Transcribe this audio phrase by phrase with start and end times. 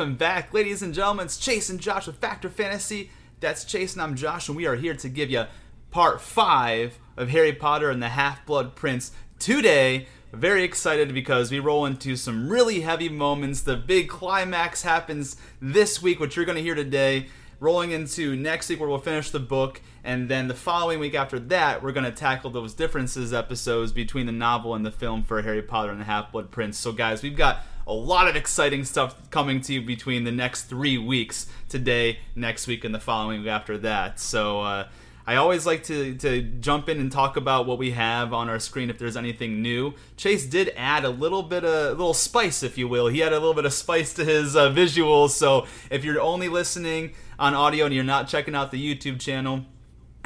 [0.00, 1.26] Welcome back, ladies and gentlemen.
[1.26, 3.10] It's Chase and Josh with Factor Fantasy.
[3.40, 5.44] That's Chase and I'm Josh, and we are here to give you
[5.90, 10.06] part five of Harry Potter and the Half Blood Prince today.
[10.32, 13.60] Very excited because we roll into some really heavy moments.
[13.60, 17.26] The big climax happens this week, which you're going to hear today.
[17.58, 21.38] Rolling into next week, where we'll finish the book, and then the following week after
[21.38, 25.42] that, we're going to tackle those differences episodes between the novel and the film for
[25.42, 26.78] Harry Potter and the Half Blood Prince.
[26.78, 30.64] So, guys, we've got a lot of exciting stuff coming to you between the next
[30.64, 34.20] three weeks today, next week, and the following week after that.
[34.20, 34.88] So, uh,
[35.26, 38.58] I always like to, to jump in and talk about what we have on our
[38.58, 39.94] screen if there's anything new.
[40.16, 43.06] Chase did add a little bit of a little spice, if you will.
[43.06, 45.30] He had a little bit of spice to his uh, visuals.
[45.30, 49.66] So if you're only listening on audio and you're not checking out the YouTube channel,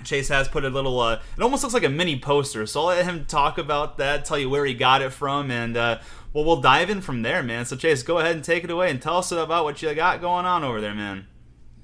[0.04, 0.98] Chase has put a little.
[0.98, 2.64] Uh, it almost looks like a mini poster.
[2.64, 5.76] So I'll let him talk about that, tell you where he got it from, and
[5.76, 5.98] uh,
[6.34, 7.64] well, we'll dive in from there, man.
[7.64, 10.20] So Chase, go ahead and take it away and tell us about what you got
[10.20, 11.26] going on over there, man.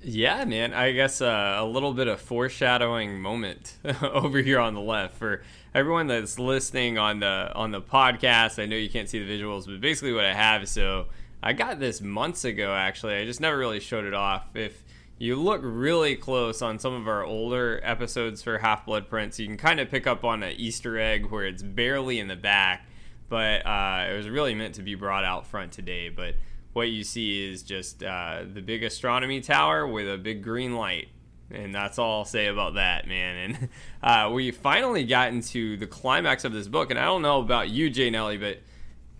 [0.02, 0.74] Yeah, man.
[0.74, 5.42] I guess uh, a little bit of foreshadowing moment over here on the left for
[5.74, 8.60] everyone that's listening on the on the podcast.
[8.60, 10.68] I know you can't see the visuals, but basically what I have.
[10.68, 11.06] So
[11.42, 12.74] I got this months ago.
[12.74, 14.44] Actually, I just never really showed it off.
[14.54, 14.82] If
[15.18, 19.46] you look really close on some of our older episodes for Half Blood Prince, you
[19.46, 22.86] can kind of pick up on an Easter egg where it's barely in the back,
[23.30, 26.10] but uh, it was really meant to be brought out front today.
[26.10, 26.34] But
[26.74, 31.08] what you see is just uh, the big astronomy tower with a big green light.
[31.50, 33.36] And that's all I'll say about that, man.
[33.36, 33.68] And
[34.02, 36.90] uh, we finally got into the climax of this book.
[36.90, 38.58] And I don't know about you, Jay Nelly, but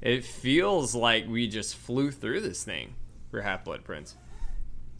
[0.01, 2.95] it feels like we just flew through this thing
[3.31, 4.17] for Half Blood Prince.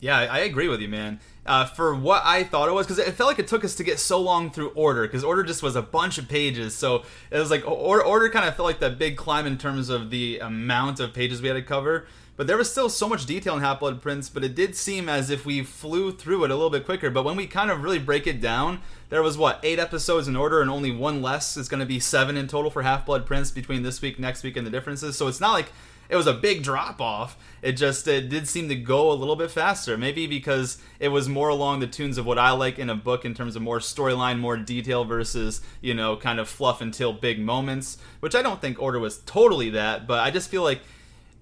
[0.01, 1.21] Yeah, I agree with you, man.
[1.45, 3.85] Uh, for what I thought it was, because it felt like it took us to
[3.85, 6.75] get so long through Order, because Order just was a bunch of pages.
[6.75, 9.89] So it was like Order, Order kind of felt like that big climb in terms
[9.89, 12.07] of the amount of pages we had to cover.
[12.37, 15.11] But there was still so much detail in Half Blood Prince, but it did seem
[15.11, 17.11] as if we flew through it a little bit quicker.
[17.11, 18.81] But when we kind of really break it down,
[19.11, 21.59] there was what eight episodes in order, and only one less.
[21.59, 24.43] It's going to be seven in total for Half Blood Prince between this week, next
[24.43, 25.19] week, and the differences.
[25.19, 25.73] So it's not like
[26.11, 27.39] it was a big drop off.
[27.63, 29.97] It just it did seem to go a little bit faster.
[29.97, 33.25] Maybe because it was more along the tunes of what I like in a book
[33.25, 37.39] in terms of more storyline, more detail versus you know kind of fluff until big
[37.39, 37.99] moments.
[38.19, 40.81] Which I don't think Order was totally that, but I just feel like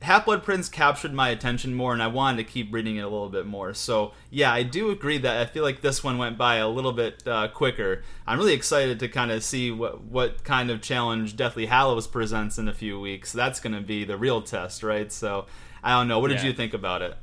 [0.01, 3.09] Half Blood Prince captured my attention more, and I wanted to keep reading it a
[3.09, 3.75] little bit more.
[3.75, 6.93] So, yeah, I do agree that I feel like this one went by a little
[6.93, 8.05] bit uh, quicker.
[8.25, 12.59] I'm really excited to kind of see what what kind of challenge Deathly Hallows presents
[12.59, 13.33] in a few weeks.
[13.33, 15.11] That's going to be the real test, right?
[15.11, 15.47] So,
[15.83, 16.21] I don't know.
[16.21, 16.47] What did yeah.
[16.47, 17.17] you think about it?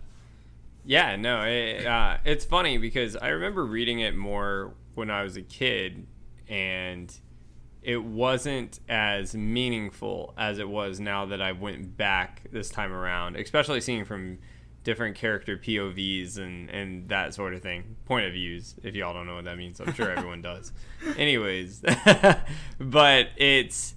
[0.83, 5.35] Yeah, no, it, uh, it's funny because I remember reading it more when I was
[5.37, 6.05] a kid,
[6.47, 7.11] and
[7.85, 13.35] it wasn't as meaningful as it was now that I went back this time around,
[13.35, 14.39] especially seeing from
[14.83, 17.95] different character POVs and and that sort of thing.
[18.05, 20.73] Point of views, if y'all don't know what that means, I'm sure everyone does.
[21.15, 21.83] Anyways,
[22.79, 23.93] but it's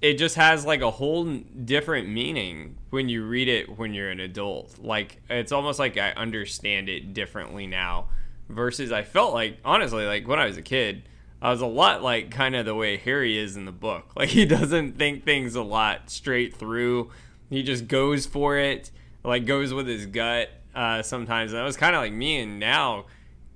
[0.00, 1.26] it just has like a whole
[1.64, 4.78] different meaning when you read it when you're an adult.
[4.78, 8.08] Like it's almost like I understand it differently now
[8.48, 11.02] versus I felt like honestly like when I was a kid
[11.42, 14.12] I was a lot like kind of the way Harry is in the book.
[14.16, 17.10] Like he doesn't think things a lot straight through.
[17.50, 18.92] He just goes for it,
[19.24, 21.52] like goes with his gut uh, sometimes.
[21.52, 22.38] And that was kind of like me.
[22.38, 23.06] And now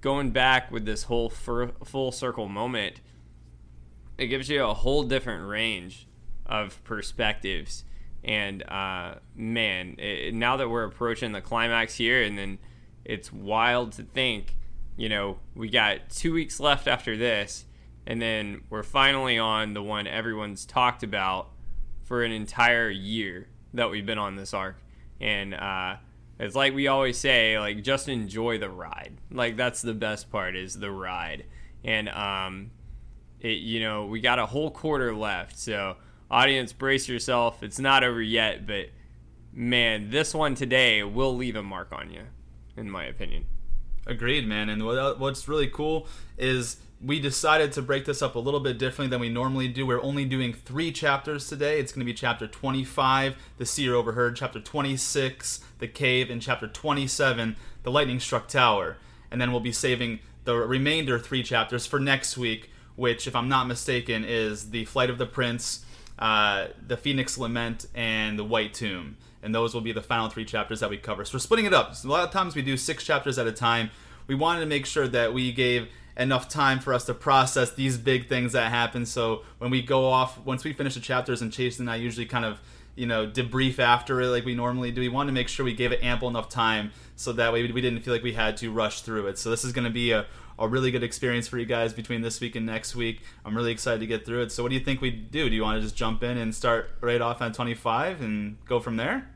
[0.00, 3.00] going back with this whole full circle moment,
[4.18, 6.08] it gives you a whole different range
[6.44, 7.84] of perspectives.
[8.24, 12.58] And uh, man, it, now that we're approaching the climax here, and then
[13.04, 14.56] it's wild to think,
[14.96, 17.65] you know, we got two weeks left after this
[18.06, 21.50] and then we're finally on the one everyone's talked about
[22.04, 24.76] for an entire year that we've been on this arc.
[25.20, 25.96] And uh,
[26.38, 29.18] it's like we always say, like just enjoy the ride.
[29.30, 31.44] Like that's the best part is the ride.
[31.84, 32.70] And um,
[33.40, 35.96] it, you know, we got a whole quarter left, so
[36.30, 37.62] audience, brace yourself.
[37.62, 38.86] It's not over yet, but
[39.52, 42.22] man, this one today will leave a mark on you,
[42.76, 43.46] in my opinion.
[44.06, 44.68] Agreed, man.
[44.68, 46.06] And what, what's really cool
[46.38, 49.86] is we decided to break this up a little bit differently than we normally do.
[49.86, 51.78] We're only doing three chapters today.
[51.78, 56.66] It's going to be chapter 25, The Seer Overheard, chapter 26, The Cave, and chapter
[56.66, 58.96] 27, The Lightning Struck Tower.
[59.30, 63.48] And then we'll be saving the remainder three chapters for next week, which, if I'm
[63.48, 65.84] not mistaken, is The Flight of the Prince,
[66.18, 69.18] uh, The Phoenix Lament, and The White Tomb.
[69.42, 71.26] And those will be the final three chapters that we cover.
[71.26, 71.94] So we're splitting it up.
[71.94, 73.90] So a lot of times we do six chapters at a time.
[74.26, 77.98] We wanted to make sure that we gave enough time for us to process these
[77.98, 79.04] big things that happen.
[79.06, 82.26] So when we go off, once we finish the chapters, and Chase and I usually
[82.26, 82.60] kind of
[82.96, 85.02] you know, debrief after it like we normally do.
[85.02, 87.80] We wanted to make sure we gave it ample enough time so that way we
[87.80, 89.38] didn't feel like we had to rush through it.
[89.38, 90.26] So this is going to be a,
[90.58, 93.20] a really good experience for you guys between this week and next week.
[93.44, 94.52] I'm really excited to get through it.
[94.52, 95.48] So what do you think we do?
[95.48, 98.80] Do you want to just jump in and start right off on 25 and go
[98.80, 99.28] from there?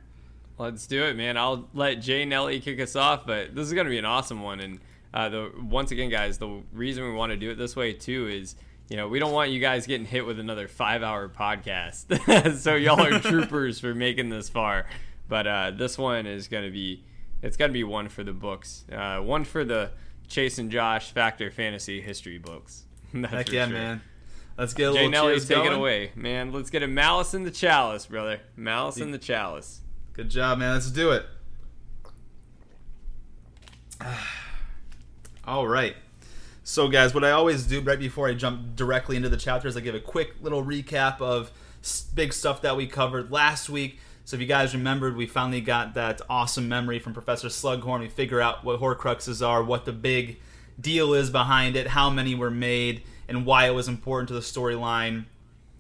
[0.57, 1.37] Let's do it, man.
[1.37, 4.43] I'll let Jay Nelly kick us off, but this is going to be an awesome
[4.43, 4.61] one.
[4.61, 4.79] And
[5.13, 8.29] uh, the once again, guys, the reason we want to do it this way too
[8.29, 8.55] is
[8.91, 12.59] you know, we don't want you guys getting hit with another five hour podcast.
[12.59, 14.87] so y'all are troopers for making this far.
[15.29, 17.05] But uh, this one is going to be,
[17.41, 19.93] it's going to be one for the books, uh, one for the
[20.27, 22.83] Chase and Josh Factor Fantasy History books.
[23.15, 23.75] That's Heck yeah, sure.
[23.75, 24.03] man.
[24.59, 25.73] Let's get a Jay little Nelly, take going.
[25.73, 26.53] it away, man.
[26.53, 28.41] Let's get a malice in the chalice, brother.
[28.57, 29.81] Malice in the chalice.
[30.15, 30.75] Good job, man.
[30.75, 31.27] Let's do it.
[35.47, 35.97] All right.
[36.63, 39.77] So, guys, what I always do right before I jump directly into the chapter is
[39.77, 41.51] I give a quick little recap of
[42.15, 43.99] big stuff that we covered last week.
[44.27, 48.01] So, if you guys remembered, we finally got that awesome memory from Professor Slughorn.
[48.01, 50.39] We figure out what Horcruxes are, what the big
[50.79, 54.41] deal is behind it, how many were made, and why it was important to the
[54.41, 55.25] storyline.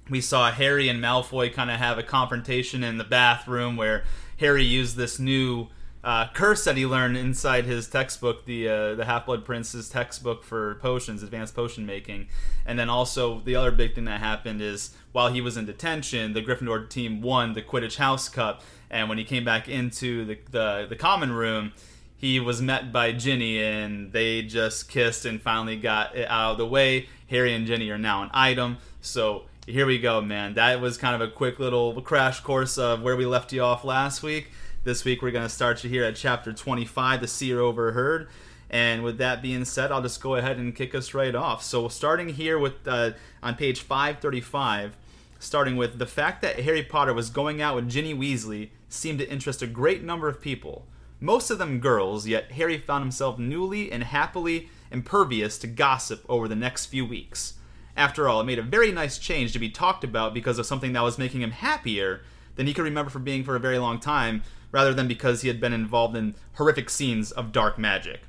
[0.08, 4.04] We saw Harry and Malfoy kind of have a confrontation in the bathroom where
[4.38, 5.68] Harry used this new
[6.02, 10.44] uh, curse that he learned inside his textbook, the uh, the Half Blood Prince's textbook
[10.44, 12.28] for potions, advanced potion making,
[12.64, 16.32] and then also the other big thing that happened is while he was in detention,
[16.32, 20.38] the Gryffindor team won the Quidditch House Cup, and when he came back into the
[20.50, 21.72] the, the common room,
[22.16, 26.58] he was met by Ginny, and they just kissed and finally got it out of
[26.58, 27.08] the way.
[27.28, 29.44] Harry and Ginny are now an item, so.
[29.66, 30.54] Here we go, man.
[30.54, 33.84] That was kind of a quick little crash course of where we left you off
[33.84, 34.50] last week.
[34.82, 38.28] This week we're going to start you here at chapter 25, the seer overheard.
[38.70, 41.62] And with that being said, I'll just go ahead and kick us right off.
[41.62, 43.10] So starting here with uh,
[43.42, 44.96] on page 535,
[45.38, 49.30] starting with the fact that Harry Potter was going out with Ginny Weasley seemed to
[49.30, 50.86] interest a great number of people.
[51.20, 56.48] Most of them girls, yet Harry found himself newly and happily impervious to gossip over
[56.48, 57.52] the next few weeks.
[57.98, 60.94] After all, it made a very nice change to be talked about because of something
[60.94, 62.22] that was making him happier
[62.56, 65.48] than he could remember for being for a very long time, rather than because he
[65.48, 68.20] had been involved in horrific scenes of dark magic.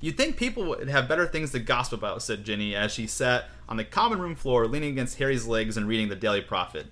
[0.00, 3.46] You'd think people would have better things to gossip about, said Ginny as she sat
[3.68, 6.86] on the common room floor leaning against Harry's legs and reading the Daily Prophet.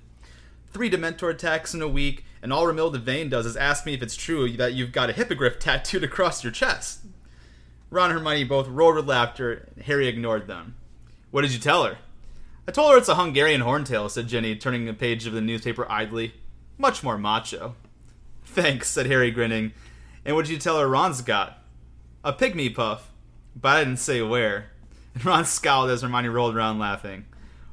[0.73, 4.03] Three Dementor attacks in a week, and all Romilda Vane does is ask me if
[4.03, 7.00] it's true that you've got a hippogriff tattooed across your chest.
[7.91, 10.77] Ron and Hermione both roared with laughter, and Harry ignored them.
[11.31, 11.99] What did you tell her?
[12.67, 15.87] I told her it's a Hungarian horntail, said Ginny, turning a page of the newspaper
[15.91, 16.33] idly.
[16.79, 17.75] Much more macho.
[18.55, 19.73] Thanks, said Harry, grinning.
[20.27, 21.63] And what did you tell her Ron's got?
[22.23, 23.11] A pygmy puff.
[23.57, 24.73] But I didn't say where.
[25.15, 27.25] And Ron scowled as Hermione rolled around laughing.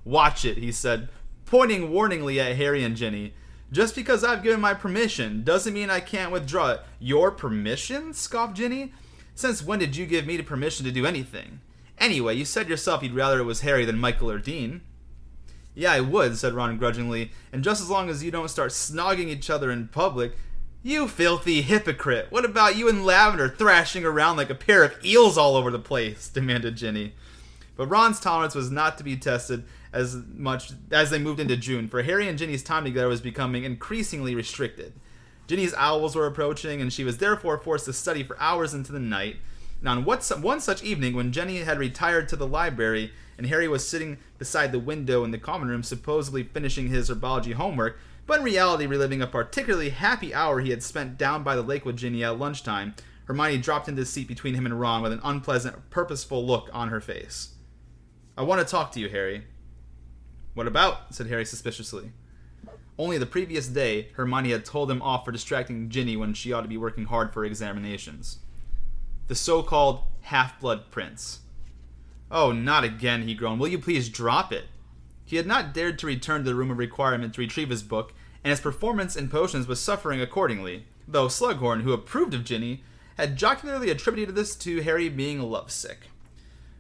[0.06, 1.10] Watch it, he said,
[1.46, 3.34] pointing warningly at Harry and Ginny.
[3.74, 6.82] Just because I've given my permission doesn't mean I can't withdraw it.
[6.98, 8.14] Your permission?
[8.14, 8.94] scoffed Ginny.
[9.36, 11.60] Since when did you give me the permission to do anything?
[11.98, 14.80] Anyway, you said yourself you'd rather it was Harry than Michael or Dean.
[15.76, 19.28] Yeah, I would, said Ron grudgingly, and just as long as you don't start snogging
[19.28, 20.34] each other in public,
[20.82, 22.28] you filthy hypocrite!
[22.30, 25.80] What about you and Lavender thrashing around like a pair of eels all over the
[25.80, 26.30] place?
[26.34, 27.14] demanded Ginny.
[27.76, 31.88] But Ron's tolerance was not to be tested as much as they moved into June,
[31.88, 34.94] for Harry and Ginny's time together was becoming increasingly restricted.
[35.48, 39.00] Ginny's owls were approaching, and she was therefore forced to study for hours into the
[39.00, 39.38] night.
[39.80, 43.88] And on one such evening, when Ginny had retired to the library and Harry was
[43.88, 47.98] sitting beside the window in the common room, supposedly finishing his herbology homework,
[48.30, 51.84] but in reality reliving a particularly happy hour he had spent down by the lake
[51.84, 52.94] with Ginny at lunchtime,
[53.26, 56.90] Hermione dropped into the seat between him and Ron with an unpleasant, purposeful look on
[56.90, 57.56] her face.
[58.38, 59.46] I want to talk to you, Harry.
[60.54, 61.16] What about?
[61.16, 62.12] said Harry suspiciously.
[63.00, 66.62] Only the previous day, Hermione had told him off for distracting Ginny when she ought
[66.62, 68.38] to be working hard for examinations.
[69.26, 71.40] The so called half blood prince.
[72.30, 73.60] Oh, not again, he groaned.
[73.60, 74.66] Will you please drop it?
[75.26, 78.14] He had not dared to return to the room of requirement to retrieve his book,
[78.44, 82.84] and his performance in potions was suffering accordingly, though Slughorn, who approved of Ginny,
[83.18, 86.08] had jocularly attributed this to Harry being lovesick.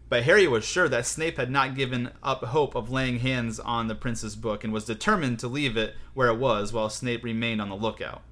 [0.07, 3.87] But Harry was sure that Snape had not given up hope of laying hands on
[3.87, 7.61] the prince's book and was determined to leave it where it was while Snape remained
[7.61, 8.23] on the lookout.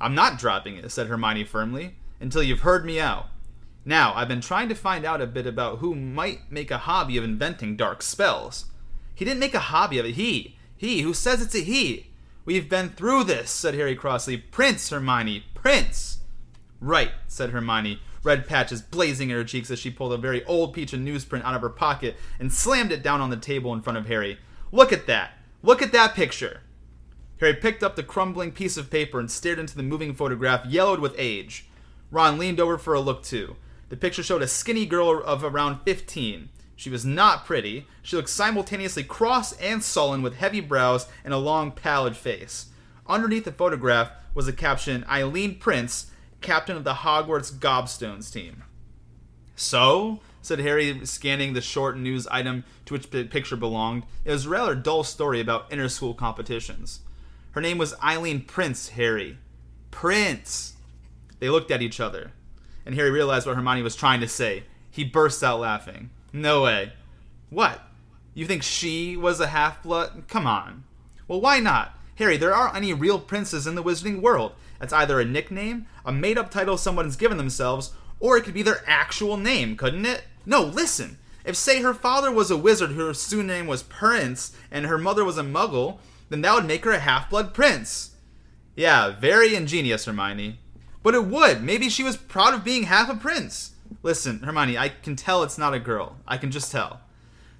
[0.00, 3.26] I'm not dropping it, said Hermione firmly, until you've heard me out.
[3.84, 7.16] Now, I've been trying to find out a bit about who might make a hobby
[7.16, 8.66] of inventing dark spells.
[9.14, 10.14] He didn't make a hobby of it.
[10.14, 10.56] He.
[10.76, 11.02] He.
[11.02, 12.10] Who says it's a he?
[12.44, 14.36] We've been through this, said Harry crossly.
[14.36, 16.18] Prince, Hermione, Prince!
[16.78, 20.74] Right, said Hermione, red patches blazing in her cheeks as she pulled a very old
[20.74, 23.80] peach and newsprint out of her pocket and slammed it down on the table in
[23.80, 24.38] front of Harry.
[24.72, 25.38] Look at that!
[25.62, 26.60] Look at that picture!
[27.40, 31.00] Harry picked up the crumbling piece of paper and stared into the moving photograph, yellowed
[31.00, 31.66] with age.
[32.10, 33.56] Ron leaned over for a look too.
[33.88, 36.50] The picture showed a skinny girl of around 15.
[36.76, 37.86] She was not pretty.
[38.02, 42.66] She looked simultaneously cross and sullen with heavy brows and a long, pallid face.
[43.06, 48.64] Underneath the photograph was a caption Eileen Prince, captain of the Hogwarts Gobstones team.
[49.56, 54.04] So, said Harry, scanning the short news item to which the picture belonged.
[54.24, 57.00] It was a rather dull story about inter school competitions.
[57.52, 59.38] Her name was Eileen Prince, Harry.
[59.90, 60.74] Prince!
[61.38, 62.32] They looked at each other,
[62.84, 64.64] and Harry realized what Hermione was trying to say.
[64.90, 66.10] He burst out laughing.
[66.34, 66.92] No way.
[67.48, 67.80] What?
[68.34, 70.24] You think she was a half blood?
[70.26, 70.82] Come on.
[71.28, 71.96] Well, why not?
[72.16, 74.54] Harry, there aren't any real princes in the wizarding world.
[74.80, 78.62] That's either a nickname, a made up title someone's given themselves, or it could be
[78.62, 80.24] their actual name, couldn't it?
[80.44, 81.18] No, listen.
[81.44, 85.38] If, say, her father was a wizard whose surname was Prince and her mother was
[85.38, 85.98] a muggle,
[86.30, 88.16] then that would make her a half blood prince.
[88.74, 90.58] Yeah, very ingenious, Hermione.
[91.04, 91.62] But it would.
[91.62, 93.73] Maybe she was proud of being half a prince.
[94.04, 96.18] Listen, Hermione, I can tell it's not a girl.
[96.28, 97.00] I can just tell.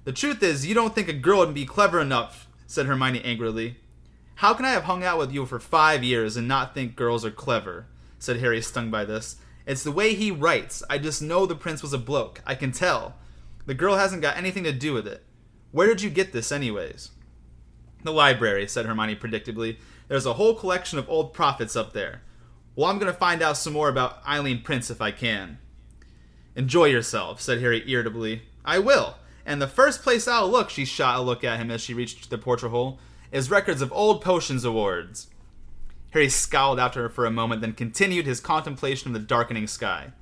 [0.03, 3.77] The truth is, you don't think a girl would be clever enough, said Hermione angrily.
[4.35, 7.25] How can I have hung out with you for five years and not think girls
[7.25, 7.87] are clever?
[8.19, 9.37] said Harry, stung by this.
[9.65, 10.83] It's the way he writes.
[10.87, 12.43] I just know the prince was a bloke.
[12.45, 13.15] I can tell.
[13.65, 15.25] The girl hasn't got anything to do with it.
[15.71, 17.09] Where did you get this, anyways?
[18.03, 19.77] The library, said Hermione predictably.
[20.09, 22.21] There's a whole collection of old prophets up there.
[22.75, 25.57] Well, I'm going to find out some more about Eileen Prince if I can.
[26.55, 28.43] Enjoy yourself, said Harry irritably.
[28.63, 29.15] I will.
[29.45, 32.29] And the first place I'll look, she shot a look at him as she reached
[32.29, 32.99] the portrait hole,
[33.31, 35.27] is records of old potions awards.
[36.11, 40.13] Harry scowled after her for a moment, then continued his contemplation of the darkening sky.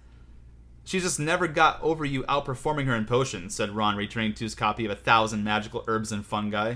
[0.83, 4.55] She just never got over you outperforming her in potions, said Ron, returning to his
[4.55, 6.75] copy of A Thousand Magical Herbs and Fungi.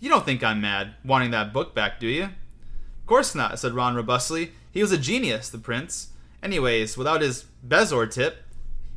[0.00, 2.24] You don't think I'm mad, wanting that book back, do you?
[2.24, 4.52] Of course not, said Ron robustly.
[4.72, 6.08] He was a genius, the prince.
[6.42, 8.43] Anyways, without his Bezoar tip,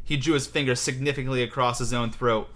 [0.07, 2.47] he drew his finger significantly across his own throat.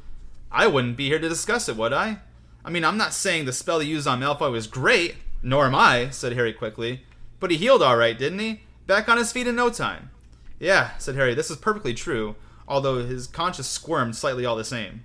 [0.49, 2.19] I wouldn't be here to discuss it, would I?
[2.63, 5.75] I mean, I'm not saying the spell he used on Malfoy was great, nor am
[5.75, 7.03] I, said Harry quickly.
[7.41, 8.61] But he healed all right, didn't he?
[8.87, 10.11] Back on his feet in no time.
[10.59, 12.37] Yeah, said Harry, this is perfectly true,
[12.69, 15.03] although his conscience squirmed slightly all the same.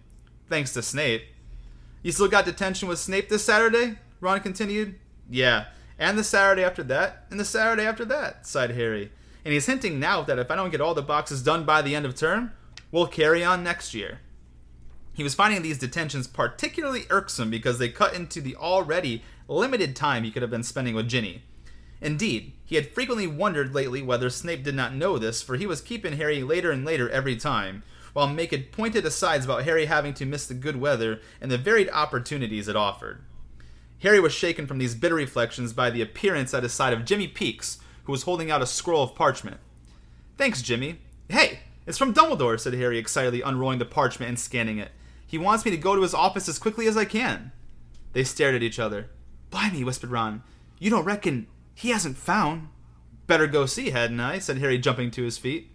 [0.49, 1.25] Thanks to Snape.
[2.05, 3.99] You still got detention with Snape this Saturday?
[4.21, 5.01] Ron continued.
[5.29, 5.65] Yeah,
[5.99, 9.11] and the Saturday after that, and the Saturday after that, sighed Harry
[9.47, 11.95] and he's hinting now that if I don't get all the boxes done by the
[11.95, 12.51] end of term,
[12.91, 14.19] we'll carry on next year.
[15.13, 20.25] He was finding these detentions particularly irksome because they cut into the already limited time
[20.25, 21.45] he could have been spending with Ginny.
[22.01, 25.81] Indeed, he had frequently wondered lately whether Snape did not know this, for he was
[25.81, 27.85] keeping Harry later and later every time,
[28.15, 31.89] while making pointed asides about Harry having to miss the good weather and the varied
[31.91, 33.23] opportunities it offered.
[34.01, 37.29] Harry was shaken from these bitter reflections by the appearance at his side of Jimmy
[37.29, 39.59] Peakes, who was holding out a scroll of parchment.
[40.39, 41.01] Thanks, Jimmy.
[41.29, 44.93] Hey, it's from Dumbledore, said Harry excitedly, unrolling the parchment and scanning it.
[45.27, 47.53] He wants me to go to his office as quickly as I can.
[48.13, 49.11] They stared at each other.
[49.51, 50.43] Blimey, whispered Ron.
[50.79, 52.69] You don't reckon he hasn't found?
[53.27, 54.39] Better go see, hadn't I?
[54.39, 55.71] said Harry, jumping to his feet.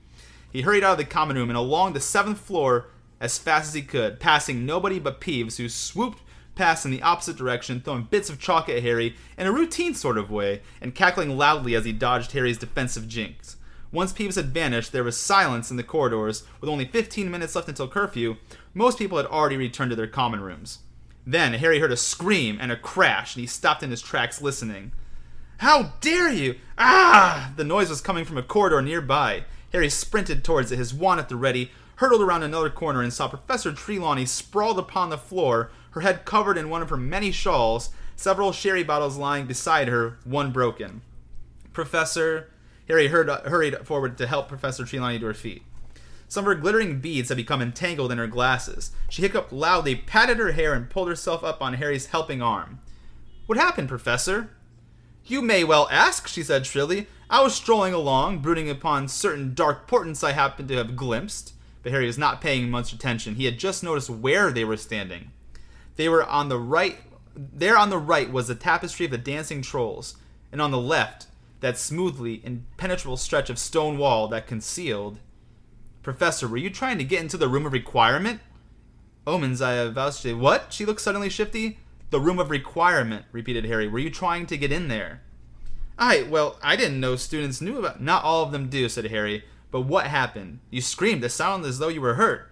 [0.52, 2.88] He hurried out of the common room and along the seventh floor
[3.20, 6.22] as fast as he could, passing nobody but Peeves, who swooped
[6.62, 10.16] past in the opposite direction, throwing bits of chalk at Harry in a routine sort
[10.16, 13.56] of way, and cackling loudly as he dodged Harry's defensive jinx.
[13.92, 16.44] Once Peeves had vanished, there was silence in the corridors.
[16.60, 18.36] With only 15 minutes left until curfew,
[18.76, 20.80] most people had already returned to their common rooms.
[21.26, 24.92] Then Harry heard a scream and a crash, and he stopped in his tracks listening.
[25.58, 26.58] How dare you!
[26.78, 27.54] Ah!
[27.56, 29.46] The noise was coming from a corridor nearby.
[29.72, 33.28] Harry sprinted towards it, his wand at the ready, hurtled around another corner, and saw
[33.28, 37.90] Professor Trelawney sprawled upon the floor, her head covered in one of her many shawls,
[38.16, 41.02] several sherry bottles lying beside her, one broken.
[41.74, 42.50] Professor.
[42.88, 45.64] Harry hurried forward to help Professor Trelawney to her feet.
[46.28, 48.92] Some of her glittering beads had become entangled in her glasses.
[49.10, 52.80] She hiccuped loudly, patted her hair, and pulled herself up on Harry's helping arm.
[53.48, 54.50] What happened, Professor?
[55.26, 57.08] You may well ask, she said shrilly.
[57.30, 61.54] I was strolling along, brooding upon certain dark portents I happened to have glimpsed.
[61.84, 63.36] But Harry was not paying much attention.
[63.36, 65.32] He had just noticed where they were standing.
[65.96, 66.98] They were on the right.
[67.36, 70.16] There on the right was the tapestry of the dancing trolls,
[70.52, 71.28] and on the left,
[71.62, 75.20] that smoothly impenetrable stretch of stone wall that concealed.
[76.04, 78.42] Professor, were you trying to get into the room of requirement?
[79.28, 80.26] Omens, I vouched.
[80.26, 80.74] What?
[80.74, 81.78] She looked suddenly shifty.
[82.10, 83.88] The room of requirement, repeated Harry.
[83.88, 85.22] Were you trying to get in there?
[85.98, 88.02] I, well, I didn't know students knew about.
[88.02, 89.46] Not all of them do, said Harry.
[89.70, 90.60] But what happened?
[90.70, 91.24] You screamed.
[91.24, 92.51] It sounded as though you were hurt.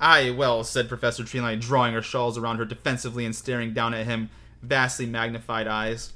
[0.00, 4.06] Aye, well, said Professor Trelawney, drawing her shawls around her defensively and staring down at
[4.06, 4.30] him,
[4.62, 6.14] vastly magnified eyes.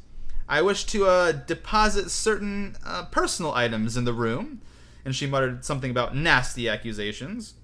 [0.49, 4.63] I wish to uh, deposit certain uh, personal items in the room.
[5.05, 7.55] And she muttered something about nasty accusations.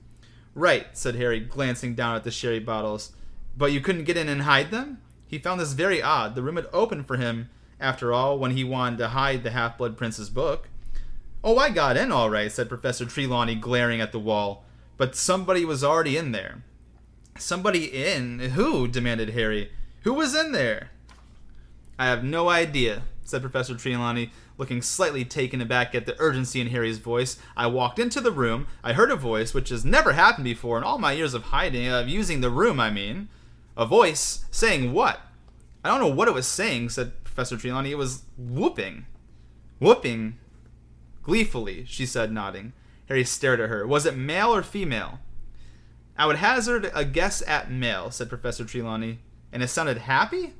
[0.54, 3.12] Right, said Harry, glancing down at the sherry bottles.
[3.56, 5.00] But you couldn't get in and hide them?
[5.26, 6.34] He found this very odd.
[6.34, 7.48] The room had opened for him,
[7.80, 10.68] after all, when he wanted to hide the Half Blood Prince's book.
[11.42, 14.64] Oh, I got in all right, said Professor Trelawney, glaring at the wall.
[15.00, 16.62] But somebody was already in there.
[17.38, 18.38] Somebody in?
[18.38, 18.86] Who?
[18.86, 19.72] demanded Harry.
[20.02, 20.90] Who was in there?
[21.98, 26.66] I have no idea, said Professor Trelawney, looking slightly taken aback at the urgency in
[26.66, 27.38] Harry's voice.
[27.56, 28.66] I walked into the room.
[28.84, 31.88] I heard a voice, which has never happened before in all my years of hiding,
[31.88, 33.30] of using the room, I mean.
[33.78, 35.22] A voice saying what?
[35.82, 37.90] I don't know what it was saying, said Professor Trelawney.
[37.90, 39.06] It was whooping.
[39.78, 40.36] Whooping?
[41.22, 42.74] Gleefully, she said, nodding.
[43.10, 43.84] Harry stared at her.
[43.84, 45.18] Was it male or female?
[46.16, 49.18] I would hazard a guess at male, said Professor Trelawney.
[49.52, 50.54] And it sounded happy?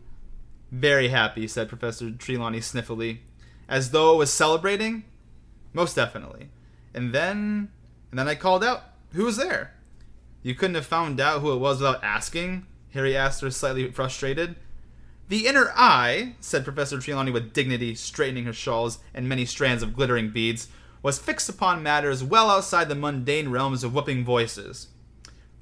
[0.73, 3.19] Very happy, said Professor Trelawney sniffily.
[3.69, 5.04] As though it was celebrating?
[5.73, 6.49] Most definitely.
[6.92, 7.71] And then.
[8.11, 9.75] And then I called out, Who was there?
[10.42, 12.66] You couldn't have found out who it was without asking?
[12.95, 14.57] Harry asked her, slightly frustrated.
[15.28, 19.95] The inner eye, said Professor Trelawney with dignity, straightening her shawls and many strands of
[19.95, 20.66] glittering beads,
[21.02, 24.88] was fixed upon matters well outside the mundane realms of whooping voices.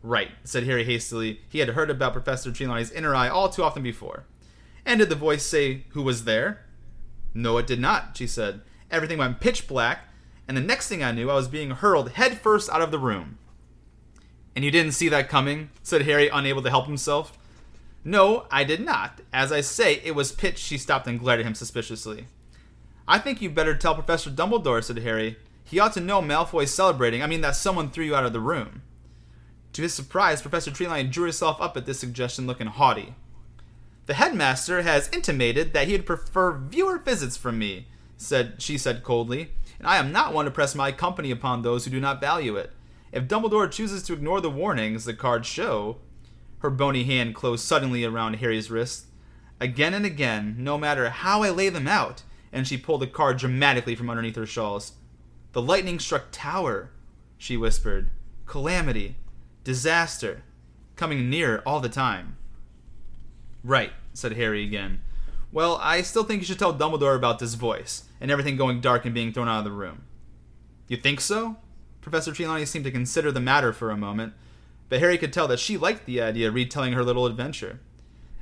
[0.02, 1.40] Right, said Harry hastily.
[1.48, 4.24] He had heard about Professor Trelawney's inner eye all too often before.
[4.84, 6.64] And did the voice say who was there?
[7.34, 8.62] No, it did not, she said.
[8.90, 10.04] Everything went pitch black,
[10.46, 13.38] and the next thing I knew, I was being hurled headfirst out of the room.
[14.56, 15.70] And you didn't see that coming?
[15.82, 17.38] said Harry, unable to help himself.
[18.02, 19.20] No, I did not.
[19.32, 20.58] As I say, it was pitch.
[20.58, 22.26] She stopped and glared at him suspiciously.
[23.08, 25.38] I think you'd better tell Professor Dumbledore, said Harry.
[25.64, 27.22] He ought to know Malfoy's celebrating.
[27.22, 28.82] I mean, that someone threw you out of the room.
[29.72, 33.14] To his surprise, Professor Trelawney drew herself up at this suggestion, looking haughty.
[34.06, 37.86] The headmaster has intimated that he'd prefer fewer visits from me,
[38.18, 41.84] said she said coldly, and I am not one to press my company upon those
[41.84, 42.72] who do not value it.
[43.12, 45.98] If Dumbledore chooses to ignore the warnings the cards show,
[46.58, 49.06] her bony hand closed suddenly around Harry's wrist.
[49.60, 53.38] Again and again, no matter how I lay them out, and she pulled the card
[53.38, 54.92] dramatically from underneath her shawls.
[55.52, 56.90] The lightning struck tower,
[57.36, 58.10] she whispered.
[58.46, 59.16] Calamity,
[59.64, 60.42] disaster,
[60.96, 62.36] coming near all the time.
[63.62, 65.00] Right, said Harry again.
[65.50, 69.04] Well, I still think you should tell Dumbledore about this voice, and everything going dark
[69.04, 70.02] and being thrown out of the room.
[70.88, 71.56] You think so?
[72.00, 74.34] Professor Trelawney seemed to consider the matter for a moment,
[74.88, 77.80] but Harry could tell that she liked the idea of retelling her little adventure.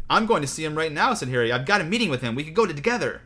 [0.08, 1.50] I'm going to see him right now, said Harry.
[1.50, 2.34] I've got a meeting with him.
[2.34, 3.22] We could go together.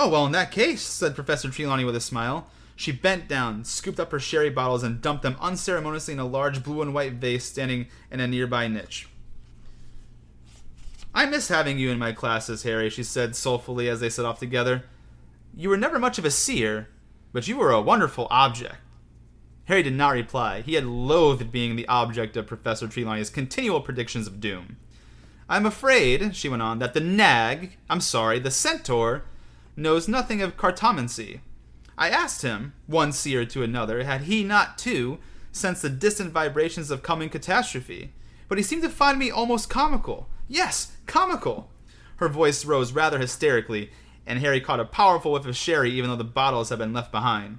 [0.00, 2.48] Oh, well, in that case, said Professor Trelawney with a smile.
[2.76, 6.62] She bent down, scooped up her sherry bottles, and dumped them unceremoniously in a large
[6.62, 9.08] blue and white vase standing in a nearby niche.
[11.12, 14.38] I miss having you in my classes, Harry, she said soulfully as they set off
[14.38, 14.84] together.
[15.52, 16.88] You were never much of a seer,
[17.32, 18.76] but you were a wonderful object.
[19.64, 20.60] Harry did not reply.
[20.60, 24.76] He had loathed being the object of Professor Trelawney's continual predictions of doom.
[25.48, 29.24] I'm afraid, she went on, that the nag, I'm sorry, the centaur,
[29.78, 31.40] knows nothing of cartomancy.
[31.96, 35.18] I asked him, one seer to another, had he not, too,
[35.52, 38.12] sensed the distant vibrations of coming catastrophe.
[38.48, 40.28] But he seemed to find me almost comical.
[40.48, 41.70] Yes, comical!
[42.16, 43.90] Her voice rose rather hysterically,
[44.26, 47.12] and Harry caught a powerful whiff of sherry even though the bottles had been left
[47.12, 47.58] behind.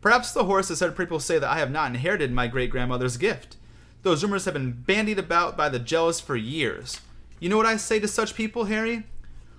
[0.00, 3.16] Perhaps the horse has heard people say that I have not inherited my great grandmother's
[3.16, 3.56] gift.
[4.02, 7.00] Those rumors have been bandied about by the jealous for years.
[7.40, 9.04] You know what I say to such people, Harry?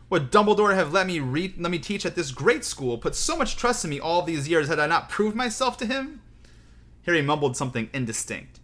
[0.10, 3.36] Would Dumbledore have let me read, let me teach at this great school, put so
[3.36, 6.22] much trust in me all these years had I not proved myself to him?
[7.06, 8.60] Harry mumbled something indistinct.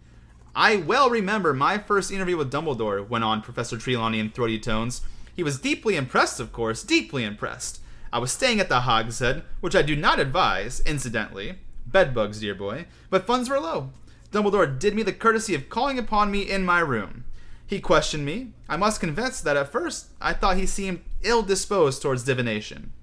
[0.55, 5.01] I well remember my first interview with Dumbledore, went on Professor Trelawney in throaty tones.
[5.35, 7.81] He was deeply impressed, of course, deeply impressed.
[8.13, 11.55] I was staying at the Hogshead, which I do not advise, incidentally.
[11.87, 12.85] Bedbugs, dear boy.
[13.09, 13.91] But funds were low.
[14.31, 17.23] Dumbledore did me the courtesy of calling upon me in my room.
[17.65, 18.51] He questioned me.
[18.67, 22.93] I must confess that at first I thought he seemed ill disposed towards divination.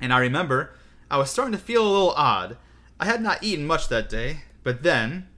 [0.00, 0.74] And I remember
[1.10, 2.56] I was starting to feel a little odd.
[2.98, 5.28] I had not eaten much that day, but then.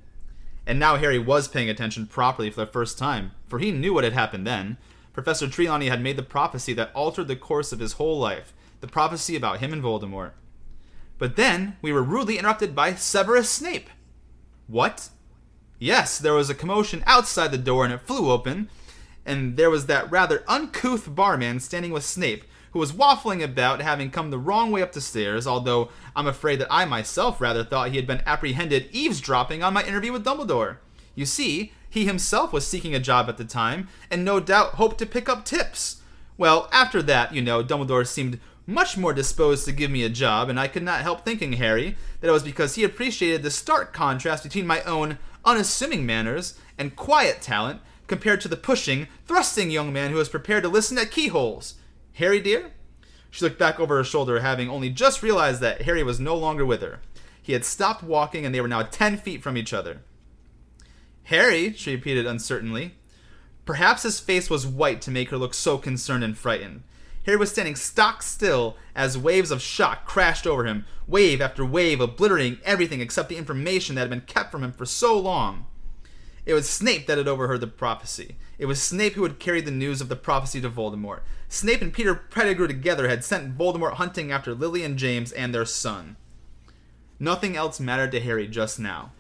[0.67, 4.05] And now Harry was paying attention properly for the first time, for he knew what
[4.05, 4.77] had happened then.
[5.13, 8.87] Professor Trelawney had made the prophecy that altered the course of his whole life, the
[8.87, 10.33] prophecy about him and Voldemort.
[11.19, 13.91] But then we were rudely interrupted by Severus Snape.
[14.69, 15.09] What?
[15.79, 18.71] Yes, there was a commotion outside the door and it flew open,
[19.29, 24.11] and there was that rather uncouth barman standing with Snape, who was waffling about having
[24.11, 27.91] come the wrong way up the stairs, although I'm afraid that I myself rather thought
[27.91, 30.79] he had been apprehended eavesdropping on my interview with Dumbledore.
[31.15, 34.99] You see, he himself was seeking a job at the time, and no doubt hoped
[34.99, 36.03] to pick up tips.
[36.37, 40.49] Well, after that, you know, Dumbledore seemed much more disposed to give me a job,
[40.49, 43.93] and I could not help thinking, Harry, that it was because he appreciated the stark
[43.93, 49.93] contrast between my own unassuming manners and quiet talent compared to the pushing, thrusting young
[49.93, 51.75] man who was prepared to listen at keyholes.
[52.15, 52.73] Harry, dear?
[53.31, 56.67] She looked back over her shoulder, having only just realized that Harry was no longer
[56.67, 57.01] with her.
[57.41, 60.01] He had stopped walking, and they were now ten feet from each other.
[61.25, 62.95] Harry, she repeated uncertainly.
[63.67, 66.83] Perhaps his face was white to make her look so concerned and frightened.
[67.27, 72.01] Harry was standing stock still as waves of shock crashed over him, wave after wave
[72.01, 75.67] obliterating everything except the information that had been kept from him for so long.
[76.49, 78.37] It was Snape that had overheard the prophecy.
[78.59, 81.21] It was Snape who had carried the news of the prophecy to Voldemort.
[81.47, 85.67] Snape and Peter Pettigrew together had sent Voldemort hunting after Lily and James and their
[85.67, 86.17] son.
[87.19, 89.13] Nothing else mattered to Harry just now.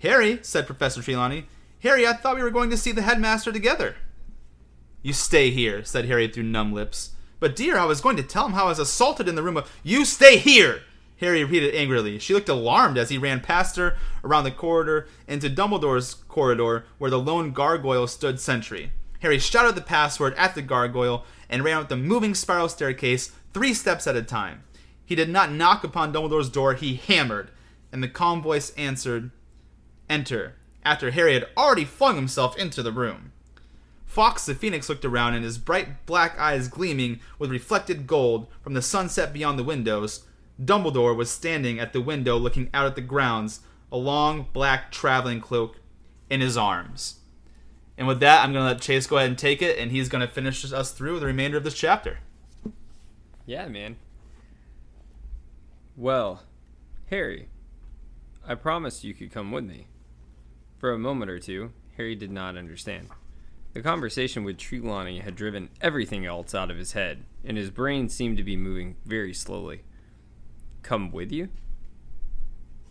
[0.00, 1.46] Harry, said Professor Trelawney,
[1.78, 3.96] Harry, I thought we were going to see the headmaster together.
[5.00, 7.12] You stay here, said Harry through numb lips.
[7.38, 9.56] But dear, I was going to tell him how I was assaulted in the room
[9.56, 9.72] of.
[9.82, 10.82] You stay here!
[11.20, 12.18] Harry repeated angrily.
[12.18, 17.10] She looked alarmed as he ran past her around the corridor into Dumbledore's corridor where
[17.10, 18.92] the lone gargoyle stood sentry.
[19.20, 23.74] Harry shouted the password at the gargoyle and ran up the moving spiral staircase three
[23.74, 24.64] steps at a time.
[25.04, 27.50] He did not knock upon Dumbledore's door, he hammered,
[27.92, 29.30] and the calm voice answered,
[30.08, 30.54] Enter,
[30.84, 33.32] after Harry had already flung himself into the room.
[34.06, 38.72] Fawkes the Phoenix looked around, and his bright black eyes gleaming with reflected gold from
[38.74, 40.24] the sunset beyond the windows,
[40.62, 45.40] Dumbledore was standing at the window looking out at the grounds, a long black traveling
[45.40, 45.80] cloak
[46.28, 47.20] in his arms.
[47.96, 50.08] And with that, I'm going to let Chase go ahead and take it, and he's
[50.08, 52.20] going to finish us through the remainder of this chapter.
[53.46, 53.96] Yeah, man.
[55.96, 56.42] Well,
[57.10, 57.48] Harry,
[58.46, 59.86] I promised you could come with me.
[60.78, 63.08] For a moment or two, Harry did not understand.
[63.74, 68.08] The conversation with Trelawney had driven everything else out of his head, and his brain
[68.08, 69.82] seemed to be moving very slowly.
[70.82, 71.48] Come with you?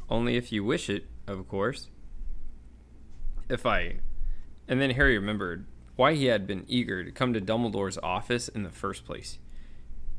[0.10, 1.90] Only if you wish it, of course.
[3.48, 4.00] If I.
[4.68, 8.64] And then Harry remembered why he had been eager to come to Dumbledore's office in
[8.64, 9.40] the first place.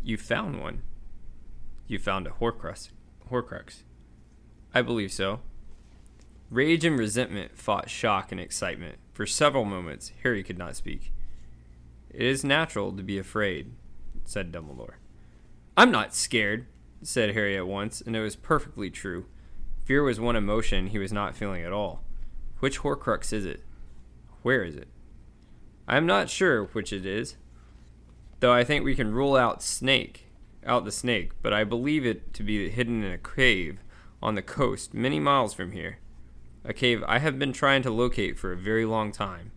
[0.02, 0.82] You found one.
[1.86, 2.90] You found a Horcrux.
[3.30, 3.82] Horcrux.
[4.74, 5.40] I believe so.
[6.50, 8.98] Rage and resentment fought shock and excitement.
[9.12, 11.12] For several moments, Harry could not speak.
[12.10, 13.72] It is natural to be afraid,
[14.24, 14.94] said Dumbledore.
[15.76, 16.66] I'm not scared,
[17.02, 19.26] said Harry at once, and it was perfectly true.
[19.84, 22.04] Fear was one emotion he was not feeling at all.
[22.58, 23.64] Which Horcrux is it?
[24.42, 24.88] Where is it?
[25.88, 27.36] I am not sure which it is,
[28.40, 30.26] though I think we can rule out Snake,
[30.64, 33.80] out the snake, but I believe it to be hidden in a cave
[34.22, 35.98] on the coast many miles from here.
[36.64, 39.52] A cave I have been trying to locate for a very long time.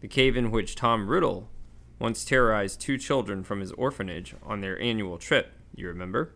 [0.00, 1.48] The cave in which Tom Riddle
[1.98, 6.32] once terrorized two children from his orphanage on their annual trip, you remember?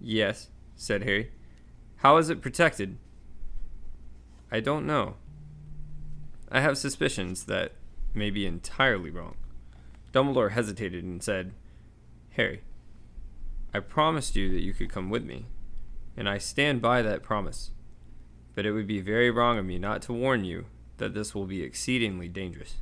[0.00, 1.30] Yes, said Harry.
[1.96, 2.96] How is it protected?
[4.50, 5.16] I don't know.
[6.50, 7.72] I have suspicions that
[8.14, 9.36] may be entirely wrong.
[10.12, 11.52] Dumbledore hesitated and said,
[12.30, 12.62] Harry,
[13.72, 15.46] I promised you that you could come with me,
[16.16, 17.70] and I stand by that promise.
[18.54, 21.46] But it would be very wrong of me not to warn you that this will
[21.46, 22.76] be exceedingly dangerous.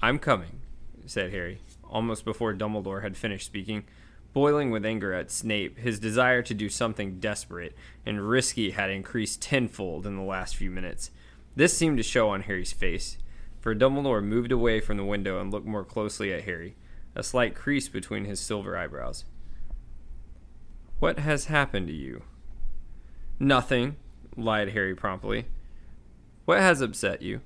[0.00, 0.60] I'm coming,
[1.06, 3.84] said Harry, almost before Dumbledore had finished speaking.
[4.32, 7.74] Boiling with anger at Snape, his desire to do something desperate
[8.06, 11.10] and risky had increased tenfold in the last few minutes.
[11.56, 13.18] This seemed to show on Harry's face,
[13.58, 16.76] for Dumbledore moved away from the window and looked more closely at Harry,
[17.16, 19.24] a slight crease between his silver eyebrows.
[21.00, 22.22] What has happened to you?
[23.38, 23.96] Nothing,
[24.36, 25.46] lied Harry promptly.
[26.44, 27.40] What has upset you?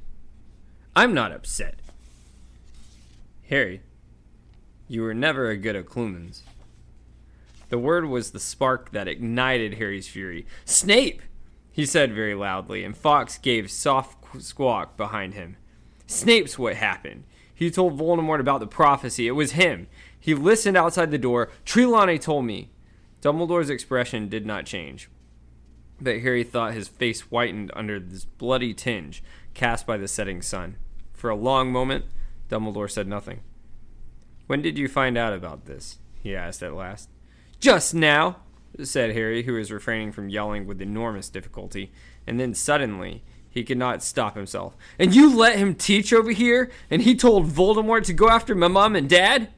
[0.94, 1.77] I'm not upset.
[3.49, 3.81] Harry,
[4.87, 6.42] you were never a good Occlumens.
[7.75, 10.47] The word was the spark that ignited Harry's fury.
[10.65, 11.21] Snape!
[11.73, 15.57] he said very loudly, and Fawkes gave soft squawk behind him.
[16.07, 17.25] Snape's what happened.
[17.53, 19.27] He told Voldemort about the prophecy.
[19.27, 19.89] It was him.
[20.21, 21.51] He listened outside the door.
[21.65, 22.71] Trelawney told me.
[23.21, 25.11] Dumbledore's expression did not change,
[26.01, 29.21] but Harry thought his face whitened under this bloody tinge
[29.53, 30.77] cast by the setting sun.
[31.13, 32.05] For a long moment,
[32.49, 33.41] Dumbledore said nothing.
[34.47, 35.99] When did you find out about this?
[36.23, 37.09] he asked at last.
[37.64, 38.37] Just now,
[38.83, 41.90] said Harry, who was refraining from yelling with enormous difficulty,
[42.27, 44.77] and then suddenly he could not stop himself.
[44.98, 46.70] And you let him teach over here?
[46.90, 49.48] And he told Voldemort to go after my mom and dad?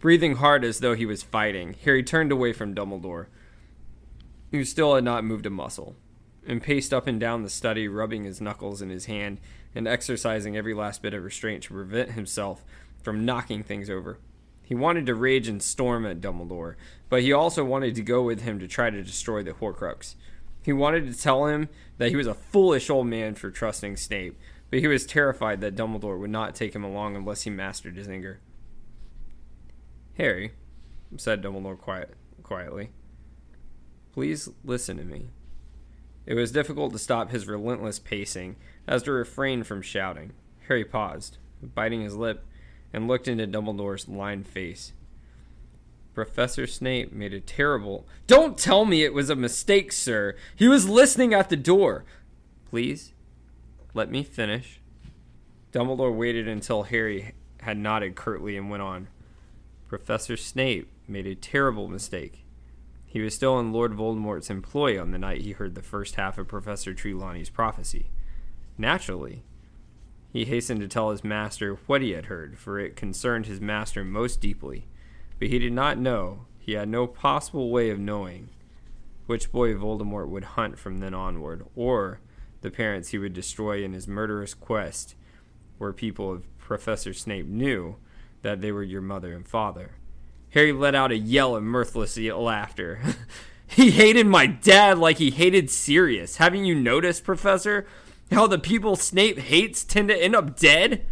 [0.00, 3.26] Breathing hard as though he was fighting, Harry turned away from Dumbledore,
[4.50, 5.94] who still had not moved a muscle,
[6.44, 9.38] and paced up and down the study, rubbing his knuckles in his hand
[9.72, 12.64] and exercising every last bit of restraint to prevent himself
[13.04, 14.18] from knocking things over.
[14.64, 16.76] He wanted to rage and storm at Dumbledore,
[17.10, 20.14] but he also wanted to go with him to try to destroy the Horcrux.
[20.62, 24.38] He wanted to tell him that he was a foolish old man for trusting Snape,
[24.70, 28.08] but he was terrified that Dumbledore would not take him along unless he mastered his
[28.08, 28.40] anger.
[30.16, 30.52] Harry,
[31.18, 32.90] said Dumbledore quiet, quietly,
[34.12, 35.28] please listen to me.
[36.24, 38.56] It was difficult to stop his relentless pacing,
[38.88, 40.32] as to refrain from shouting.
[40.68, 42.46] Harry paused, biting his lip,
[42.94, 44.92] and looked into Dumbledore's lined face.
[46.14, 48.06] Professor Snape made a terrible.
[48.28, 50.36] Don't tell me it was a mistake, sir.
[50.54, 52.04] He was listening at the door.
[52.70, 53.12] Please,
[53.94, 54.80] let me finish.
[55.72, 59.08] Dumbledore waited until Harry had nodded curtly and went on.
[59.88, 62.44] Professor Snape made a terrible mistake.
[63.04, 66.38] He was still in Lord Voldemort's employ on the night he heard the first half
[66.38, 68.06] of Professor Trelawney's prophecy.
[68.78, 69.42] Naturally,
[70.34, 74.02] he hastened to tell his master what he had heard, for it concerned his master
[74.02, 74.88] most deeply.
[75.38, 78.48] But he did not know, he had no possible way of knowing,
[79.26, 82.18] which boy Voldemort would hunt from then onward, or
[82.62, 85.14] the parents he would destroy in his murderous quest,
[85.78, 87.94] where people of Professor Snape knew
[88.42, 89.92] that they were your mother and father.
[90.50, 93.00] Harry let out a yell of mirthless laughter.
[93.68, 96.38] he hated my dad like he hated Sirius.
[96.38, 97.86] Haven't you noticed, Professor?
[98.34, 101.06] How the people Snape hates tend to end up dead?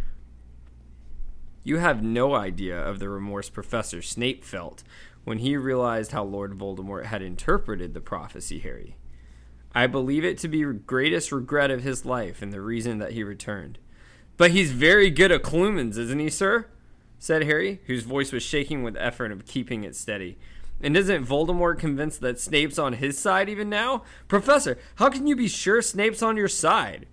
[1.63, 4.83] You have no idea of the remorse Professor Snape felt
[5.23, 8.97] when he realized how Lord Voldemort had interpreted the prophecy, Harry.
[9.73, 13.13] I believe it to be the greatest regret of his life and the reason that
[13.13, 13.79] he returned.
[14.35, 16.67] But he's very good Occlumens, isn't he, sir?
[17.19, 20.37] said Harry, whose voice was shaking with effort of keeping it steady.
[20.81, 24.03] And isn't Voldemort convinced that Snape's on his side even now?
[24.27, 27.07] Professor, how can you be sure Snape's on your side?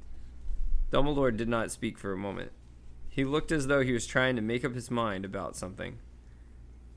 [0.90, 2.52] Dumbledore did not speak for a moment.
[3.08, 5.98] He looked as though he was trying to make up his mind about something.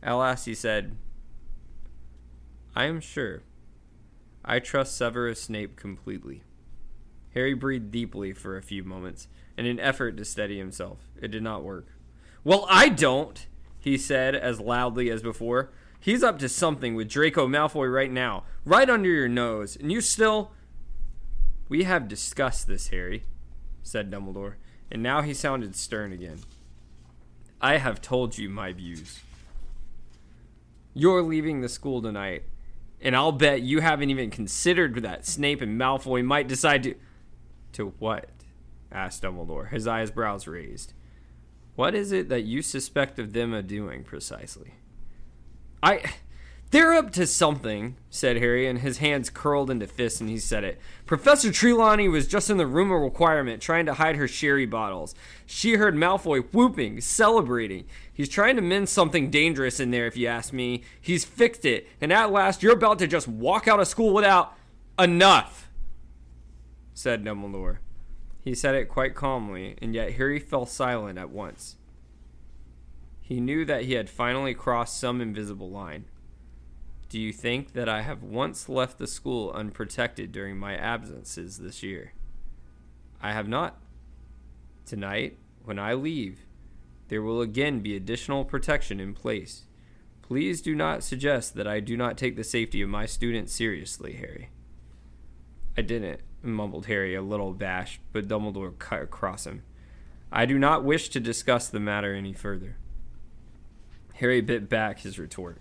[0.01, 0.95] At last he said,
[2.75, 3.43] I am sure.
[4.43, 6.43] I trust Severus Snape completely.
[7.34, 9.27] Harry breathed deeply for a few moments
[9.58, 10.99] in an effort to steady himself.
[11.21, 11.88] It did not work.
[12.43, 13.45] Well, I don't,
[13.79, 15.71] he said as loudly as before.
[15.99, 20.01] He's up to something with Draco Malfoy right now, right under your nose, and you
[20.01, 20.51] still.
[21.69, 23.23] We have discussed this, Harry,
[23.84, 24.56] said Dumbledore,
[24.89, 26.39] and now he sounded stern again.
[27.62, 29.19] I have told you my views.
[30.93, 32.43] You're leaving the school tonight,
[33.02, 36.96] and I'll bet you haven't even considered that Snape and Malfoy might decide to.
[37.74, 38.30] To what?
[38.91, 40.93] asked Dumbledore, his eyes brows raised.
[41.76, 44.76] What is it that you suspect of them of doing precisely?
[45.82, 46.04] I.
[46.74, 50.64] They're up to something, said Harry, and his hands curled into fists, and he said
[50.64, 50.82] it.
[51.06, 55.14] Professor Trelawney was just in the room of requirement, trying to hide her sherry bottles.
[55.46, 57.86] She heard Malfoy whooping, celebrating.
[58.12, 60.82] He's trying to mend something dangerous in there, if you ask me.
[61.00, 64.56] He's fixed it, and at last you're about to just walk out of school without
[64.98, 65.70] enough,
[66.96, 67.78] said Dumbledore.
[68.42, 71.76] He said it quite calmly, and yet Harry fell silent at once.
[73.22, 76.06] He knew that he had finally crossed some invisible line.
[77.13, 81.84] Do you think that I have once left the school unprotected during my absences this
[81.84, 82.13] year?
[83.21, 83.80] I have not.
[84.88, 86.47] Tonight, when I leave,
[87.10, 89.65] there will again be additional protection in place.
[90.23, 94.13] Please do not suggest that I do not take the safety of my students seriously,
[94.13, 94.49] Harry.
[95.78, 99.62] I didn't, mumbled Harry, a little abashed, but Dumbledore cut across him.
[100.32, 102.78] I do not wish to discuss the matter any further.
[104.15, 105.60] Harry bit back his retort,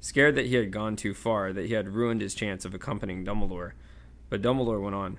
[0.00, 3.24] scared that he had gone too far, that he had ruined his chance of accompanying
[3.24, 3.72] Dumbledore.
[4.28, 5.18] But Dumbledore went on.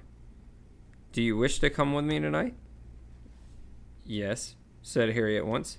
[1.12, 2.56] Do you wish to come with me tonight?
[4.06, 5.78] Yes, said Harry at once.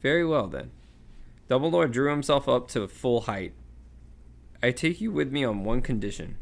[0.00, 0.70] Very well, then.
[1.48, 3.54] Dumbledore drew himself up to full height.
[4.62, 6.36] I take you with me on one condition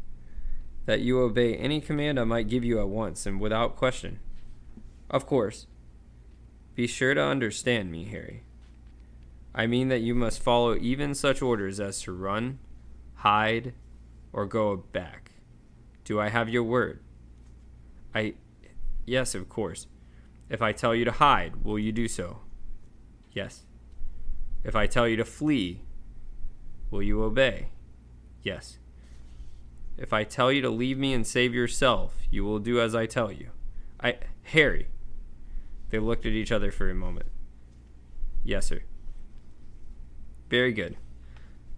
[0.85, 4.19] that you obey any command I might give you at once and without question.
[5.09, 5.67] Of course.
[6.75, 8.43] Be sure to understand me, Harry.
[9.53, 12.59] I mean that you must follow even such orders as to run,
[13.15, 13.73] hide,
[14.31, 15.31] or go back.
[16.05, 17.01] Do I have your word?
[18.15, 18.35] I.
[19.05, 19.87] Yes, of course.
[20.49, 22.41] If I tell you to hide, will you do so?
[23.31, 23.65] Yes.
[24.63, 25.81] If I tell you to flee,
[26.89, 27.69] will you obey?
[28.43, 28.77] Yes.
[29.97, 33.05] If I tell you to leave me and save yourself, you will do as I
[33.05, 33.49] tell you.
[33.99, 34.17] I.
[34.43, 34.87] Harry.
[35.89, 37.27] They looked at each other for a moment.
[38.43, 38.81] Yes, sir.
[40.51, 40.97] Very good.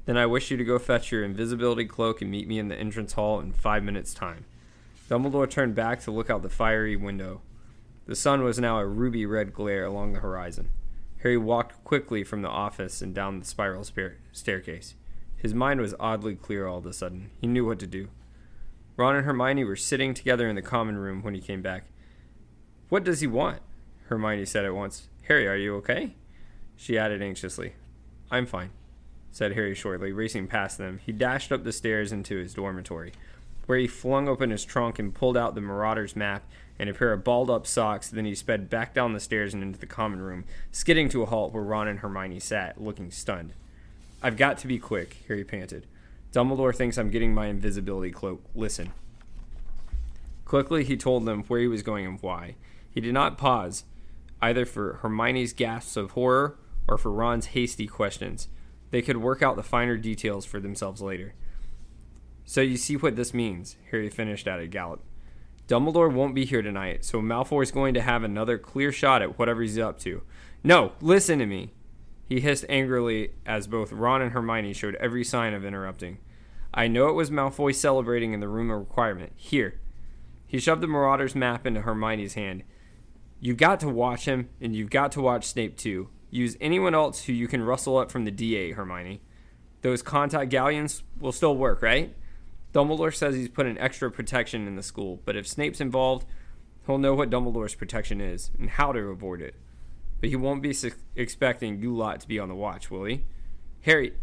[0.05, 2.75] Then I wish you to go fetch your invisibility cloak and meet me in the
[2.75, 4.45] entrance hall in five minutes' time.
[5.07, 7.41] Dumbledore turned back to look out the fiery window.
[8.07, 10.69] The sun was now a ruby red glare along the horizon.
[11.21, 13.85] Harry walked quickly from the office and down the spiral
[14.31, 14.95] staircase.
[15.37, 17.29] His mind was oddly clear all of a sudden.
[17.39, 18.07] He knew what to do.
[18.97, 21.85] Ron and Hermione were sitting together in the common room when he came back.
[22.89, 23.61] What does he want?
[24.07, 25.09] Hermione said at once.
[25.27, 26.15] Harry, are you okay?
[26.75, 27.73] She added anxiously.
[28.33, 28.71] I'm fine,
[29.31, 30.99] said Harry shortly, racing past them.
[31.05, 33.13] He dashed up the stairs into his dormitory,
[33.67, 36.41] where he flung open his trunk and pulled out the Marauder's map
[36.79, 38.09] and a pair of balled up socks.
[38.09, 41.27] Then he sped back down the stairs and into the common room, skidding to a
[41.27, 43.53] halt where Ron and Hermione sat, looking stunned.
[44.23, 45.85] I've got to be quick, Harry panted.
[46.31, 48.41] Dumbledore thinks I'm getting my invisibility cloak.
[48.55, 48.93] Listen.
[50.43, 52.55] Quickly, he told them where he was going and why.
[52.89, 53.83] He did not pause,
[54.41, 58.47] either for Hermione's gasps of horror or for Ron's hasty questions.
[58.91, 61.33] They could work out the finer details for themselves later.
[62.45, 65.01] So you see what this means, Harry finished at a gallop.
[65.67, 69.61] Dumbledore won't be here tonight, so Malfoy's going to have another clear shot at whatever
[69.61, 70.21] he's up to.
[70.63, 71.71] No, listen to me.
[72.27, 76.19] He hissed angrily as both Ron and Hermione showed every sign of interrupting.
[76.73, 79.33] I know it was Malfoy celebrating in the room of requirement.
[79.35, 79.79] Here.
[80.45, 82.63] He shoved the Marauder's map into Hermione's hand.
[83.39, 86.09] You've got to watch him, and you've got to watch Snape too.
[86.33, 89.21] Use anyone else who you can rustle up from the DA, Hermione.
[89.83, 92.15] Those contact galleons will still work, right?
[92.73, 96.25] Dumbledore says he's put an extra protection in the school, but if Snape's involved,
[96.87, 99.53] he'll know what Dumbledore's protection is and how to avoid it.
[100.21, 103.25] But he won't be su- expecting you lot to be on the watch, will he?
[103.81, 104.13] Harry,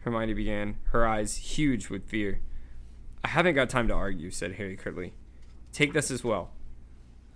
[0.00, 2.40] Hermione began, her eyes huge with fear.
[3.22, 5.12] I haven't got time to argue, said Harry curtly.
[5.72, 6.50] Take this as well.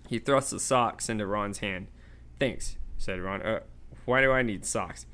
[0.09, 1.87] He thrust the socks into Ron's hand.
[2.37, 3.41] Thanks, said Ron.
[3.41, 3.59] Uh,
[4.09, 5.05] why do I need socks?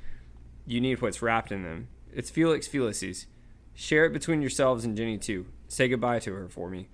[0.66, 1.88] You need what's wrapped in them.
[2.14, 3.26] It's Felix Felicis.
[3.74, 5.44] Share it between yourselves and Ginny, too.
[5.68, 6.88] Say goodbye to her for me.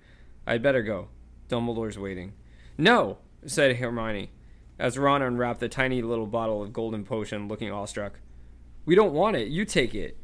[0.45, 1.07] I'd better go.
[1.47, 2.33] Dumbledore's waiting.
[2.77, 4.31] No, said Hermione,
[4.77, 8.19] as Ron unwrapped the tiny little bottle of golden potion, looking awestruck.
[8.85, 9.47] We don't want it.
[9.47, 10.17] You take it.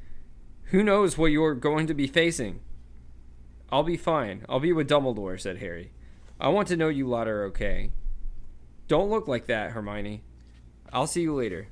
[0.72, 2.60] Who knows what you're going to be facing?
[3.72, 4.46] I'll be fine.
[4.50, 5.92] I'll be with Dumbledore, said Harry.
[6.42, 7.92] I want to know you lot are okay.
[8.90, 10.24] Don't look like that, Hermione.
[10.92, 11.68] I'll see you later.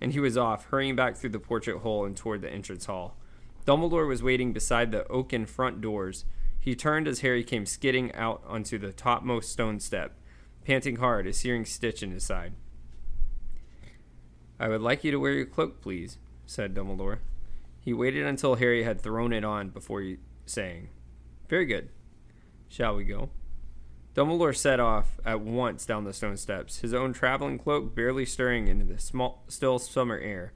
[0.00, 3.16] And he was off, hurrying back through the portrait hole and toward the entrance hall.
[3.66, 6.24] Dumbledore was waiting beside the oaken front doors.
[6.58, 10.16] He turned as Harry came skidding out onto the topmost stone step,
[10.64, 12.54] panting hard, a searing stitch in his side.
[14.60, 17.18] I would like you to wear your cloak, please, said Dumbledore.
[17.80, 20.88] He waited until Harry had thrown it on before saying,
[21.48, 21.90] Very good.
[22.68, 23.30] Shall we go?
[24.18, 28.66] Dumbledore set off at once down the stone steps, his own traveling cloak barely stirring
[28.66, 30.54] into the small, still summer air.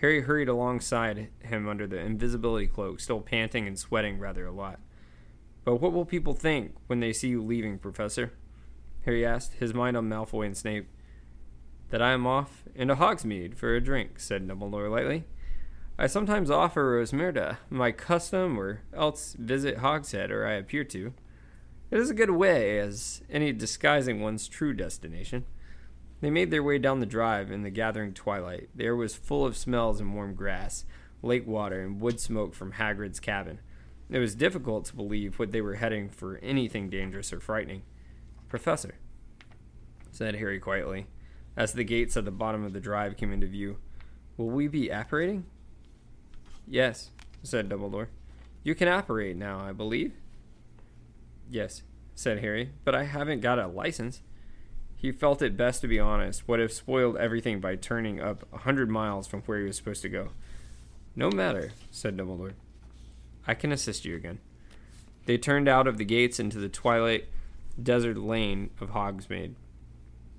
[0.00, 4.78] Harry hurried alongside him under the invisibility cloak, still panting and sweating rather a lot.
[5.64, 8.32] But what will people think when they see you leaving, Professor?
[9.04, 10.86] Harry asked, his mind on Malfoy and Snape.
[11.88, 15.24] That I am off into Hogsmeade for a drink, said Dumbledore lightly.
[15.98, 21.12] I sometimes offer Rosmerta my custom or else visit Hogshead, or I appear to.
[21.90, 25.44] It is a good way as any disguising one's true destination.
[26.20, 28.68] They made their way down the drive in the gathering twilight.
[28.74, 30.84] The air was full of smells and warm grass,
[31.22, 33.58] lake water, and wood smoke from Hagrid's cabin.
[34.08, 37.82] It was difficult to believe what they were heading for anything dangerous or frightening.
[38.48, 38.96] Professor,
[40.12, 41.06] said Harry quietly,
[41.56, 43.78] as the gates at the bottom of the drive came into view,
[44.36, 45.46] will we be apparating?
[46.66, 47.10] Yes,
[47.42, 48.08] said Dumbledore.
[48.62, 50.12] You can apparate now, I believe.
[51.50, 51.82] Yes,
[52.14, 54.22] said Harry, but I haven't got a license.
[54.94, 58.58] He felt it best to be honest, would have spoiled everything by turning up a
[58.58, 60.28] hundred miles from where he was supposed to go.
[61.16, 62.52] No matter, said Dumbledore.
[63.46, 64.38] I can assist you again.
[65.26, 67.28] They turned out of the gates into the twilight
[67.82, 69.54] desert lane of Hogsmeade.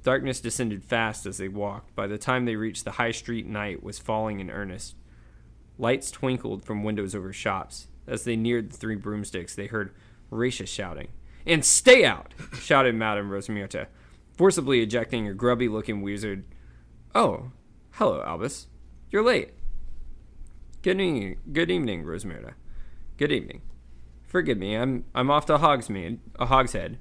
[0.04, 1.94] Darkness descended fast as they walked.
[1.94, 4.96] By the time they reached the high street, night was falling in earnest.
[5.78, 7.88] Lights twinkled from windows over shops.
[8.08, 9.94] As they neared the three broomsticks, they heard
[10.32, 11.10] Racious shouting.
[11.46, 12.34] And stay out!
[12.60, 13.88] shouted Madame Rosmerta,
[14.36, 16.46] forcibly ejecting a grubby looking wizard.
[17.14, 17.52] Oh,
[17.92, 18.68] hello, Albus.
[19.10, 19.52] You're late.
[20.82, 22.54] Good evening, good evening, Rosmerta.
[23.18, 23.62] Good evening.
[24.26, 26.98] Forgive me, I'm I'm off to Hogsmeade, a Hogshead.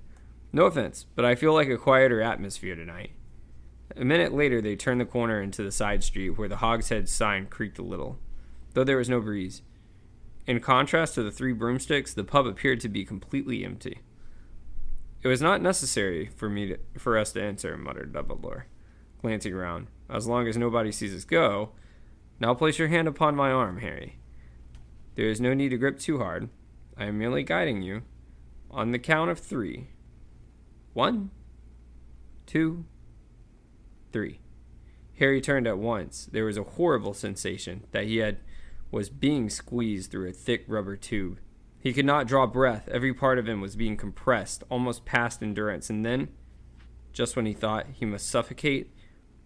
[0.53, 3.13] No offense, but I feel like a quieter atmosphere tonight.
[3.97, 7.47] A minute later, they turned the corner into the side street where the Hogshead sign
[7.47, 8.19] creaked a little,
[8.75, 9.63] though there was no breeze.
[10.47, 14.01] In contrast to the three broomsticks, the pub appeared to be completely empty.
[15.23, 18.65] It was not necessary for me to, for us to enter, muttered Dumbledore,
[19.21, 19.89] glancing around.
[20.09, 21.71] As long as nobody sees us go.
[22.41, 24.19] Now place your hand upon my arm, Harry.
[25.15, 26.49] There is no need to grip too hard.
[26.97, 28.03] I am merely guiding you.
[28.71, 29.89] On the count of three.
[30.95, 31.31] One,
[32.47, 32.87] two,
[34.13, 34.41] three.
[35.19, 36.29] Harry turned at once.
[36.33, 38.39] There was a horrible sensation that he had
[38.91, 41.39] was being squeezed through a thick rubber tube.
[41.79, 42.89] He could not draw breath.
[42.89, 45.89] Every part of him was being compressed, almost past endurance.
[45.89, 46.29] And then,
[47.13, 48.91] just when he thought he must suffocate,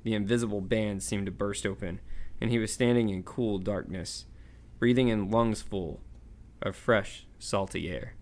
[0.03, 2.01] the invisible band seemed to burst open,
[2.41, 4.27] and he was standing in cool darkness,
[4.79, 6.01] breathing in lungs full
[6.61, 8.15] of fresh, salty air.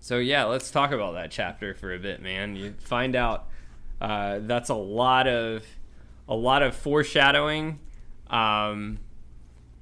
[0.00, 2.56] So yeah, let's talk about that chapter for a bit, man.
[2.56, 3.48] You find out
[4.00, 5.64] uh, that's a lot of
[6.28, 7.78] a lot of foreshadowing.
[8.28, 8.98] Um,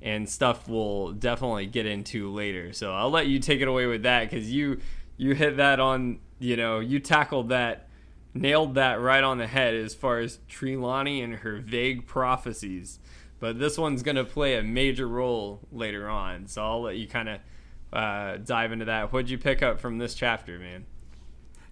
[0.02, 2.72] and stuff we'll definitely get into later.
[2.72, 4.80] So I'll let you take it away with that because you
[5.16, 7.88] you hit that on you know you tackled that
[8.32, 12.98] nailed that right on the head as far as Trelawney and her vague prophecies.
[13.38, 17.28] But this one's gonna play a major role later on, so I'll let you kind
[17.28, 17.40] of
[17.92, 19.12] uh, dive into that.
[19.12, 20.84] What'd you pick up from this chapter, man?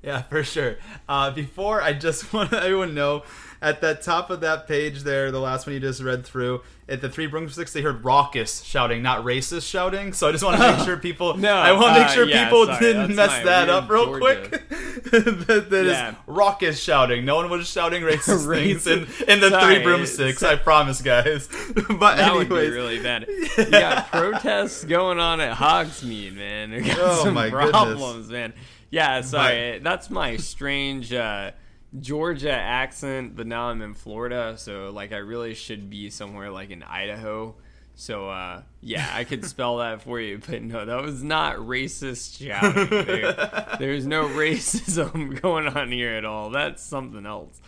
[0.02, 0.76] Yeah, for sure.
[1.08, 3.24] Uh, before I just want everyone know
[3.60, 7.00] at the top of that page there, the last one you just read through, at
[7.02, 10.12] the three broomsticks, they heard raucous shouting, not racist shouting.
[10.12, 11.36] So I just want to make sure people.
[11.36, 14.06] no, I want to make uh, sure yeah, people sorry, didn't mess that up real
[14.06, 14.20] Georgia.
[14.48, 14.68] quick.
[14.68, 16.14] that that is Yeah.
[16.26, 17.24] raucous shouting.
[17.24, 20.42] No one was shouting racist things in, in the Sorry, three broomsticks.
[20.42, 21.48] I promise, guys.
[21.48, 23.26] but That anyways, would be really bad.
[23.28, 26.82] You got protests going on at Hogsmeade, man.
[26.84, 27.70] Got Oh, some my goodness.
[27.70, 28.54] problems, man.
[28.90, 29.78] Yeah, sorry.
[29.80, 31.50] That's my strange uh,
[31.98, 36.70] Georgia accent, but now I'm in Florida, so like I really should be somewhere like
[36.70, 37.54] in Idaho.
[37.94, 42.38] So uh, yeah, I could spell that for you, but no, that was not racist
[42.46, 42.88] shouting.
[43.06, 46.50] There, there's no racism going on here at all.
[46.50, 47.60] That's something else.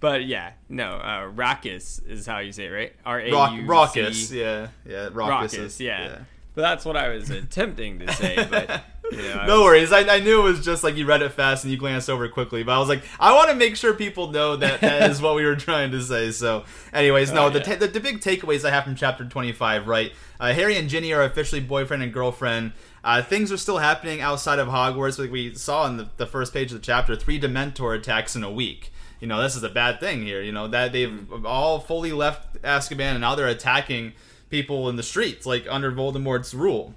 [0.00, 2.92] But yeah, no, uh, raucous is how you say it, right?
[3.04, 3.64] R A U C.
[3.66, 4.32] raucous.
[4.32, 5.14] Yeah, yeah, raucous.
[5.16, 6.18] Raucous, is- yeah.
[6.54, 8.46] But that's what I was attempting to say.
[8.48, 9.92] But I no was- worries.
[9.92, 12.28] I, I knew it was just like you read it fast and you glanced over
[12.28, 15.20] quickly, but I was like, I want to make sure people know that that is
[15.22, 16.30] what we were trying to say.
[16.32, 19.52] So, anyways, no, Oh, the, ta- the the big takeaways I have from chapter twenty
[19.52, 20.12] five, right?
[20.40, 22.72] Uh, Harry and Ginny are officially boyfriend and girlfriend.
[23.04, 26.52] Uh, things are still happening outside of Hogwarts, like we saw in the, the first
[26.52, 27.14] page of the chapter.
[27.14, 28.92] Three Dementor attacks in a week.
[29.20, 30.42] You know, this is a bad thing here.
[30.42, 34.12] You know that they've all fully left Azkaban and now they're attacking
[34.50, 36.94] people in the streets, like under Voldemort's rule.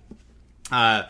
[0.72, 1.04] Uh,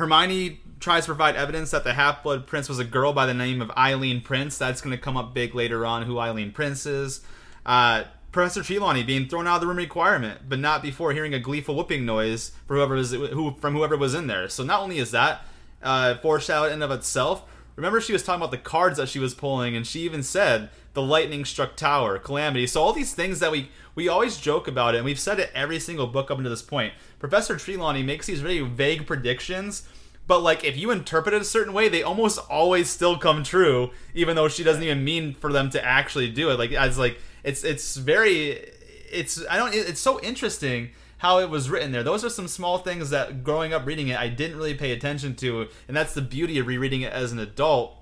[0.00, 3.34] Hermione tries to provide evidence that the Half Blood Prince was a girl by the
[3.34, 4.56] name of Eileen Prince.
[4.56, 6.04] That's going to come up big later on.
[6.04, 7.20] Who Eileen Prince is.
[7.66, 11.38] Uh, Professor Trelawney being thrown out of the room requirement, but not before hearing a
[11.38, 14.48] gleeful whooping noise whoever was who from whoever was in there.
[14.48, 15.42] So not only is that
[15.82, 17.44] uh, foreshadowed in of itself.
[17.76, 20.70] Remember, she was talking about the cards that she was pulling, and she even said
[20.92, 22.66] the lightning struck tower, calamity.
[22.66, 25.50] So all these things that we we always joke about it, and we've said it
[25.54, 26.94] every single book up until this point.
[27.18, 29.86] Professor Trelawney makes these really vague predictions,
[30.26, 33.90] but like if you interpret it a certain way, they almost always still come true,
[34.14, 36.58] even though she doesn't even mean for them to actually do it.
[36.58, 38.50] Like as like it's it's very
[39.10, 42.02] it's I don't it's so interesting how it was written there.
[42.02, 45.36] Those are some small things that growing up reading it I didn't really pay attention
[45.36, 47.96] to, and that's the beauty of rereading it as an adult.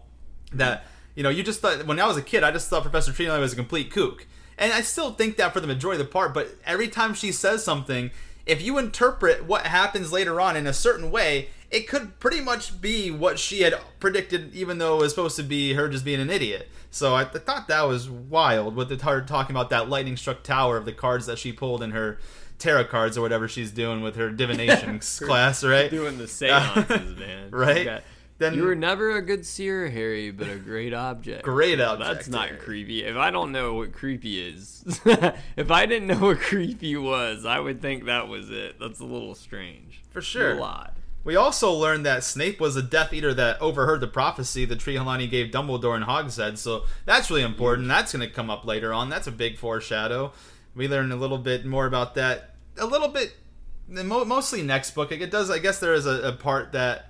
[0.53, 3.13] That you know, you just thought when I was a kid, I just thought Professor
[3.13, 6.13] Trelawney was a complete kook, and I still think that for the majority of the
[6.13, 6.35] part.
[6.35, 8.11] But every time she says something,
[8.47, 12.81] if you interpret what happens later on in a certain way, it could pretty much
[12.81, 16.21] be what she had predicted, even though it was supposed to be her just being
[16.21, 16.69] an idiot.
[16.91, 20.43] So I th- thought that was wild with the her talking about that lightning struck
[20.43, 22.19] tower of the cards that she pulled in her
[22.59, 25.91] tarot cards or whatever she's doing with her divination class, right?
[25.91, 27.51] doing the seances, man.
[27.53, 28.03] Right?
[28.41, 31.43] You, Then- you were never a good seer, Harry, but a great object.
[31.43, 32.61] Great object, That's not Harry.
[32.61, 33.05] creepy.
[33.05, 34.85] If I don't know what creepy is,
[35.57, 38.79] if I didn't know what creepy was, I would think that was it.
[38.79, 40.03] That's a little strange.
[40.11, 40.57] For sure.
[40.57, 40.93] A odd.
[41.25, 45.27] We also learned that Snape was a Death Eater that overheard the prophecy that Trelawney
[45.27, 47.89] gave Dumbledore in Hogshead, so that's really important.
[47.89, 49.11] That's going to come up later on.
[49.11, 50.33] That's a big foreshadow.
[50.77, 52.55] We learned a little bit more about that.
[52.79, 53.35] A little bit,
[53.89, 55.11] mostly next book.
[55.11, 55.51] It does.
[55.51, 57.08] I guess there is a, a part that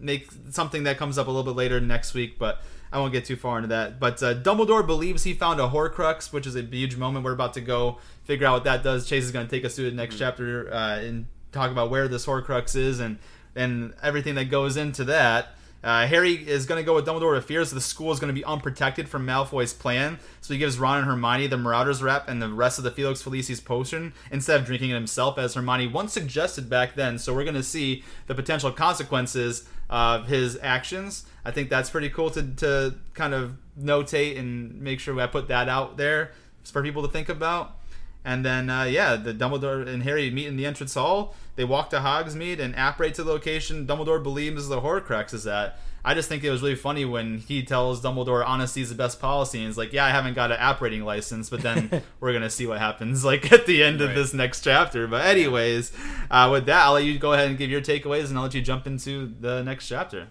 [0.00, 3.24] makes something that comes up a little bit later next week, but I won't get
[3.24, 4.00] too far into that.
[4.00, 7.24] But uh, Dumbledore believes he found a Horcrux, which is a huge moment.
[7.24, 9.08] We're about to go figure out what that does.
[9.08, 12.08] Chase is going to take us through the next chapter uh, and talk about where
[12.08, 13.18] this Horcrux is and
[13.56, 15.54] and everything that goes into that.
[15.82, 18.28] Uh, Harry is going to go with Dumbledore with fears that the school is going
[18.28, 22.28] to be unprotected from Malfoy's plan, so he gives Ron and Hermione the Marauders Rep
[22.28, 25.86] and the rest of the Felix Felicis potion instead of drinking it himself, as Hermione
[25.86, 27.18] once suggested back then.
[27.18, 31.26] So we're going to see the potential consequences of his actions.
[31.44, 35.48] I think that's pretty cool to, to kind of notate and make sure I put
[35.48, 36.30] that out there
[36.64, 37.76] for people to think about.
[38.24, 41.34] And then, uh, yeah, the Dumbledore and Harry meet in the entrance hall.
[41.56, 45.78] They walk to Hogsmeade and apparate to the location Dumbledore believes the Horcrux is at.
[46.04, 49.20] I just think it was really funny when he tells Dumbledore honesty is the best
[49.20, 52.50] policy, and he's like, "Yeah, I haven't got an apparating license, but then we're gonna
[52.50, 55.92] see what happens like at the end of this next chapter." But anyways,
[56.30, 58.54] uh, with that, I'll let you go ahead and give your takeaways, and I'll let
[58.54, 60.28] you jump into the next chapter.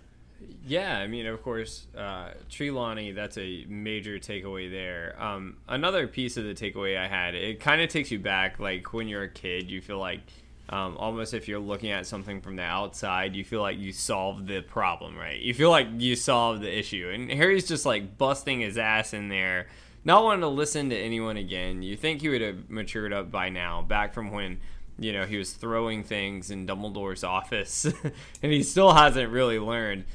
[0.65, 5.15] Yeah, I mean, of course, uh, Trelawney, that's a major takeaway there.
[5.19, 8.93] Um, another piece of the takeaway I had, it kind of takes you back, like
[8.93, 10.21] when you're a kid, you feel like
[10.69, 14.47] um, almost if you're looking at something from the outside, you feel like you solved
[14.47, 15.39] the problem, right?
[15.39, 17.09] You feel like you solved the issue.
[17.13, 19.67] And Harry's just like busting his ass in there,
[20.05, 21.81] not wanting to listen to anyone again.
[21.81, 24.59] You think he would have matured up by now, back from when
[24.99, 27.85] you know, he was throwing things in Dumbledore's office,
[28.43, 30.05] and he still hasn't really learned.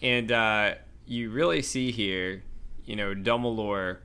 [0.00, 0.74] And uh,
[1.06, 2.42] you really see here,
[2.84, 3.98] you know, Dumbledore,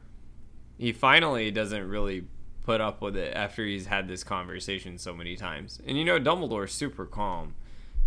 [0.78, 2.26] he finally doesn't really
[2.66, 5.80] put up with it after he's had this conversation so many times.
[5.86, 7.56] And you know, Dumbledore's super calm,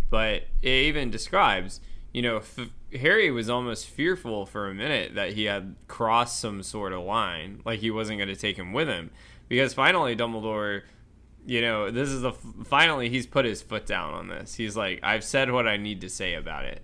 [0.09, 1.79] but it even describes,
[2.13, 6.61] you know, f- Harry was almost fearful for a minute that he had crossed some
[6.63, 9.11] sort of line, like he wasn't going to take him with him,
[9.47, 10.81] because finally Dumbledore
[11.45, 12.33] you know, this is the
[12.65, 14.53] finally he's put his foot down on this.
[14.53, 16.83] He's like, I've said what I need to say about it,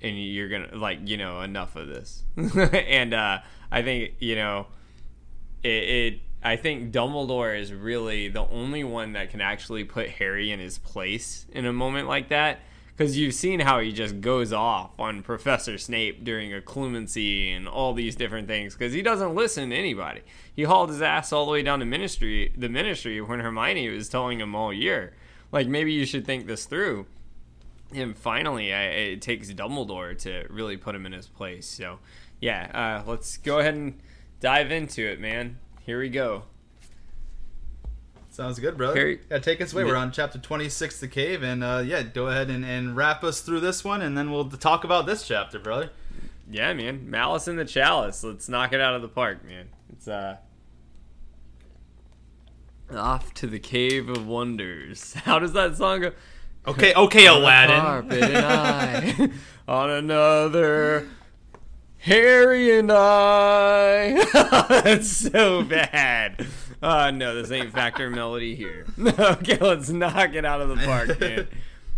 [0.00, 2.24] and you're gonna like, you know, enough of this.
[2.36, 4.68] and uh, I think you know,
[5.62, 6.20] it, it.
[6.46, 10.78] I think Dumbledore is really the only one that can actually put Harry in his
[10.78, 12.60] place in a moment like that.
[12.96, 17.92] Because you've seen how he just goes off on Professor Snape during Occlumency and all
[17.94, 18.74] these different things.
[18.74, 20.20] Because he doesn't listen to anybody.
[20.54, 24.08] He hauled his ass all the way down to ministry, the ministry, when Hermione was
[24.08, 25.14] telling him all year,
[25.50, 27.06] like maybe you should think this through.
[27.92, 31.66] And finally, I, it takes Dumbledore to really put him in his place.
[31.66, 31.98] So,
[32.40, 34.00] yeah, uh, let's go ahead and
[34.40, 35.58] dive into it, man.
[35.86, 36.42] Here we go.
[38.28, 38.96] Sounds good, brother.
[38.96, 39.84] Harry- yeah, take us away.
[39.84, 43.40] We're on chapter 26, The Cave, and uh, yeah, go ahead and, and wrap us
[43.40, 45.90] through this one, and then we'll talk about this chapter, brother.
[46.50, 47.08] Yeah, man.
[47.08, 48.22] Malice in the Chalice.
[48.22, 49.68] Let's knock it out of the park, man.
[49.92, 50.36] It's uh
[52.94, 55.14] off to the Cave of Wonders.
[55.24, 56.12] How does that song go?
[56.66, 57.80] Okay, okay, On a Aladdin.
[57.80, 59.30] carpet and I
[59.68, 61.08] on another
[62.06, 64.24] Harry and I.
[64.68, 66.46] That's so bad.
[66.80, 68.86] Uh, no, this ain't factor melody here.
[69.18, 71.48] okay, let's knock it out of the park, man.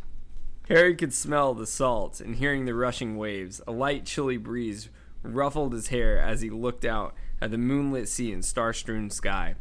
[0.69, 4.89] Harry could smell the salt, and hearing the rushing waves, a light, chilly breeze
[5.23, 9.57] ruffled his hair as he looked out at the moonlit sea and star strewn sky.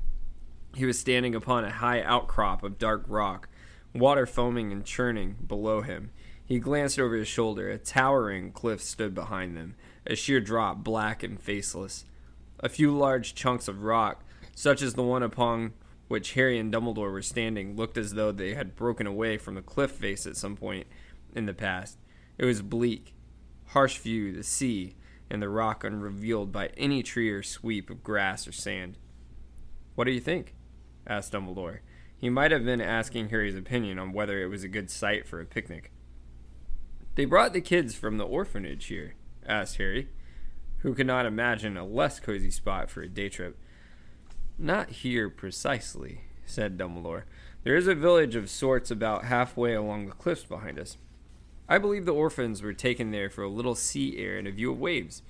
[0.76, 3.50] He was standing upon a high outcrop of dark rock,
[3.94, 6.12] water foaming and churning below him.
[6.46, 7.70] He glanced over his shoulder.
[7.70, 9.76] A towering cliff stood behind them,
[10.08, 12.06] a sheer drop, black and faceless.
[12.60, 14.24] A few large chunks of rock,
[14.56, 15.74] such as the one upon
[16.08, 19.62] which Harry and Dumbledore were standing, looked as though they had broken away from the
[19.62, 20.88] cliff face at some point
[21.36, 21.98] in the past.
[22.38, 23.14] It was bleak,
[23.68, 24.96] harsh view, the sea,
[25.30, 28.98] and the rock unrevealed by any tree or sweep of grass or sand.
[29.96, 30.56] What do you think?
[31.06, 31.80] asked Dumbledore.
[32.18, 35.40] He might have been asking Harry's opinion on whether it was a good site for
[35.40, 35.92] a picnic.
[37.16, 39.16] They brought the kids from the orphanage here,
[39.48, 40.10] asked Harry,
[40.80, 43.58] who could not imagine a less cozy spot for a day trip.
[44.58, 47.24] Not here precisely, said Dumbledore.
[47.64, 50.98] There is a village of sorts about halfway along the cliffs behind us.
[51.70, 54.72] I believe the orphans were taken there for a little sea air and a view
[54.72, 55.22] of waves.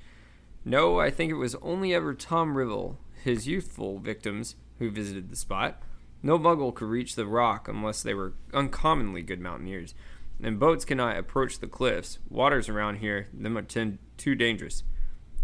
[0.63, 5.35] No, I think it was only ever Tom Riddle, his youthful victims, who visited the
[5.35, 5.81] spot.
[6.21, 9.95] No muggle could reach the rock unless they were uncommonly good mountaineers,
[10.41, 12.19] and boats cannot approach the cliffs.
[12.29, 14.83] Waters around here them are ten- too dangerous.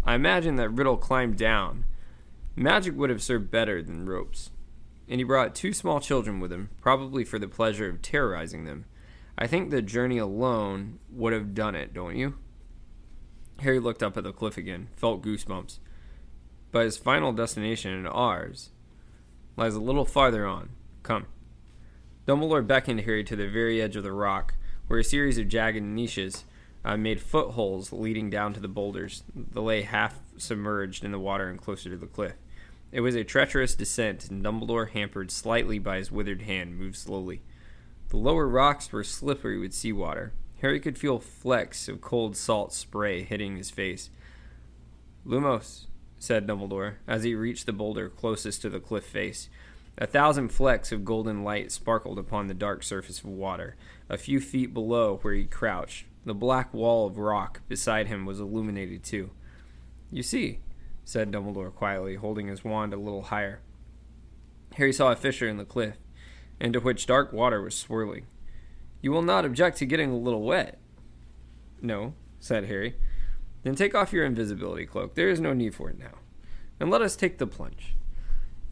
[0.04, 1.84] I imagine that Riddle climbed down.
[2.56, 4.50] Magic would have served better than ropes.
[5.08, 8.86] And he brought two small children with him, probably for the pleasure of terrorizing them.
[9.36, 12.34] I think the journey alone would have done it, don't you?
[13.60, 15.78] Harry looked up at the cliff again, felt goosebumps.
[16.70, 18.70] But his final destination and ours
[19.56, 20.70] lies a little farther on.
[21.02, 21.26] Come.
[22.26, 24.54] Dumbledore beckoned Harry to the very edge of the rock,
[24.86, 26.44] where a series of jagged niches
[26.84, 31.48] uh, made footholes leading down to the boulders that lay half submerged in the water
[31.48, 32.34] and closer to the cliff.
[32.92, 37.42] It was a treacherous descent, and Dumbledore, hampered slightly by his withered hand, moved slowly.
[38.10, 40.32] The lower rocks were slippery with seawater.
[40.60, 44.10] Harry could feel flecks of cold salt spray hitting his face.
[45.26, 45.86] Lumos,
[46.18, 49.48] said Dumbledore, as he reached the boulder closest to the cliff face.
[49.98, 53.76] A thousand flecks of golden light sparkled upon the dark surface of water,
[54.08, 56.06] a few feet below where he crouched.
[56.24, 59.30] The black wall of rock beside him was illuminated too.
[60.10, 60.60] You see,
[61.04, 63.60] said Dumbledore quietly, holding his wand a little higher.
[64.76, 65.96] Harry saw a fissure in the cliff,
[66.60, 68.26] into which dark water was swirling.
[69.00, 70.78] You will not object to getting a little wet?
[71.82, 72.96] No, said Harry.
[73.62, 75.14] Then take off your invisibility cloak.
[75.14, 76.18] There is no need for it now.
[76.80, 77.94] And let us take the plunge.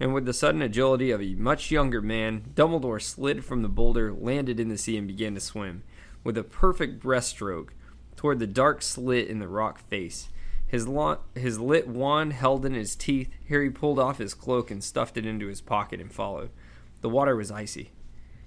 [0.02, 4.12] And with the sudden agility of a much younger man, Dumbledore slid from the boulder,
[4.12, 5.84] landed in the sea, and began to swim,
[6.24, 7.68] with a perfect breaststroke,
[8.16, 10.28] toward the dark slit in the rock face.
[10.66, 10.88] His,
[11.36, 15.24] his lit wand held in his teeth, Harry pulled off his cloak and stuffed it
[15.24, 16.50] into his pocket and followed.
[17.00, 17.92] The water was icy.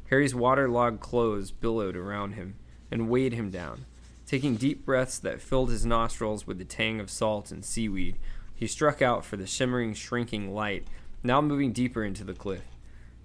[0.09, 2.57] Harry's waterlogged clothes billowed around him
[2.91, 3.85] and weighed him down.
[4.27, 8.17] Taking deep breaths that filled his nostrils with the tang of salt and seaweed,
[8.53, 10.87] he struck out for the shimmering, shrinking light,
[11.25, 12.63] now moving deeper into the cliff.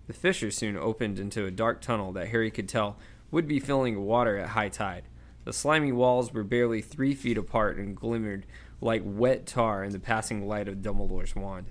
[0.07, 2.97] The fissure soon opened into a dark tunnel that Harry could tell
[3.31, 5.05] would be filling water at high tide.
[5.45, 8.47] The slimy walls were barely three feet apart and glimmered
[8.81, 11.71] like wet tar in the passing light of Dumbledore's wand.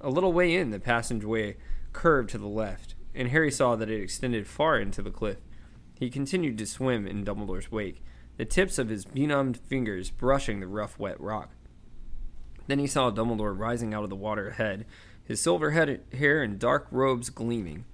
[0.00, 1.56] A little way in, the passageway
[1.92, 5.38] curved to the left, and Harry saw that it extended far into the cliff.
[5.98, 8.02] He continued to swim in Dumbledore's wake,
[8.36, 11.50] the tips of his benumbed fingers brushing the rough, wet rock.
[12.66, 14.84] Then he saw Dumbledore rising out of the water ahead,
[15.26, 17.84] his silver hair and dark robes gleaming.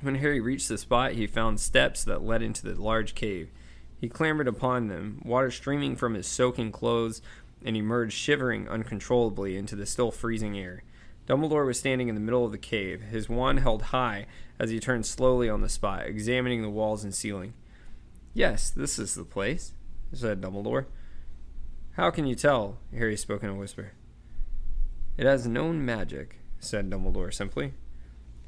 [0.00, 3.50] When Harry reached the spot, he found steps that led into the large cave.
[3.98, 7.20] He clambered upon them, water streaming from his soaking clothes,
[7.64, 10.82] and emerged shivering uncontrollably into the still freezing air.
[11.26, 14.26] Dumbledore was standing in the middle of the cave, his wand held high
[14.58, 17.52] as he turned slowly on the spot, examining the walls and ceiling.
[18.32, 19.72] Yes, this is the place,
[20.12, 20.86] said Dumbledore.
[21.92, 22.78] How can you tell?
[22.92, 23.92] Harry spoke in a whisper.
[25.20, 27.74] It has known magic, said Dumbledore simply.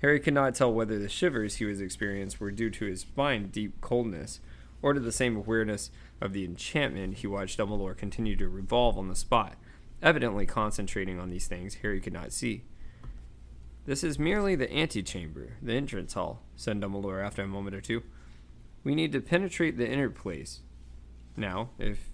[0.00, 3.48] Harry could not tell whether the shivers he was experiencing were due to his fine
[3.48, 4.40] deep coldness,
[4.80, 9.08] or to the same awareness of the enchantment he watched Dumbledore continue to revolve on
[9.08, 9.56] the spot,
[10.02, 12.62] evidently concentrating on these things Harry could not see.
[13.84, 18.02] This is merely the antechamber, the entrance hall, said Dumbledore after a moment or two.
[18.82, 20.60] We need to penetrate the inner place.
[21.36, 22.08] Now, if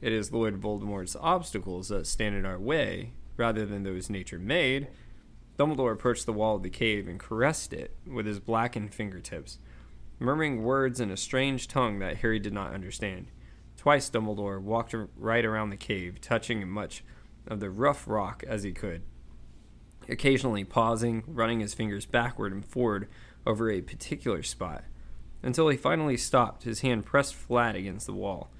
[0.00, 4.86] it is Lord Voldemort's obstacles that stand in our way, rather than those nature made,
[5.58, 9.58] Dumbledore approached the wall of the cave and caressed it with his blackened fingertips,
[10.20, 13.26] murmuring words in a strange tongue that Harry did not understand.
[13.76, 17.02] Twice Dumbledore walked right around the cave, touching as much
[17.48, 19.02] of the rough rock as he could,
[20.08, 23.08] occasionally pausing, running his fingers backward and forward
[23.44, 24.84] over a particular spot,
[25.42, 28.52] until he finally stopped, his hand pressed flat against the wall.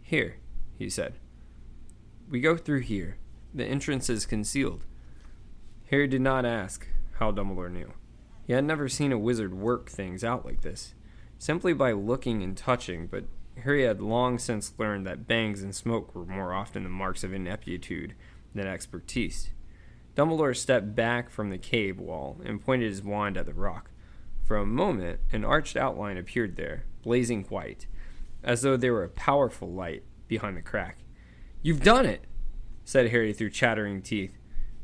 [0.00, 0.38] Here,
[0.78, 1.18] he said.
[2.26, 3.18] We go through here.
[3.54, 4.84] The entrance is concealed.
[5.90, 6.88] Harry did not ask
[7.18, 7.92] how Dumbledore knew.
[8.46, 10.94] He had never seen a wizard work things out like this,
[11.38, 13.24] simply by looking and touching, but
[13.62, 17.34] Harry had long since learned that bangs and smoke were more often the marks of
[17.34, 18.14] ineptitude
[18.54, 19.50] than expertise.
[20.16, 23.90] Dumbledore stepped back from the cave wall and pointed his wand at the rock.
[24.44, 27.86] For a moment, an arched outline appeared there, blazing white,
[28.42, 30.98] as though there were a powerful light behind the crack.
[31.62, 32.24] You've done it,
[32.84, 34.36] said Harry through chattering teeth.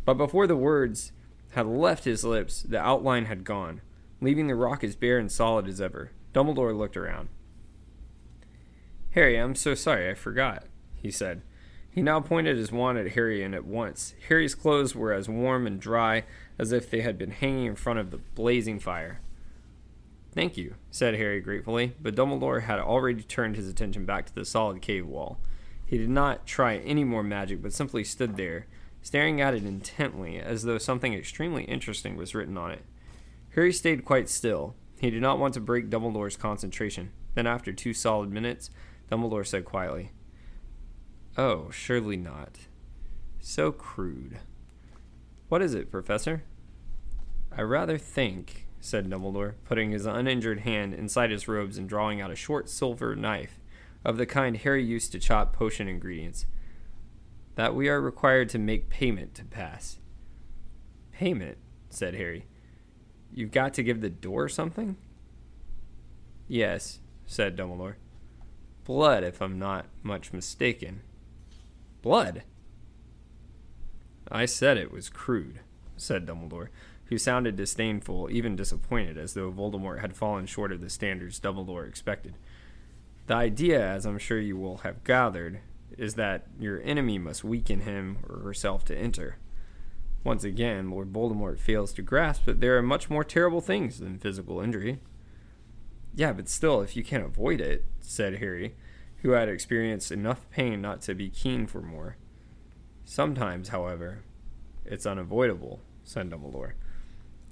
[0.04, 1.12] But before the words
[1.50, 3.80] had left his lips, the outline had gone,
[4.20, 6.12] leaving the rock as bare and solid as ever.
[6.32, 7.28] Dumbledore looked around.
[9.12, 11.42] Harry, I'm so sorry, I forgot, he said.
[11.90, 15.66] He now pointed his wand at Harry, and at once Harry's clothes were as warm
[15.66, 16.24] and dry
[16.58, 19.20] as if they had been hanging in front of the blazing fire.
[20.32, 24.44] Thank you, said Harry gratefully, but Dumbledore had already turned his attention back to the
[24.44, 25.40] solid cave wall.
[25.88, 28.66] He did not try any more magic, but simply stood there,
[29.00, 32.84] staring at it intently, as though something extremely interesting was written on it.
[33.54, 34.74] Harry stayed quite still.
[35.00, 37.10] He did not want to break Dumbledore's concentration.
[37.34, 38.68] Then, after two solid minutes,
[39.10, 40.12] Dumbledore said quietly,
[41.38, 42.58] Oh, surely not.
[43.40, 44.40] So crude.
[45.48, 46.42] What is it, Professor?
[47.50, 52.30] I rather think, said Dumbledore, putting his uninjured hand inside his robes and drawing out
[52.30, 53.57] a short silver knife
[54.04, 56.46] of the kind Harry used to chop potion ingredients,
[57.56, 59.98] that we are required to make payment to pass.
[61.12, 61.58] Payment?
[61.90, 62.46] said Harry.
[63.32, 64.96] You've got to give the door something?
[66.46, 67.96] Yes, said Dumbledore.
[68.84, 71.02] Blood, if I'm not much mistaken.
[72.00, 72.42] Blood?
[74.30, 75.60] I said it was crude,
[75.96, 76.68] said Dumbledore,
[77.06, 81.88] who sounded disdainful, even disappointed, as though Voldemort had fallen short of the standards Dumbledore
[81.88, 82.34] expected.
[83.28, 85.60] The idea, as I'm sure you will have gathered,
[85.98, 89.36] is that your enemy must weaken him or herself to enter.
[90.24, 94.18] Once again, Lord Voldemort fails to grasp that there are much more terrible things than
[94.18, 95.00] physical injury.
[96.14, 98.76] Yeah, but still, if you can't avoid it, said Harry,
[99.18, 102.16] who had experienced enough pain not to be keen for more.
[103.04, 104.24] Sometimes, however,
[104.86, 106.72] it's unavoidable, said Dumbledore.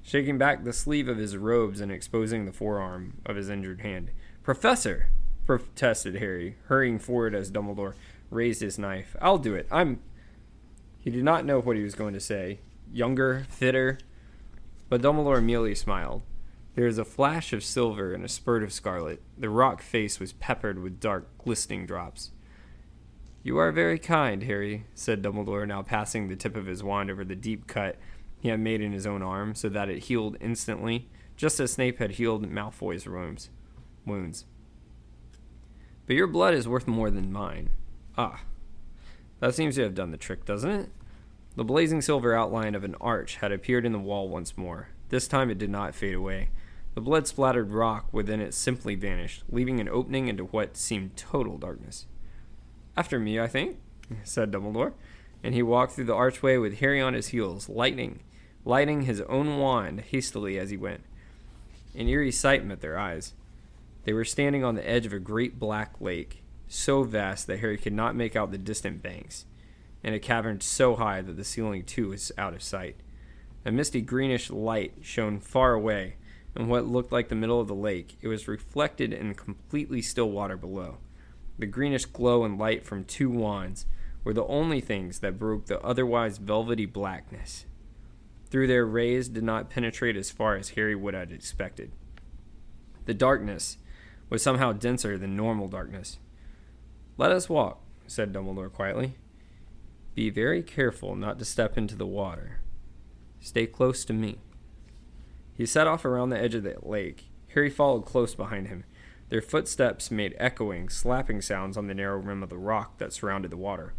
[0.03, 4.11] shaking back the sleeve of his robes and exposing the forearm of his injured hand.
[4.43, 5.11] Professor,
[5.47, 7.95] protested Harry, hurrying forward as Dumbledore
[8.31, 9.17] raised his knife.
[9.21, 9.67] I'll do it.
[9.71, 10.01] I'm.
[11.01, 12.61] He did not know what he was going to say.
[12.93, 13.99] Younger, fitter.
[14.89, 16.23] But Dumbledore merely smiled.
[16.75, 19.23] There was a flash of silver and a spurt of scarlet.
[19.39, 22.33] The rock face was peppered with dark, glistening drops.
[23.43, 27.25] You are very kind, Harry, said Dumbledore, now passing the tip of his wand over
[27.25, 27.97] the deep cut
[28.41, 31.99] he had made in his own arm so that it healed instantly, just as Snape
[31.99, 33.07] had healed Malfoy's
[34.05, 34.45] wounds.
[36.07, 37.71] But your blood is worth more than mine.
[38.17, 38.41] Ah.
[39.41, 40.91] That seems to have done the trick, doesn't it?
[41.57, 44.89] The blazing silver outline of an arch had appeared in the wall once more.
[45.09, 46.49] This time it did not fade away.
[46.95, 51.59] The blood splattered rock within it simply vanished, leaving an opening into what seemed total
[51.59, 52.07] darkness.
[52.97, 53.79] After me, I think,
[54.25, 54.95] said Dumbledore,
[55.43, 58.21] and he walked through the archway with Harry on his heels, lightning,
[58.65, 61.03] lighting his own wand hastily as he went.
[61.95, 63.35] An eerie sight met their eyes.
[64.07, 67.77] They were standing on the edge of a great black lake, so vast that Harry
[67.77, 69.47] could not make out the distant banks,
[70.05, 72.95] and a cavern so high that the ceiling too was out of sight.
[73.65, 76.19] A misty greenish light shone far away,
[76.55, 80.31] in what looked like the middle of the lake, it was reflected in completely still
[80.31, 80.99] water below.
[81.59, 83.87] The greenish glow and light from two wands
[84.23, 87.67] were the only things that broke the otherwise velvety blackness.
[88.51, 91.91] Through their rays did not penetrate as far as Harry would have expected.
[93.07, 93.79] The darkness
[94.29, 96.19] was somehow denser than normal darkness.
[97.17, 99.17] Let us walk, said Dumbledore quietly.
[100.15, 102.61] Be very careful not to step into the water.
[103.41, 104.39] Stay close to me.
[105.55, 107.31] He set off around the edge of the lake.
[107.55, 108.85] Harry followed close behind him.
[109.29, 113.51] Their footsteps made echoing, slapping sounds on the narrow rim of the rock that surrounded
[113.51, 113.95] the water.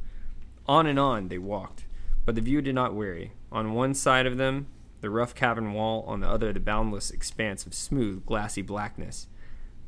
[0.68, 1.86] On and on they walked,
[2.26, 3.34] but the view did not weary.
[3.52, 4.68] On one side of them,
[5.02, 9.28] the rough cavern wall, on the other, the boundless expanse of smooth, glassy blackness,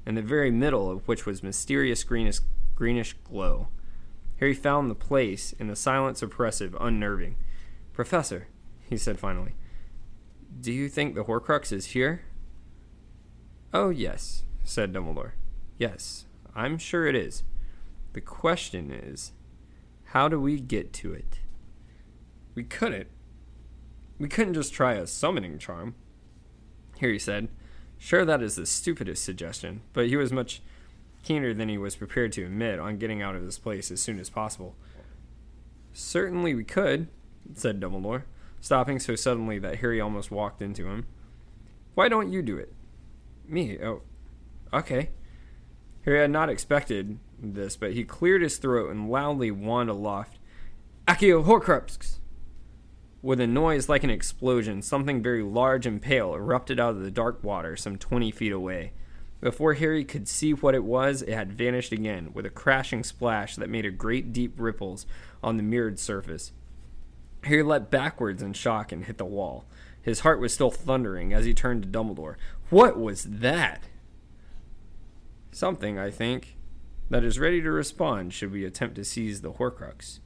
[0.09, 2.39] in the very middle of which was mysterious greenish,
[2.73, 3.67] greenish glow.
[4.39, 7.35] Harry found the place in the silence oppressive, unnerving.
[7.93, 8.47] Professor,
[8.89, 9.53] he said finally,
[10.59, 12.23] do you think the Horcrux is here?
[13.71, 15.33] Oh, yes, said Dumbledore.
[15.77, 17.43] Yes, I'm sure it is.
[18.13, 19.33] The question is,
[20.05, 21.41] how do we get to it?
[22.55, 23.09] We couldn't.
[24.17, 25.93] We couldn't just try a summoning charm.
[26.99, 27.49] Harry said.
[27.99, 30.61] Sure, that is the stupidest suggestion, but he was much
[31.21, 34.19] keener than he was prepared to admit on getting out of this place as soon
[34.19, 34.75] as possible.
[35.93, 37.07] Certainly we could,
[37.53, 38.23] said Dumbledore
[38.61, 41.05] stopping so suddenly that Harry almost walked into him.
[41.95, 42.73] Why don't you do it?
[43.47, 43.77] Me?
[43.81, 44.01] Oh,
[44.73, 45.09] okay.
[46.05, 50.39] Harry had not expected this, but he cleared his throat and loudly wand aloft.
[51.07, 52.18] Accio Horcrux!
[53.21, 57.11] With a noise like an explosion, something very large and pale erupted out of the
[57.11, 58.93] dark water some twenty feet away.
[59.41, 63.55] Before Harry could see what it was, it had vanished again, with a crashing splash
[63.57, 65.05] that made a great deep ripples
[65.43, 66.53] on the mirrored surface.
[67.43, 69.65] Harry leapt backwards in shock and hit the wall.
[70.01, 72.35] His heart was still thundering as he turned to Dumbledore.
[72.69, 73.83] What was that?
[75.51, 76.57] Something, I think,
[77.09, 80.19] that is ready to respond should we attempt to seize the Horcrux.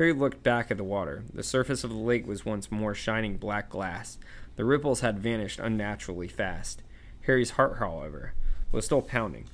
[0.00, 1.24] Harry looked back at the water.
[1.30, 4.16] The surface of the lake was once more shining black glass.
[4.56, 6.80] The ripples had vanished unnaturally fast.
[7.26, 8.32] Harry's heart, however,
[8.72, 9.50] was still pounding.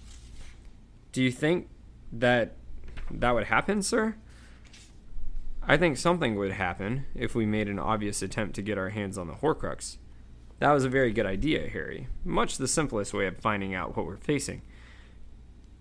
[1.11, 1.69] Do you think
[2.13, 2.53] that
[3.11, 4.15] that would happen, sir?
[5.65, 9.19] I think something would happen if we made an obvious attempt to get our hands
[9.19, 9.97] on the Horcrux.
[10.61, 12.07] That was a very good idea, Harry.
[12.25, 14.63] Much the simplest way of finding out what we're facing.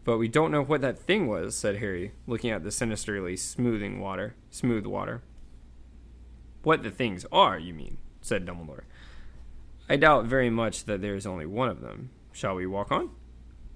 [0.05, 3.99] But we don't know what that thing was, said Harry, looking at the sinisterly smoothing
[3.99, 5.23] water, smooth water.
[6.63, 8.83] What the things are, you mean, said Dumbledore.
[9.89, 12.11] I doubt very much that there is only one of them.
[12.31, 13.09] Shall we walk on?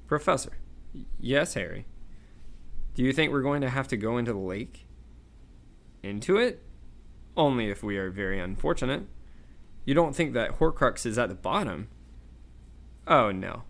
[0.08, 0.54] Professor.
[1.20, 1.86] Yes, Harry.
[2.94, 4.86] Do you think we're going to have to go into the lake?
[6.04, 6.64] into it?
[7.36, 9.04] Only if we are very unfortunate.
[9.86, 11.90] You don't think that Horcrux is at the bottom?
[13.08, 13.64] Oh, no.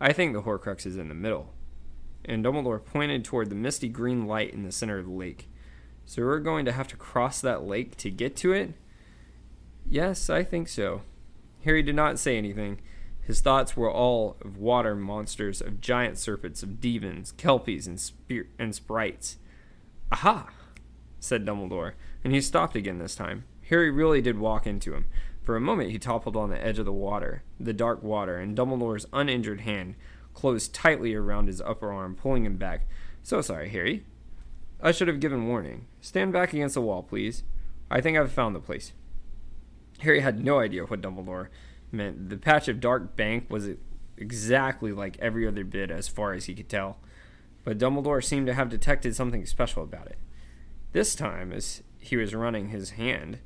[0.00, 1.54] I think the Horcrux is in the middle.
[2.24, 5.48] And Dumbledore pointed toward the misty green light in the center of the lake.
[6.04, 8.74] So we're going to have to cross that lake to get to it?
[9.86, 11.02] Yes, I think so.
[11.64, 12.80] Harry did not say anything.
[13.20, 18.50] His thoughts were all of water monsters, of giant serpents, of demons, kelpies, and, sp-
[18.58, 19.36] and sprites.
[20.10, 20.48] Aha!
[21.20, 21.92] said Dumbledore,
[22.24, 23.44] and he stopped again this time.
[23.68, 25.06] Harry really did walk into him.
[25.42, 28.56] For a moment he toppled on the edge of the water, the dark water, and
[28.56, 29.94] Dumbledore's uninjured hand
[30.34, 32.86] closed tightly around his upper arm, pulling him back.
[33.22, 34.04] So sorry, Harry.
[34.82, 35.86] I should have given warning.
[36.00, 37.42] Stand back against the wall, please.
[37.90, 38.92] I think I've found the place.
[40.00, 41.48] Harry had no idea what Dumbledore
[41.92, 42.30] meant.
[42.30, 43.68] The patch of dark bank was
[44.16, 46.98] exactly like every other bit as far as he could tell,
[47.64, 50.18] but Dumbledore seemed to have detected something special about it.
[50.92, 53.38] This time, as he was running his hand,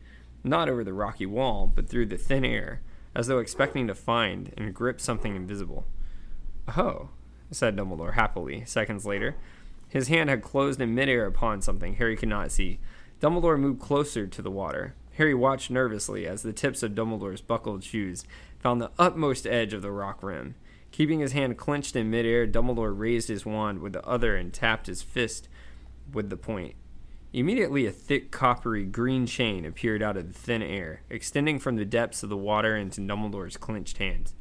[0.42, 2.80] not over the rocky wall, but through the thin air,
[3.14, 5.86] as though expecting to find and grip something invisible.
[6.76, 7.10] Oh,
[7.50, 9.36] said Dumbledore happily, seconds later.
[9.88, 12.80] His hand had closed in midair upon something Harry could not see.
[13.20, 14.94] Dumbledore moved closer to the water.
[15.16, 18.24] Harry watched nervously as the tips of Dumbledore's buckled shoes
[18.58, 20.56] found the utmost edge of the rock rim.
[20.90, 24.86] Keeping his hand clenched in midair, Dumbledore raised his wand with the other and tapped
[24.86, 25.48] his fist
[26.12, 26.74] with the point.
[27.32, 31.84] Immediately, a thick, coppery green chain appeared out of the thin air, extending from the
[31.84, 34.34] depths of the water into Dumbledore's clenched hands.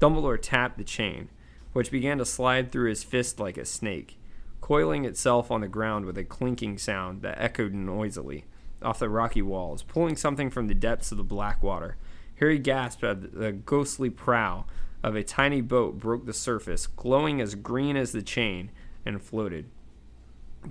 [0.00, 1.28] Dumbledore tapped the chain,
[1.74, 4.18] which began to slide through his fist like a snake,
[4.62, 8.46] coiling itself on the ground with a clinking sound that echoed noisily
[8.80, 11.96] off the rocky walls, pulling something from the depths of the black water.
[12.36, 14.64] Harry gasped as the ghostly prow
[15.02, 18.70] of a tiny boat broke the surface, glowing as green as the chain,
[19.04, 19.66] and floated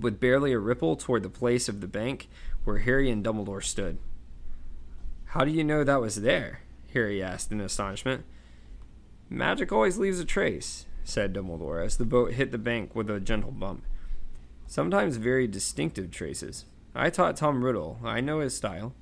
[0.00, 2.28] with barely a ripple toward the place of the bank
[2.64, 3.98] where Harry and Dumbledore stood.
[5.26, 6.60] How do you know that was there?
[6.92, 8.24] Harry asked in astonishment.
[9.28, 13.20] Magic always leaves a trace, said Dumbledore as the boat hit the bank with a
[13.20, 13.84] gentle bump.
[14.66, 16.64] Sometimes very distinctive traces.
[16.94, 17.98] I taught Tom Riddle.
[18.02, 18.94] I know his style.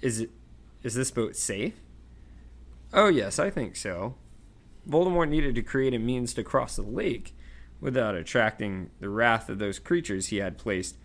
[0.00, 0.30] Is it
[0.82, 1.74] is this boat safe?
[2.94, 4.14] Oh yes, I think so.
[4.88, 7.34] Voldemort needed to create a means to cross the lake
[7.80, 10.96] without attracting the wrath of those creatures he had placed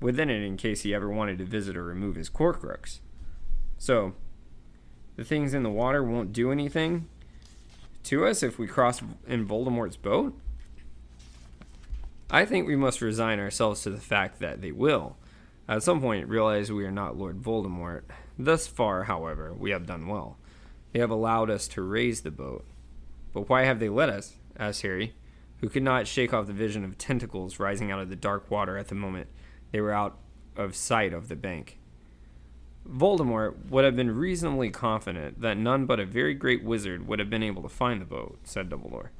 [0.00, 3.00] within it in case he ever wanted to visit or remove his Horcrux.
[3.76, 4.14] So,
[5.16, 7.08] the things in the water won't do anything
[8.08, 10.38] to us if we cross in Voldemort's boat?
[12.30, 15.16] I think we must resign ourselves to the fact that they will.
[15.68, 18.02] At some point, realize we are not Lord Voldemort.
[18.38, 20.36] Thus far, however, we have done well.
[20.92, 22.64] They have allowed us to raise the boat.
[23.32, 24.36] But why have they let us?
[24.58, 25.14] asked Harry
[25.60, 28.76] who could not shake off the vision of tentacles rising out of the dark water
[28.76, 29.28] at the moment
[29.72, 30.18] they were out
[30.56, 31.77] of sight of the bank.
[32.90, 37.28] Voldemort would have been reasonably confident that none but a very great wizard would have
[37.28, 39.10] been able to find the boat, said Dumbledore.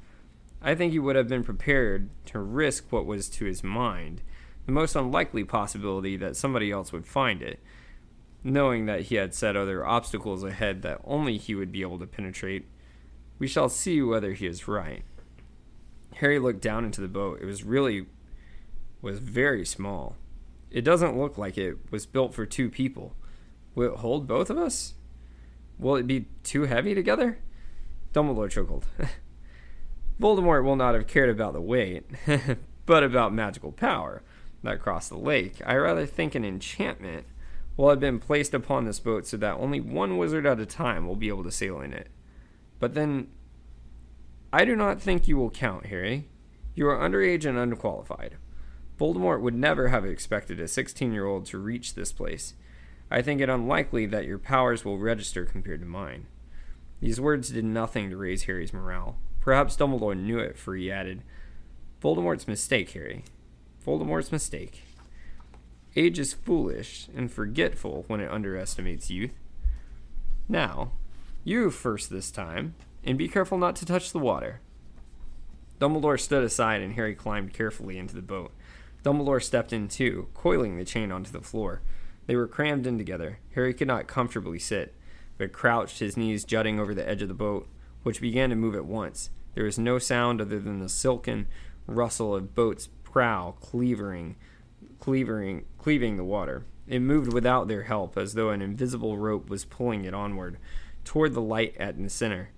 [0.61, 4.21] I think he would have been prepared to risk what was to his mind
[4.69, 7.59] the most unlikely possibility that somebody else would find it,
[8.43, 12.05] knowing that he had set other obstacles ahead that only he would be able to
[12.05, 12.67] penetrate.
[13.39, 15.03] We shall see whether he is right.
[16.17, 17.39] Harry looked down into the boat.
[17.41, 18.05] It was really
[19.01, 20.17] was very small.
[20.69, 23.15] It doesn't look like it was built for two people.
[23.75, 24.93] Will it hold both of us?
[25.77, 27.39] Will it be too heavy together?
[28.13, 28.85] Dumbledore chuckled.
[30.19, 32.05] Voldemort will not have cared about the weight,
[32.85, 34.21] but about magical power
[34.63, 35.61] that crossed the lake.
[35.65, 37.25] I rather think an enchantment
[37.77, 41.07] will have been placed upon this boat so that only one wizard at a time
[41.07, 42.09] will be able to sail in it.
[42.79, 43.29] But then
[44.51, 46.27] I do not think you will count, Harry.
[46.75, 48.35] You are underage and unqualified.
[48.99, 52.53] Voldemort would never have expected a 16 year old to reach this place.
[53.11, 56.27] I think it unlikely that your powers will register compared to mine.
[56.99, 59.17] These words did nothing to raise Harry's morale.
[59.39, 61.23] Perhaps Dumbledore knew it, for he added,
[62.01, 63.23] Voldemort's mistake, Harry.
[63.85, 64.83] Voldemort's mistake.
[65.95, 69.33] Age is foolish and forgetful when it underestimates youth.
[70.47, 70.91] Now,
[71.43, 74.61] you first this time, and be careful not to touch the water.
[75.79, 78.51] Dumbledore stood aside and Harry climbed carefully into the boat.
[79.03, 81.81] Dumbledore stepped in too, coiling the chain onto the floor.
[82.29, 83.39] They were crammed in together.
[83.55, 84.93] Harry could not comfortably sit,
[85.39, 87.67] but crouched, his knees jutting over the edge of the boat,
[88.03, 89.31] which began to move at once.
[89.55, 91.47] There was no sound other than the silken
[91.87, 94.35] rustle of boat's prow cleaving,
[94.99, 96.65] cleaving, cleaving the water.
[96.85, 100.59] It moved without their help, as though an invisible rope was pulling it onward,
[101.03, 102.51] toward the light at the center.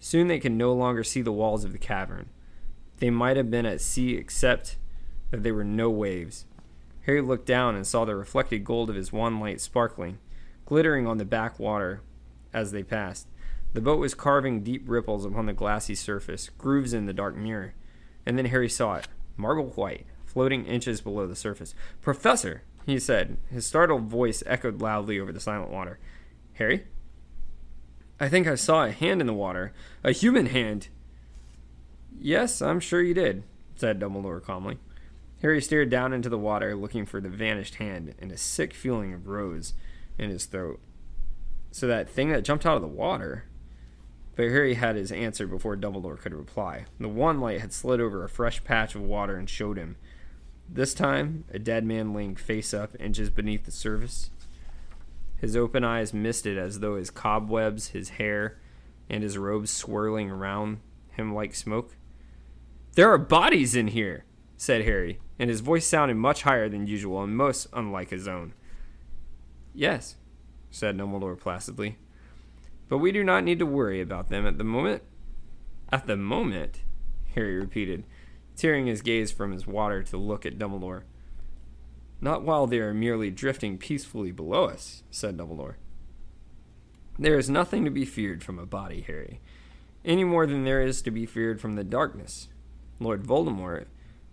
[0.00, 2.30] Soon they could no longer see the walls of the cavern.
[2.96, 4.78] They might have been at sea except
[5.30, 6.46] that there were no waves.
[7.02, 10.18] Harry looked down and saw the reflected gold of his wand light sparkling,
[10.66, 12.00] glittering on the back water
[12.52, 13.26] as they passed.
[13.72, 17.74] The boat was carving deep ripples upon the glassy surface, grooves in the dark mirror.
[18.26, 21.74] And then Harry saw it, marble white, floating inches below the surface.
[22.00, 23.38] Professor, he said.
[23.50, 25.98] His startled voice echoed loudly over the silent water.
[26.54, 26.84] Harry?
[28.20, 29.72] I think I saw a hand in the water.
[30.04, 30.88] A human hand.
[32.20, 33.42] Yes, I'm sure you did,
[33.74, 34.78] said Dumbledore calmly.
[35.42, 39.22] Harry stared down into the water, looking for the vanished hand, and a sick feeling
[39.24, 39.74] rose
[40.16, 40.80] in his throat.
[41.72, 43.44] So that thing that jumped out of the water.
[44.36, 46.86] But Harry had his answer before Dumbledore could reply.
[46.98, 49.96] The wand light had slid over a fresh patch of water and showed him.
[50.68, 54.30] This time, a dead man laying face up, inches beneath the surface.
[55.36, 58.58] His open eyes misted as though his cobwebs, his hair,
[59.10, 60.78] and his robes swirling around
[61.10, 61.96] him like smoke.
[62.94, 64.24] There are bodies in here,
[64.62, 68.54] said Harry, and his voice sounded much higher than usual and most unlike his own.
[69.74, 70.14] Yes,
[70.70, 71.98] said Dumbledore placidly.
[72.88, 75.02] But we do not need to worry about them at the moment.
[75.90, 76.82] At the moment,
[77.34, 78.04] Harry repeated,
[78.56, 81.02] tearing his gaze from his water to look at Dumbledore.
[82.20, 85.74] Not while they are merely drifting peacefully below us, said Dumbledore.
[87.18, 89.40] There is nothing to be feared from a body, Harry,
[90.04, 92.46] any more than there is to be feared from the darkness.
[93.00, 93.86] Lord Voldemort,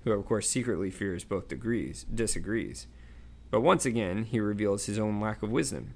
[0.03, 2.87] who of course secretly fears both degrees, disagrees.
[3.51, 5.95] But once again, he reveals his own lack of wisdom.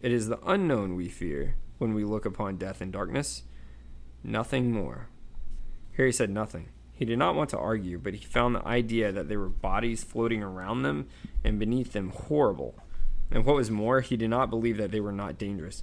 [0.00, 3.42] It is the unknown we fear when we look upon death and darkness.
[4.22, 5.08] Nothing more.
[5.96, 6.68] Harry said nothing.
[6.92, 10.04] He did not want to argue, but he found the idea that there were bodies
[10.04, 11.08] floating around them
[11.44, 12.74] and beneath them horrible.
[13.30, 15.82] And what was more, he did not believe that they were not dangerous.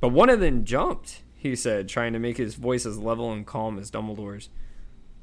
[0.00, 3.46] But one of them jumped, he said, trying to make his voice as level and
[3.46, 4.48] calm as Dumbledore's.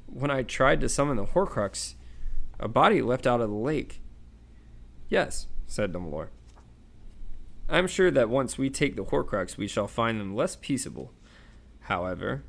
[0.05, 1.95] When I tried to summon the Horcrux,
[2.59, 4.01] a body leapt out of the lake.
[5.09, 6.29] Yes, said Dumbledore.
[7.69, 11.11] I am sure that once we take the Horcrux, we shall find them less peaceable.
[11.81, 12.43] However,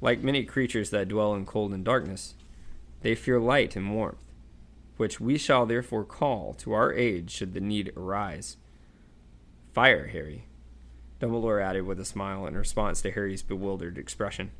[0.00, 2.34] like many creatures that dwell in cold and darkness,
[3.02, 4.18] they fear light and warmth,
[4.96, 8.56] which we shall therefore call to our aid should the need arise.
[9.72, 10.46] Fire, Harry,
[11.20, 14.50] Dumbledore added with a smile in response to Harry's bewildered expression.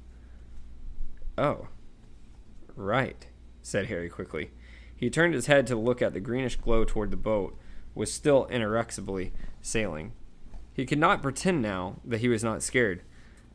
[1.36, 1.68] Oh,
[2.76, 3.26] right,
[3.62, 4.50] said Harry quickly.
[4.94, 7.58] He turned his head to look at the greenish glow toward the boat,
[7.94, 10.12] was still inexorably sailing.
[10.72, 13.02] He could not pretend now that he was not scared.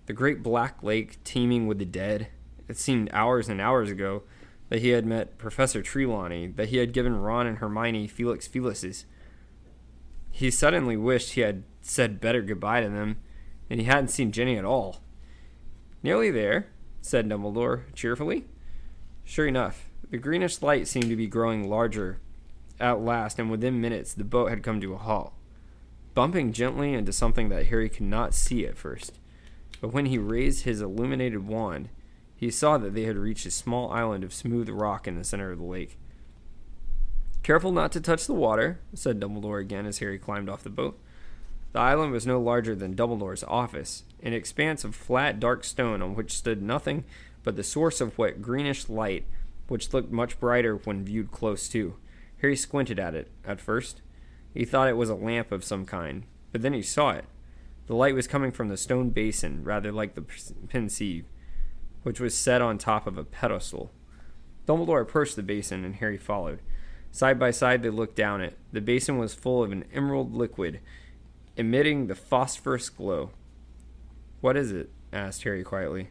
[0.07, 2.27] The great black lake teeming with the dead.
[2.67, 4.23] It seemed hours and hours ago
[4.69, 9.05] that he had met Professor Trelawney, that he had given Ron and Hermione Felix Felicis.
[10.31, 13.17] He suddenly wished he had said better goodbye to them,
[13.69, 15.01] and he hadn't seen Ginny at all.
[16.01, 16.67] Nearly there,
[17.01, 18.45] said Dumbledore cheerfully.
[19.23, 22.19] Sure enough, the greenish light seemed to be growing larger
[22.79, 25.33] at last, and within minutes the boat had come to a halt,
[26.13, 29.19] bumping gently into something that Harry could not see at first.
[29.79, 31.89] But when he raised his illuminated wand,
[32.35, 35.51] he saw that they had reached a small island of smooth rock in the center
[35.51, 35.97] of the lake.
[37.43, 40.99] Careful not to touch the water, said Dumbledore again as Harry climbed off the boat.
[41.73, 46.15] The island was no larger than Dumbledore's office, an expanse of flat, dark stone on
[46.15, 47.05] which stood nothing
[47.43, 49.25] but the source of what greenish light,
[49.67, 51.95] which looked much brighter when viewed close to.
[52.41, 54.01] Harry squinted at it, at first.
[54.53, 57.25] He thought it was a lamp of some kind, but then he saw it.
[57.87, 60.25] The light was coming from the stone basin, rather like the
[60.67, 61.25] Pensieve,
[62.03, 63.91] which was set on top of a pedestal.
[64.67, 66.59] Dumbledore approached the basin, and Harry followed.
[67.11, 68.57] Side by side, they looked down it.
[68.71, 70.79] The basin was full of an emerald liquid,
[71.57, 73.31] emitting the phosphorus glow.
[74.39, 74.89] What is it?
[75.11, 76.09] asked Harry quietly.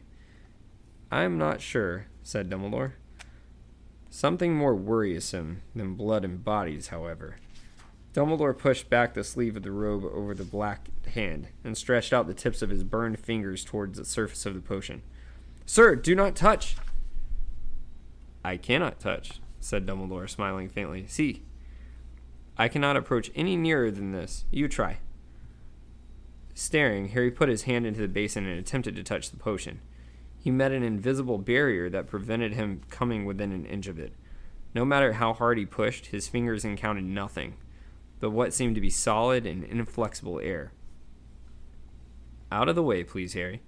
[1.11, 2.93] I am not sure, said Dumbledore.
[4.09, 7.35] Something more worrisome than blood and bodies, however.
[8.13, 12.27] Dumbledore pushed back the sleeve of the robe over the black hand and stretched out
[12.27, 15.01] the tips of his burned fingers towards the surface of the potion.
[15.65, 16.75] Sir, do not touch!
[18.43, 21.05] I cannot touch, said Dumbledore, smiling faintly.
[21.07, 21.43] See,
[22.57, 24.45] I cannot approach any nearer than this.
[24.49, 24.99] You try.
[26.53, 29.81] Staring, Harry put his hand into the basin and attempted to touch the potion.
[30.41, 34.13] He met an invisible barrier that prevented him coming within an inch of it.
[34.73, 37.57] No matter how hard he pushed, his fingers encountered nothing
[38.21, 40.71] but what seemed to be solid and inflexible air.
[42.51, 43.61] Out of the way, please, Harry,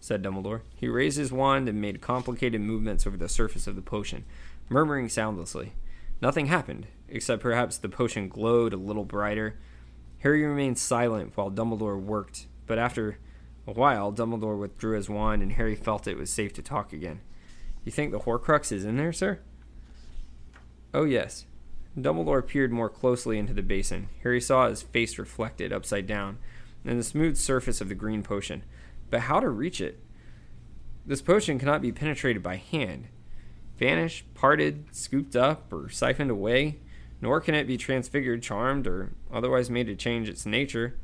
[0.00, 0.62] said Dumbledore.
[0.74, 4.24] He raised his wand and made complicated movements over the surface of the potion,
[4.68, 5.74] murmuring soundlessly.
[6.20, 9.58] Nothing happened, except perhaps the potion glowed a little brighter.
[10.18, 13.18] Harry remained silent while Dumbledore worked, but after
[13.66, 17.20] a while, Dumbledore withdrew his wand and Harry felt it was safe to talk again.
[17.84, 19.40] You think the Horcrux is in there, sir?
[20.92, 21.46] Oh, yes.
[21.98, 24.08] Dumbledore peered more closely into the basin.
[24.22, 26.38] Harry saw his face reflected upside down
[26.84, 28.64] in the smooth surface of the green potion.
[29.10, 29.98] But how to reach it?
[31.04, 33.08] This potion cannot be penetrated by hand.
[33.78, 36.78] Vanished, parted, scooped up, or siphoned away,
[37.20, 40.98] nor can it be transfigured, charmed, or otherwise made to change its nature.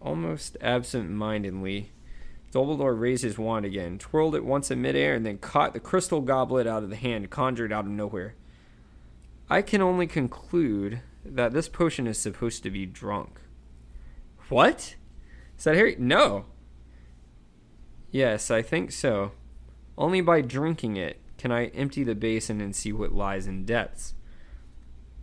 [0.00, 1.92] Almost absent mindedly,
[2.52, 6.20] Dumbledore raised his wand again, twirled it once in midair, and then caught the crystal
[6.20, 8.34] goblet out of the hand conjured out of nowhere.
[9.48, 13.40] I can only conclude that this potion is supposed to be drunk.
[14.48, 14.96] What?
[15.56, 15.96] said Harry.
[15.98, 16.46] No.
[18.10, 19.32] Yes, I think so.
[19.98, 24.14] Only by drinking it can I empty the basin and see what lies in depths.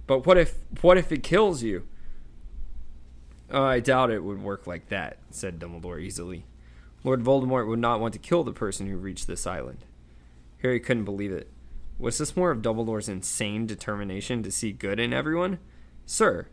[0.06, 1.88] But what if what if it kills you?
[3.52, 6.46] Oh, I doubt it would work like that, said Dumbledore easily.
[7.04, 9.86] Lord Voldemort would not want to kill the person who reached this island.
[10.62, 11.50] Harry couldn't believe it.
[12.00, 15.60] Was this more of Dumbledore's insane determination to see good in everyone?
[16.06, 16.48] Sir,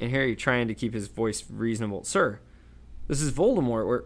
[0.00, 2.04] and Harry trying to keep his voice reasonable.
[2.04, 2.40] Sir,
[3.06, 3.86] this is Voldemort.
[3.86, 4.04] We're...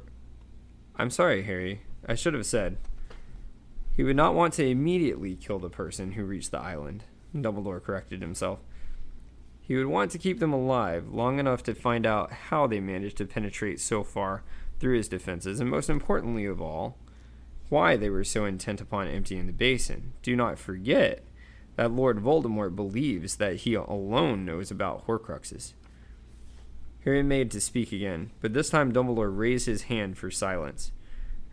[0.96, 1.82] I'm sorry, Harry.
[2.06, 2.76] I should have said.
[3.96, 7.04] He would not want to immediately kill the person who reached the island.
[7.34, 8.60] Dumbledore corrected himself.
[9.62, 13.16] He would want to keep them alive long enough to find out how they managed
[13.18, 14.42] to penetrate so far
[14.80, 16.98] through his defenses, and most importantly of all,
[17.68, 20.12] why they were so intent upon emptying the basin.
[20.22, 21.24] Do not forget
[21.76, 25.72] that Lord Voldemort believes that he alone knows about Horcruxes.
[27.04, 30.92] Harry made to speak again, but this time Dumbledore raised his hand for silence,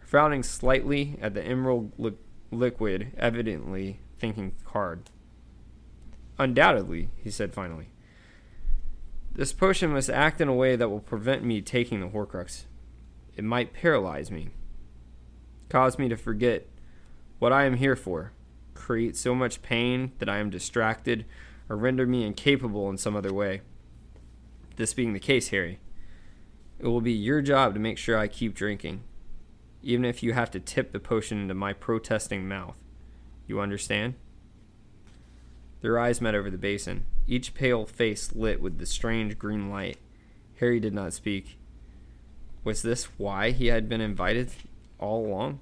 [0.04, 2.14] frowning slightly at the emerald li-
[2.52, 5.10] liquid, evidently thinking hard.
[6.38, 7.90] Undoubtedly, he said finally.
[9.40, 12.66] This potion must act in a way that will prevent me taking the Horcrux.
[13.38, 14.50] It might paralyze me,
[15.70, 16.68] cause me to forget
[17.38, 18.34] what I am here for,
[18.74, 21.24] create so much pain that I am distracted,
[21.70, 23.62] or render me incapable in some other way.
[24.76, 25.80] This being the case, Harry,
[26.78, 29.04] it will be your job to make sure I keep drinking,
[29.82, 32.76] even if you have to tip the potion into my protesting mouth.
[33.48, 34.16] You understand?
[35.82, 39.98] Their eyes met over the basin, each pale face lit with the strange green light.
[40.60, 41.58] Harry did not speak.
[42.64, 44.52] Was this why he had been invited
[45.00, 45.60] all along?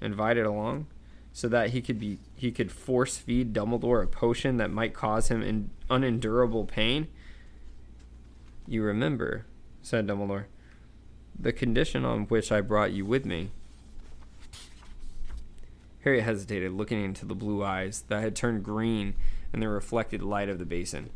[0.00, 0.86] Invited along?
[1.32, 5.28] So that he could be he could force feed Dumbledore a potion that might cause
[5.28, 7.08] him in unendurable pain?
[8.66, 9.46] You remember,
[9.80, 10.44] said Dumbledore,
[11.38, 13.50] the condition on which I brought you with me.
[16.04, 19.14] Harry hesitated, looking into the blue eyes that had turned green
[19.52, 21.10] in the reflected light of the basin.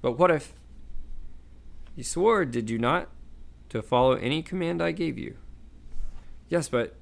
[0.00, 0.54] But what if.
[1.96, 3.08] You swore, did you not,
[3.70, 5.36] to follow any command I gave you?
[6.48, 6.94] Yes, but.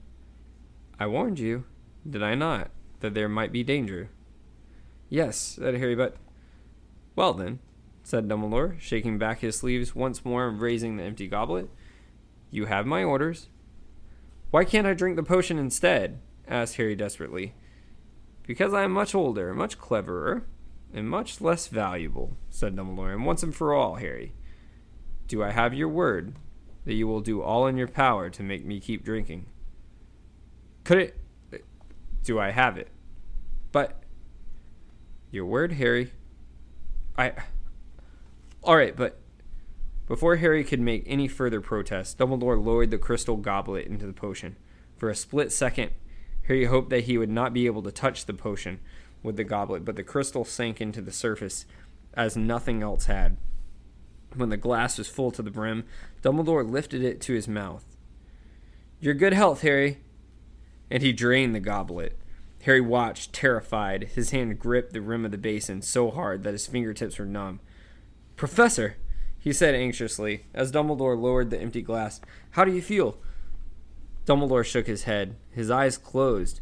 [0.98, 1.64] I warned you,
[2.08, 4.08] did I not, that there might be danger?
[5.08, 6.16] Yes, said Harry, but.
[7.14, 7.60] Well then,
[8.02, 11.68] said Dumbledore, shaking back his sleeves once more and raising the empty goblet.
[12.50, 13.48] You have my orders.
[14.50, 16.20] Why can't I drink the potion instead?
[16.48, 17.54] asked Harry desperately.
[18.44, 20.44] Because I am much older, much cleverer,
[20.96, 23.12] and much less valuable, said Dumbledore.
[23.12, 24.32] And once and for all, Harry,
[25.28, 26.34] do I have your word
[26.86, 29.44] that you will do all in your power to make me keep drinking?
[30.84, 31.20] Could it.
[32.24, 32.88] Do I have it?
[33.72, 34.02] But.
[35.30, 36.12] Your word, Harry.
[37.18, 37.34] I.
[38.64, 39.20] Alright, but.
[40.08, 44.56] Before Harry could make any further protest, Dumbledore lowered the crystal goblet into the potion.
[44.96, 45.90] For a split second,
[46.46, 48.80] Harry hoped that he would not be able to touch the potion
[49.22, 51.66] with the goblet, but the crystal sank into the surface
[52.14, 53.36] as nothing else had.
[54.34, 55.84] When the glass was full to the brim,
[56.22, 57.84] Dumbledore lifted it to his mouth.
[59.00, 59.98] Your good health, Harry.
[60.90, 62.18] And he drained the goblet.
[62.62, 64.10] Harry watched, terrified.
[64.14, 67.60] His hand gripped the rim of the basin so hard that his fingertips were numb.
[68.36, 68.96] Professor,
[69.38, 72.20] he said anxiously, as Dumbledore lowered the empty glass,
[72.50, 73.18] how do you feel?
[74.26, 75.36] Dumbledore shook his head.
[75.50, 76.60] His eyes closed.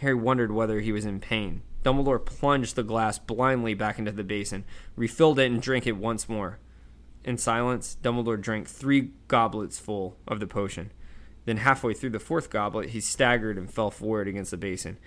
[0.00, 1.62] Harry wondered whether he was in pain.
[1.84, 4.64] Dumbledore plunged the glass blindly back into the basin,
[4.96, 6.58] refilled it, and drank it once more.
[7.24, 10.92] In silence, Dumbledore drank three goblets full of the potion.
[11.44, 14.98] Then, halfway through the fourth goblet, he staggered and fell forward against the basin.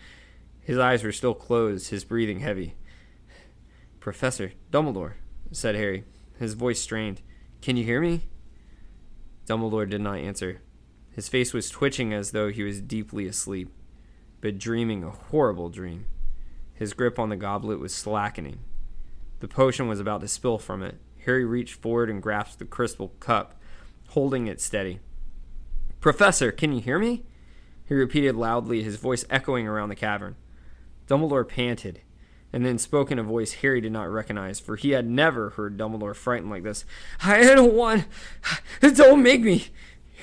[0.62, 2.76] His eyes were still closed, his breathing heavy.
[4.00, 5.14] Professor Dumbledore,
[5.52, 6.04] said Harry,
[6.40, 7.22] his voice strained.
[7.62, 8.24] Can you hear me?
[9.46, 10.62] Dumbledore did not answer.
[11.12, 13.70] His face was twitching as though he was deeply asleep,
[14.40, 16.06] but dreaming a horrible dream.
[16.82, 18.58] His grip on the goblet was slackening.
[19.40, 20.96] The potion was about to spill from it.
[21.26, 23.62] Harry reached forward and grasped the crystal cup,
[24.08, 25.00] holding it steady.
[26.00, 27.24] Professor, can you hear me?
[27.86, 30.38] He repeated loudly, his voice echoing around the cavern.
[31.06, 32.02] Dumbledore panted,
[32.52, 35.78] and then spoke in a voice Harry did not recognize, for he had never heard
[35.78, 36.84] Dumbledore frightened like this.
[37.22, 38.06] I don't want.
[38.82, 39.68] Don't make me.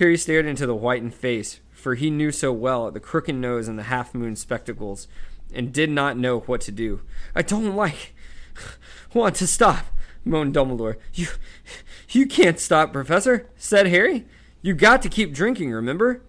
[0.00, 3.78] Harry stared into the whitened face, for he knew so well the crooked nose and
[3.78, 5.06] the half moon spectacles,
[5.52, 7.02] and did not know what to do.
[7.34, 8.14] I don't like.
[9.14, 9.86] want to stop,
[10.24, 10.96] moaned Dumbledore.
[11.14, 11.28] You.
[12.10, 14.26] You can't stop, Professor, said Harry.
[14.62, 16.22] You got to keep drinking, remember?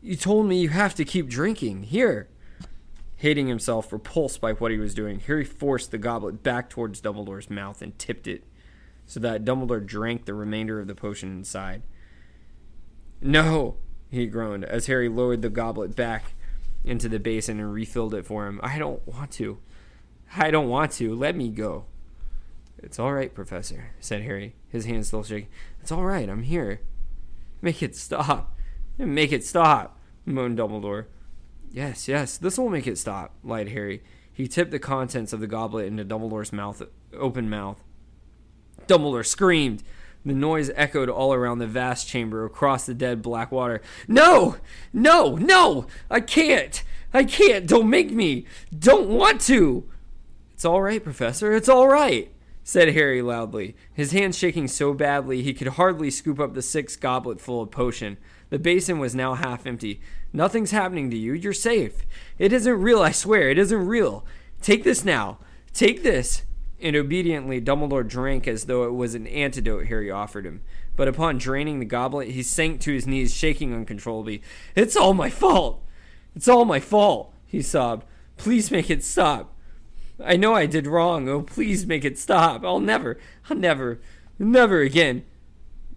[0.00, 1.84] You told me you have to keep drinking.
[1.84, 2.28] Here.
[3.16, 7.50] Hating himself, repulsed by what he was doing, Harry forced the goblet back towards Dumbledore's
[7.50, 8.44] mouth and tipped it
[9.04, 11.82] so that Dumbledore drank the remainder of the potion inside.
[13.20, 13.76] No,
[14.10, 16.34] he groaned as Harry lowered the goblet back
[16.84, 18.60] into the basin and refilled it for him.
[18.62, 19.58] I don't want to.
[20.36, 21.14] I don't want to.
[21.14, 21.86] Let me go.
[22.82, 25.50] It's all right, Professor, said Harry, his hand still shaking.
[25.82, 26.80] It's all right, I'm here.
[27.60, 28.56] Make it stop.
[28.96, 31.06] Make it stop, moaned Dumbledore.
[31.70, 34.02] Yes, yes, this will make it stop, lied Harry.
[34.32, 36.82] He tipped the contents of the goblet into Dumbledore's mouth,
[37.12, 37.82] open mouth.
[38.86, 39.82] Dumbledore screamed.
[40.24, 43.80] The noise echoed all around the vast chamber across the dead black water.
[44.06, 44.56] No!
[44.92, 45.36] No!
[45.36, 45.86] No!
[46.10, 46.82] I can't!
[47.14, 47.66] I can't!
[47.66, 48.44] Don't make me!
[48.76, 49.88] Don't want to!
[50.52, 51.54] It's all right, Professor.
[51.54, 52.30] It's all right,
[52.62, 57.00] said Harry loudly, his hands shaking so badly he could hardly scoop up the sixth
[57.00, 58.18] goblet full of potion.
[58.50, 60.02] The basin was now half empty.
[60.34, 61.32] Nothing's happening to you.
[61.32, 62.04] You're safe.
[62.38, 63.48] It isn't real, I swear.
[63.48, 64.26] It isn't real.
[64.60, 65.38] Take this now.
[65.72, 66.42] Take this.
[66.82, 70.62] And obediently, Dumbledore drank as though it was an antidote Harry offered him.
[70.96, 74.42] But upon draining the goblet, he sank to his knees, shaking uncontrollably.
[74.74, 75.84] It's all my fault.
[76.34, 78.06] It's all my fault, he sobbed.
[78.36, 79.54] Please make it stop.
[80.22, 81.28] I know I did wrong.
[81.28, 82.64] Oh, please make it stop.
[82.64, 84.00] I'll never, I'll never,
[84.38, 85.24] never again.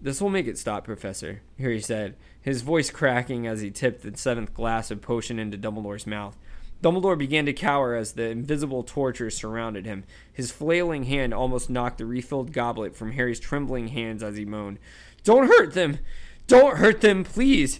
[0.02, 4.18] This will make it stop, Professor, Harry said, his voice cracking as he tipped the
[4.18, 6.38] seventh glass of potion into Dumbledore's mouth.
[6.84, 10.04] Dumbledore began to cower as the invisible torture surrounded him.
[10.34, 14.80] His flailing hand almost knocked the refilled goblet from Harry's trembling hands as he moaned,
[15.24, 16.00] Don't hurt them!
[16.46, 17.80] Don't hurt them, please!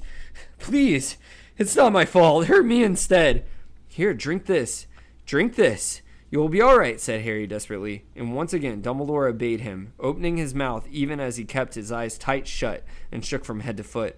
[0.58, 1.18] Please!
[1.58, 2.48] It's not my fault.
[2.48, 3.44] Hurt me instead.
[3.90, 4.88] Here, drink this.
[5.26, 6.02] Drink this.
[6.32, 10.38] You will be all right, said Harry desperately, and once again Dumbledore obeyed him, opening
[10.38, 13.84] his mouth even as he kept his eyes tight shut and shook from head to
[13.84, 14.18] foot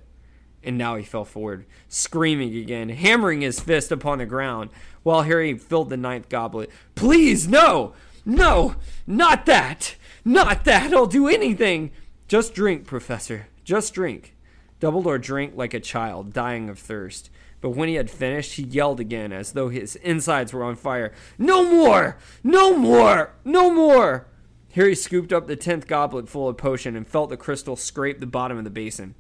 [0.65, 4.69] and now he fell forward, screaming again, hammering his fist upon the ground,
[5.03, 6.69] while Harry filled the ninth goblet.
[6.95, 7.93] Please, no!
[8.25, 8.75] No!
[9.05, 9.95] Not that!
[10.23, 10.93] Not that!
[10.93, 11.91] I'll do anything!
[12.27, 13.47] Just drink, Professor.
[13.63, 14.35] Just drink.
[14.81, 17.29] Dumbledore drank like a child, dying of thirst.
[17.61, 21.13] But when he had finished, he yelled again, as though his insides were on fire.
[21.37, 22.17] No more!
[22.43, 23.35] No more!
[23.43, 24.27] No more!
[24.73, 28.25] Harry scooped up the tenth goblet full of potion and felt the crystal scrape the
[28.25, 29.15] bottom of the basin.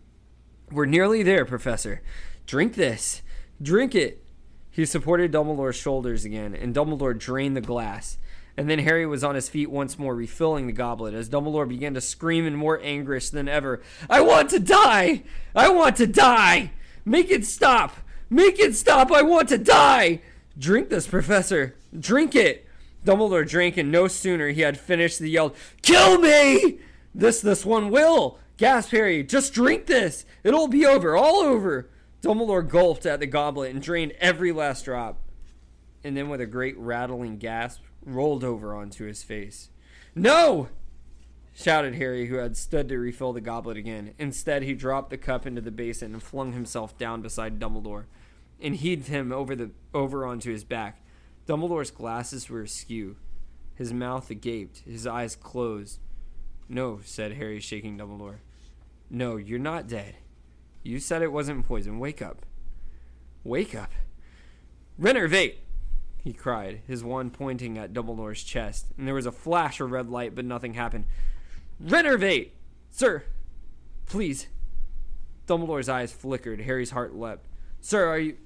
[0.71, 2.01] We're nearly there, Professor.
[2.47, 3.21] Drink this.
[3.61, 4.23] Drink it.
[4.71, 8.17] He supported Dumbledore's shoulders again, and Dumbledore drained the glass.
[8.57, 11.93] And then Harry was on his feet once more, refilling the goblet, as Dumbledore began
[11.93, 13.81] to scream in more anguish than ever.
[14.09, 15.23] I want to die!
[15.55, 16.71] I want to die!
[17.03, 17.95] Make it stop!
[18.29, 19.11] Make it stop!
[19.11, 20.21] I want to die!
[20.57, 21.75] Drink this, Professor!
[21.97, 22.67] Drink it!
[23.05, 26.79] Dumbledore drank, and no sooner he had finished, he yelled, Kill me!
[27.13, 28.39] This, this one will!
[28.57, 30.25] Gasp, Harry, just drink this.
[30.43, 31.89] It'll be over, all over.
[32.21, 35.21] Dumbledore gulped at the goblet and drained every last drop.
[36.03, 39.69] And then, with a great rattling gasp, rolled over onto his face.
[40.13, 40.69] No!
[41.53, 44.13] shouted Harry, who had stood to refill the goblet again.
[44.19, 48.05] Instead, he dropped the cup into the basin and flung himself down beside Dumbledore
[48.61, 51.01] and heaved him over the over onto his back.
[51.47, 53.17] Dumbledore's glasses were askew,
[53.75, 55.99] his mouth agaped, his eyes closed.
[56.67, 58.37] No, said Harry, shaking Dumbledore.
[59.09, 60.15] No, you're not dead.
[60.83, 61.99] You said it wasn't poison.
[61.99, 62.45] Wake up.
[63.43, 63.91] Wake up.
[64.99, 65.55] Renervate!
[66.23, 70.09] he cried, his wand pointing at Dumbledore's chest, and there was a flash of red
[70.09, 71.05] light, but nothing happened.
[71.83, 72.49] Renervate!
[72.89, 73.23] Sir!
[74.07, 74.47] Please.
[75.45, 76.61] Dumbledore's eyes flickered.
[76.61, 77.45] Harry's heart leapt.
[77.79, 78.37] Sir, are you.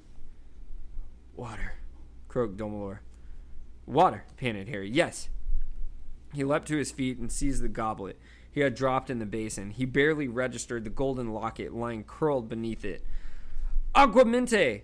[1.38, 1.76] Water,
[2.28, 3.00] croaked Dumbledore.
[3.86, 4.90] Water, panted Harry.
[4.90, 5.30] Yes.
[6.34, 8.20] He leapt to his feet and seized the goblet
[8.52, 9.72] he had dropped in the basin.
[9.72, 13.04] He barely registered the golden locket lying curled beneath it.
[13.96, 14.82] Aquamenti!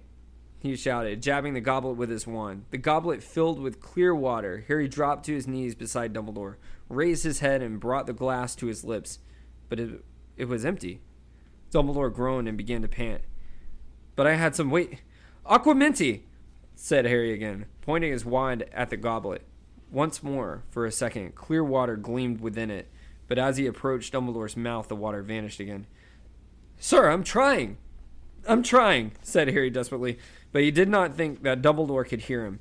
[0.60, 2.66] he shouted, jabbing the goblet with his wand.
[2.72, 4.66] The goblet filled with clear water.
[4.68, 6.56] Harry dropped to his knees beside Dumbledore,
[6.90, 9.20] raised his head, and brought the glass to his lips.
[9.70, 10.04] But it,
[10.38, 11.02] it was empty.
[11.72, 13.22] Dumbledore groaned and began to pant.
[14.16, 15.02] But I had some wait.
[15.46, 16.22] Aquamenti!
[16.76, 19.44] said Harry again, pointing his wand at the goblet.
[19.92, 22.90] Once more, for a second, clear water gleamed within it,
[23.28, 25.88] but as he approached Dumbledore's mouth, the water vanished again.
[26.80, 27.78] Sir, I'm trying.
[28.48, 30.18] I'm trying, said Harry desperately,
[30.52, 32.60] but he did not think that Dumbledore could hear him.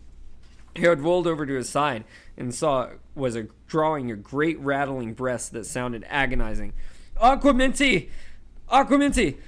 [0.77, 2.05] Had rolled over to his side
[2.37, 6.73] and saw was a, drawing a great rattling breath that sounded agonizing.
[7.21, 8.11] Aquamenti!
[8.71, 9.39] Aquamenti!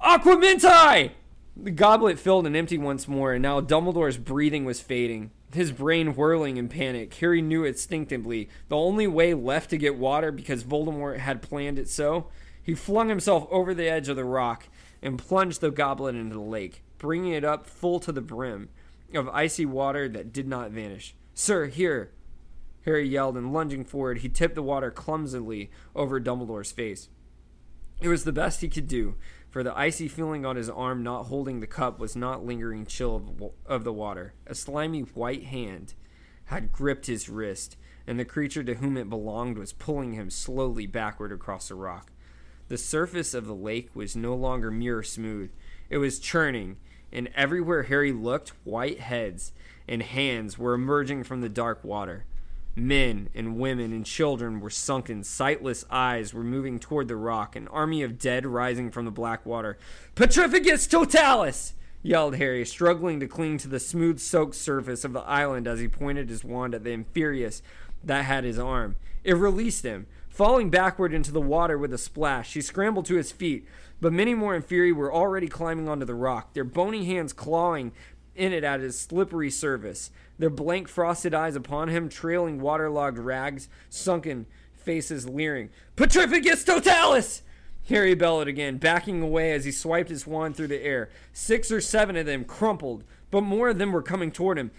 [0.00, 1.10] Aquamenti!
[1.56, 6.14] The goblet filled and empty once more, and now Dumbledore's breathing was fading his brain
[6.14, 7.14] whirling in panic.
[7.14, 11.88] Harry knew instinctively the only way left to get water because Voldemort had planned it
[11.88, 12.28] so.
[12.62, 14.68] He flung himself over the edge of the rock
[15.00, 18.68] and plunged the goblet into the lake, bringing it up full to the brim
[19.14, 21.14] of icy water that did not vanish.
[21.34, 22.12] Sir, here!
[22.84, 27.08] Harry yelled, and lunging forward, he tipped the water clumsily over Dumbledore's face.
[28.00, 29.16] It was the best he could do,
[29.56, 33.16] for the icy feeling on his arm not holding the cup was not lingering chill
[33.16, 34.34] of, of the water.
[34.46, 35.94] A slimy white hand
[36.44, 40.84] had gripped his wrist, and the creature to whom it belonged was pulling him slowly
[40.84, 42.12] backward across the rock.
[42.68, 45.50] The surface of the lake was no longer mirror smooth,
[45.88, 46.76] it was churning,
[47.10, 49.52] and everywhere Harry looked, white heads
[49.88, 52.26] and hands were emerging from the dark water.
[52.78, 57.68] Men and women and children were sunken, sightless eyes were moving toward the rock, an
[57.68, 59.78] army of dead rising from the black water.
[60.14, 61.72] Petrificus totalis!
[62.02, 65.88] yelled Harry, struggling to cling to the smooth soaked surface of the island as he
[65.88, 67.62] pointed his wand at the Inferius
[68.04, 68.96] that had his arm.
[69.24, 70.06] It released him.
[70.28, 73.66] Falling backward into the water with a splash, he scrambled to his feet,
[74.02, 77.92] but many more Inferi were already climbing onto the rock, their bony hands clawing
[78.34, 83.68] in it at his slippery surface, their blank frosted eyes upon him, trailing waterlogged rags,
[83.88, 85.70] sunken faces leering.
[85.96, 87.42] Petrificus totalis!
[87.88, 91.08] Harry bellowed again, backing away as he swiped his wand through the air.
[91.32, 94.70] Six or seven of them crumpled, but more of them were coming toward him.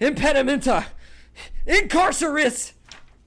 [0.00, 0.86] Impedimenta!
[1.66, 2.74] Incarcerous!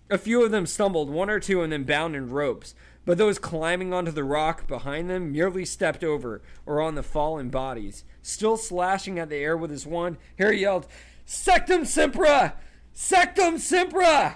[0.10, 2.76] A few of them stumbled, one or two of them bound in ropes,
[3.06, 7.50] but those climbing onto the rock behind them merely stepped over or on the fallen
[7.50, 8.04] bodies.
[8.22, 10.86] Still slashing at the air with his wand, Harry yelled,
[11.26, 12.54] Sectumsempra!
[12.94, 14.36] Sectum Sempra!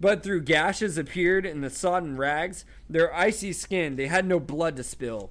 [0.00, 4.76] But through gashes appeared in the sodden rags, their icy skin, they had no blood
[4.76, 5.30] to spill.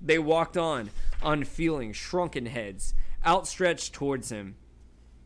[0.00, 0.90] They walked on,
[1.22, 2.94] unfeeling, shrunken heads,
[3.24, 4.56] outstretched towards him.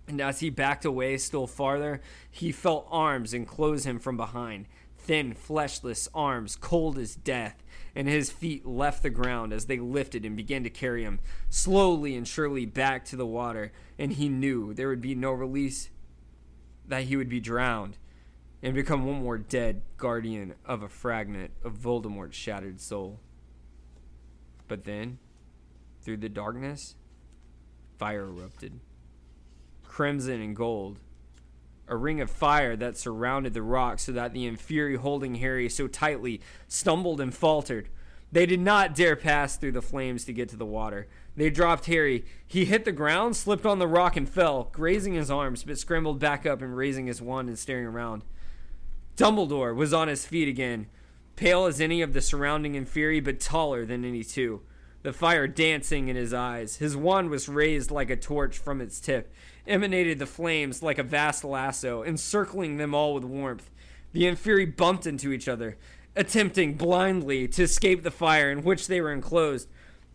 [0.07, 4.67] And as he backed away still farther, he felt arms enclose him from behind,
[4.99, 7.62] thin, fleshless arms, cold as death,
[7.95, 12.17] and his feet left the ground as they lifted and began to carry him slowly
[12.17, 15.91] and surely back to the water, and he knew there would be no release,
[16.87, 17.99] that he would be drowned,
[18.63, 23.21] and become one more dead guardian of a fragment of Voldemort's shattered soul.
[24.69, 25.19] But then,
[26.01, 26.97] through the darkness,
[27.99, 28.81] fire erupted.
[29.85, 30.99] Crimson and gold,
[31.89, 35.89] a ring of fire that surrounded the rock so that the Inferi holding Harry so
[35.89, 37.89] tightly stumbled and faltered.
[38.31, 41.07] They did not dare pass through the flames to get to the water.
[41.37, 42.25] They dropped Harry.
[42.47, 46.19] He hit the ground, slipped on the rock, and fell, grazing his arms, but scrambled
[46.19, 48.25] back up and raising his wand and staring around.
[49.17, 50.87] Dumbledore was on his feet again,
[51.37, 54.63] pale as any of the surrounding Inferi, but taller than any two.
[55.03, 56.77] The fire dancing in his eyes.
[56.77, 59.33] His wand was raised like a torch from its tip,
[59.67, 63.71] emanated the flames like a vast lasso, encircling them all with warmth.
[64.13, 65.77] The Inferi bumped into each other,
[66.15, 69.69] attempting blindly to escape the fire in which they were enclosed.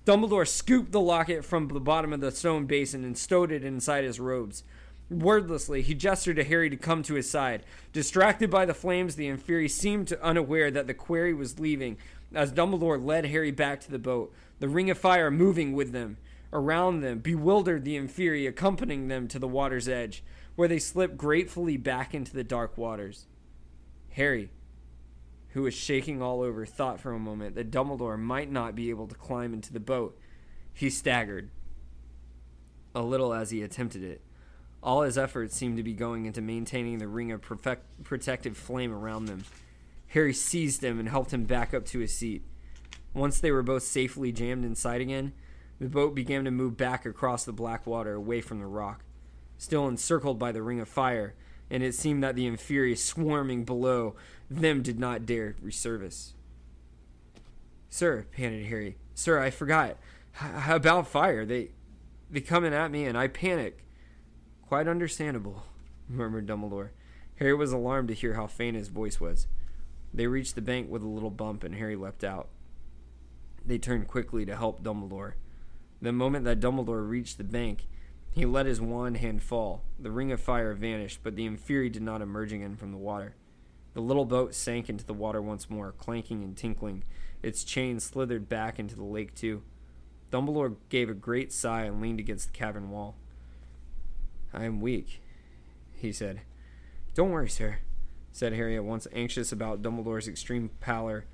[0.06, 4.04] Dumbledore scooped the locket from the bottom of the stone basin and stowed it inside
[4.04, 4.64] his robes.
[5.10, 7.64] Wordlessly, he gestured to Harry to come to his side.
[7.94, 11.98] Distracted by the flames, the Inferi seemed unaware that the quarry was leaving
[12.34, 16.18] as Dumbledore led Harry back to the boat, the ring of fire moving with them
[16.54, 20.24] around them, bewildered the Inferi, accompanying them to the water's edge,
[20.56, 23.28] where they slipped gratefully back into the dark waters.
[24.12, 24.50] Harry,
[25.50, 29.08] who was shaking all over, thought for a moment that Dumbledore might not be able
[29.08, 30.18] to climb into the boat.
[30.74, 31.50] He staggered,
[32.96, 34.22] a little as he attempted it.
[34.82, 38.94] All his efforts seemed to be going into maintaining the ring of perfect, protective flame
[38.94, 39.44] around them.
[40.10, 42.44] Harry seized him and helped him back up to his seat.
[43.14, 45.34] Once they were both safely jammed inside again,
[45.80, 49.04] the boat began to move back across the black water away from the rock,
[49.58, 51.36] still encircled by the ring of fire,
[51.70, 54.16] and it seemed that the Inferi swarming below
[54.50, 56.34] them did not dare resurface.
[57.90, 58.98] Sir, panted Harry.
[59.14, 59.98] Sir, I forgot.
[60.68, 61.46] About fire.
[61.46, 61.72] They
[62.30, 63.86] they coming at me and I panic.
[64.68, 65.64] Quite understandable,
[66.10, 66.90] murmured Dumbledore.
[67.38, 69.48] Harry was alarmed to hear how faint his voice was.
[70.14, 72.50] They reached the bank with a little bump and Harry leapt out.
[73.66, 75.34] They turned quickly to help Dumbledore.
[76.02, 77.88] The moment that Dumbledore reached the bank,
[78.32, 79.84] he let his wand hand fall.
[80.00, 83.36] The ring of fire vanished, but the Inferi did not emerge again from the water.
[83.94, 87.04] The little boat sank into the water once more, clanking and tinkling.
[87.42, 89.64] Its chain slithered back into the lake, too.
[90.32, 93.16] Dumbledore gave a great sigh and leaned against the cavern wall.
[94.54, 95.22] I am weak,
[95.96, 96.42] he said.
[97.16, 97.80] Don't worry, sir,
[98.32, 101.26] said Harry, at once anxious about Dumbledore's extreme pallor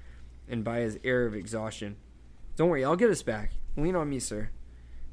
[0.48, 1.98] and by his air of exhaustion.
[2.56, 3.52] Don't worry, I'll get us back.
[3.76, 4.50] Lean on me, sir.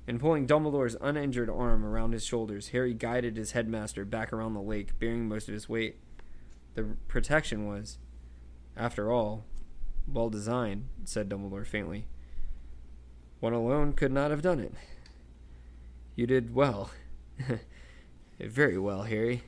[0.07, 4.61] And pulling Dumbledore's uninjured arm around his shoulders, Harry guided his headmaster back around the
[4.61, 5.99] lake, bearing most of his weight.
[6.74, 7.99] The protection was,
[8.77, 9.45] after all,
[10.07, 12.07] well designed, said Dumbledore faintly.
[13.41, 14.74] One alone could not have done it.
[16.16, 16.91] You did well.
[18.41, 19.43] Very well, Harry.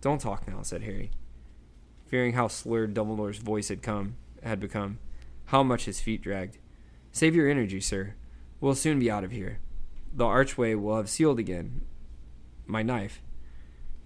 [0.00, 1.10] Don't talk now, said Harry,
[2.06, 4.98] fearing how slurred Dumbledore's voice had come had become,
[5.46, 6.58] how much his feet dragged.
[7.12, 8.14] Save your energy, sir.
[8.58, 9.60] We'll soon be out of here.
[10.14, 11.82] The archway will have sealed again.
[12.66, 13.20] My knife.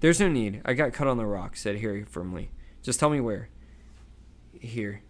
[0.01, 0.61] There's no need.
[0.65, 2.51] I got cut on the rock, said Harry firmly.
[2.83, 3.49] Just tell me where.
[4.59, 5.03] Here.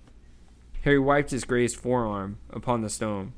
[0.82, 3.32] Harry wiped his grazed forearm upon the stone.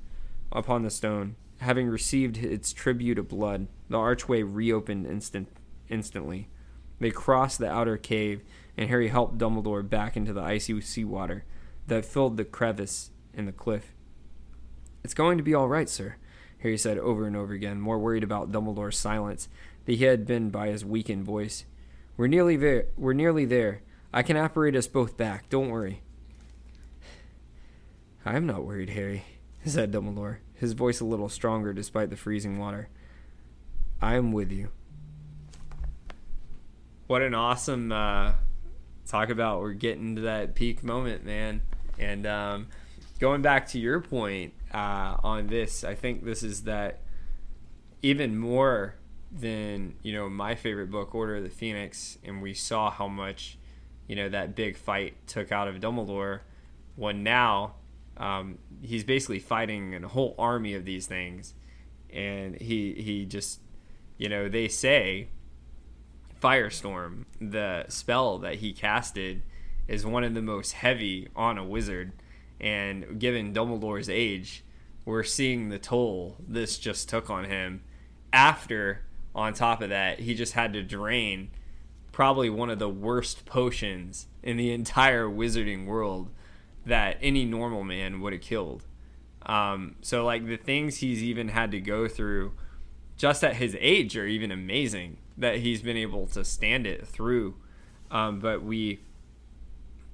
[0.51, 5.48] Upon the stone, having received its tribute of blood, the archway reopened instant,
[5.89, 6.48] instantly.
[6.98, 8.43] They crossed the outer cave,
[8.76, 11.44] and Harry helped Dumbledore back into the icy seawater
[11.86, 13.94] that filled the crevice in the cliff.
[15.05, 16.16] It's going to be all right, sir,
[16.61, 19.49] Harry said over and over again, more worried about Dumbledore's silence
[19.85, 21.65] than he had been by his weakened voice.
[22.16, 22.87] We're nearly there.
[22.97, 23.83] We're nearly there.
[24.12, 25.49] I can apparate us both back.
[25.49, 26.03] Don't worry.
[28.25, 29.25] I'm not worried, Harry,
[29.65, 32.89] said Dumbledore, his voice a little stronger despite the freezing water.
[34.03, 34.69] I am with you.
[37.07, 38.33] What an awesome uh,
[39.07, 41.62] talk about we're getting to that peak moment, man.
[41.99, 42.66] And um,
[43.19, 47.01] going back to your point uh, on this, I think this is that
[48.03, 48.95] even more
[49.31, 53.59] than you know my favorite book, Order of the Phoenix, and we saw how much
[54.07, 56.40] you know that big fight took out of Dumbledore.
[56.97, 57.74] When now
[58.16, 61.55] um, he's basically fighting a whole army of these things,
[62.11, 63.61] and he he just
[64.16, 65.28] you know they say
[66.40, 69.43] Firestorm, the spell that he casted,
[69.86, 72.12] is one of the most heavy on a wizard,
[72.60, 74.64] and given Dumbledore's age,
[75.05, 77.82] we're seeing the toll this just took on him.
[78.32, 79.02] After,
[79.35, 81.51] on top of that, he just had to drain
[82.12, 86.30] probably one of the worst potions in the entire wizarding world
[86.85, 88.85] that any normal man would have killed.
[89.47, 92.52] Um, so like the things he's even had to go through
[93.16, 97.55] just at his age are even amazing that he's been able to stand it through.
[98.10, 99.01] Um, but we,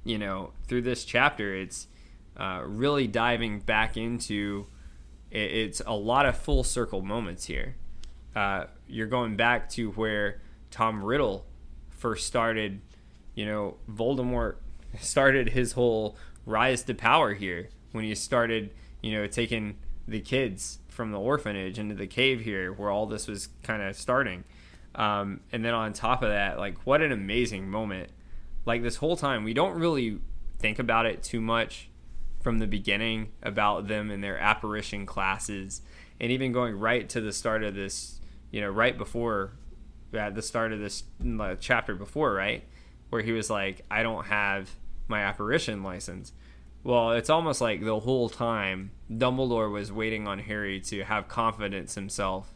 [0.04, 1.86] you know, through this chapter, it's
[2.36, 4.66] uh, really diving back into
[5.30, 7.76] it, it's a lot of full circle moments here.
[8.34, 10.40] Uh, you're going back to where
[10.70, 11.46] Tom Riddle
[11.90, 12.80] first started,
[13.34, 14.56] you know, Voldemort
[15.00, 16.16] started his whole
[16.46, 18.70] rise to power here when he started,
[19.02, 23.26] you know, taking the kids from the orphanage into the cave here where all this
[23.26, 24.44] was kind of starting.
[24.94, 28.10] Um, and then on top of that, like, what an amazing moment.
[28.64, 30.18] Like, this whole time, we don't really
[30.58, 31.88] think about it too much
[32.44, 35.80] from the beginning about them and their apparition classes.
[36.20, 39.52] And even going right to the start of this, you know, right before,
[40.12, 42.62] at the start of this mm, chapter before, right?
[43.08, 44.70] Where he was like, I don't have
[45.08, 46.32] my apparition license.
[46.84, 51.94] Well, it's almost like the whole time Dumbledore was waiting on Harry to have confidence
[51.94, 52.52] himself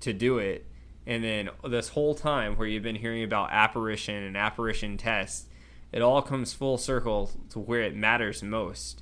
[0.00, 0.66] to do it.
[1.06, 5.46] And then this whole time where you've been hearing about apparition and apparition tests,
[5.90, 9.01] it all comes full circle to where it matters most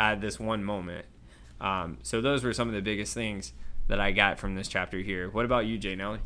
[0.00, 1.04] at this one moment.
[1.60, 3.52] Um, so those were some of the biggest things
[3.86, 5.28] that I got from this chapter here.
[5.28, 6.20] What about you, Jay Nelly?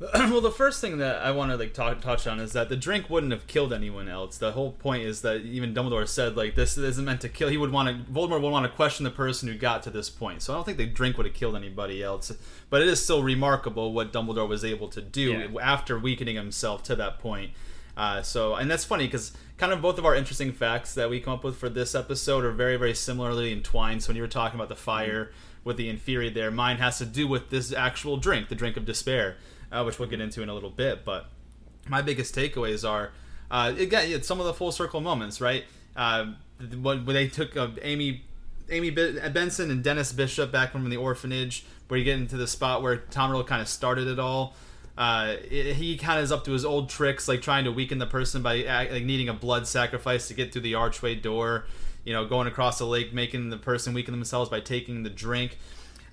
[0.00, 2.76] well, the first thing that I want to like talk, touch on is that the
[2.76, 4.38] drink wouldn't have killed anyone else.
[4.38, 7.48] The whole point is that even Dumbledore said like this isn't meant to kill.
[7.48, 10.08] He would want to Voldemort would want to question the person who got to this
[10.08, 10.42] point.
[10.42, 12.32] So I don't think the drink would have killed anybody else.
[12.70, 15.60] But it is still remarkable what Dumbledore was able to do yeah.
[15.60, 17.52] after weakening himself to that point.
[17.96, 21.20] Uh, so and that's funny because kind of both of our interesting facts that we
[21.20, 24.02] come up with for this episode are very very similarly entwined.
[24.02, 25.32] So when you were talking about the fire
[25.64, 28.86] with the inferi there, mine has to do with this actual drink, the drink of
[28.86, 29.36] despair
[29.70, 31.04] uh, which we'll get into in a little bit.
[31.04, 31.26] But
[31.88, 33.12] my biggest takeaways are
[33.50, 35.64] uh, again some of the full circle moments, right?
[35.96, 36.32] Uh,
[36.80, 38.24] when, when they took uh, Amy
[38.70, 42.82] Amy Benson and Dennis Bishop back from the orphanage, where you get into the spot
[42.82, 44.54] where Tom Riddle kind of started it all.
[44.98, 48.06] Uh, he kind of is up to his old tricks, like trying to weaken the
[48.06, 51.66] person by like needing a blood sacrifice to get through the archway door.
[52.04, 55.58] You know, going across the lake, making the person weaken themselves by taking the drink.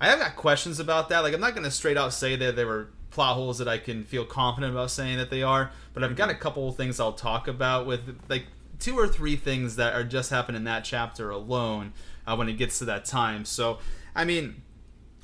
[0.00, 1.20] I have got questions about that.
[1.20, 3.78] Like, I'm not going to straight out say that there were plot holes that I
[3.78, 5.72] can feel confident about saying that they are.
[5.92, 8.44] But I've got a couple of things I'll talk about with like
[8.78, 11.92] two or three things that are just happening in that chapter alone
[12.26, 13.44] uh, when it gets to that time.
[13.44, 13.78] So
[14.14, 14.62] I mean,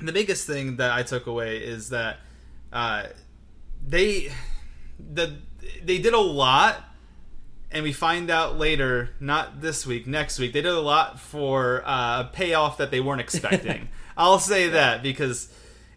[0.01, 2.18] the biggest thing that I took away is that
[2.72, 3.05] uh,
[3.86, 4.32] they
[4.98, 5.36] the
[5.82, 6.84] they did a lot.
[7.74, 11.82] And we find out later, not this week, next week, they did a lot for
[11.86, 13.88] uh, a payoff that they weren't expecting.
[14.14, 15.48] I'll say that because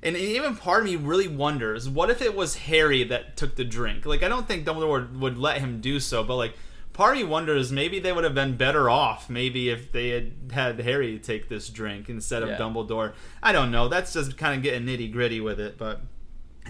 [0.05, 3.65] and even part of me really wonders, what if it was Harry that took the
[3.65, 4.05] drink?
[4.05, 6.53] Like, I don't think Dumbledore would let him do so, but like,
[6.93, 10.31] part of me wonders maybe they would have been better off maybe if they had
[10.53, 12.57] had Harry take this drink instead of yeah.
[12.57, 13.13] Dumbledore.
[13.41, 13.87] I don't know.
[13.89, 16.01] That's just kind of getting nitty gritty with it, but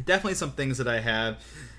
[0.03, 1.37] definitely some things that I have.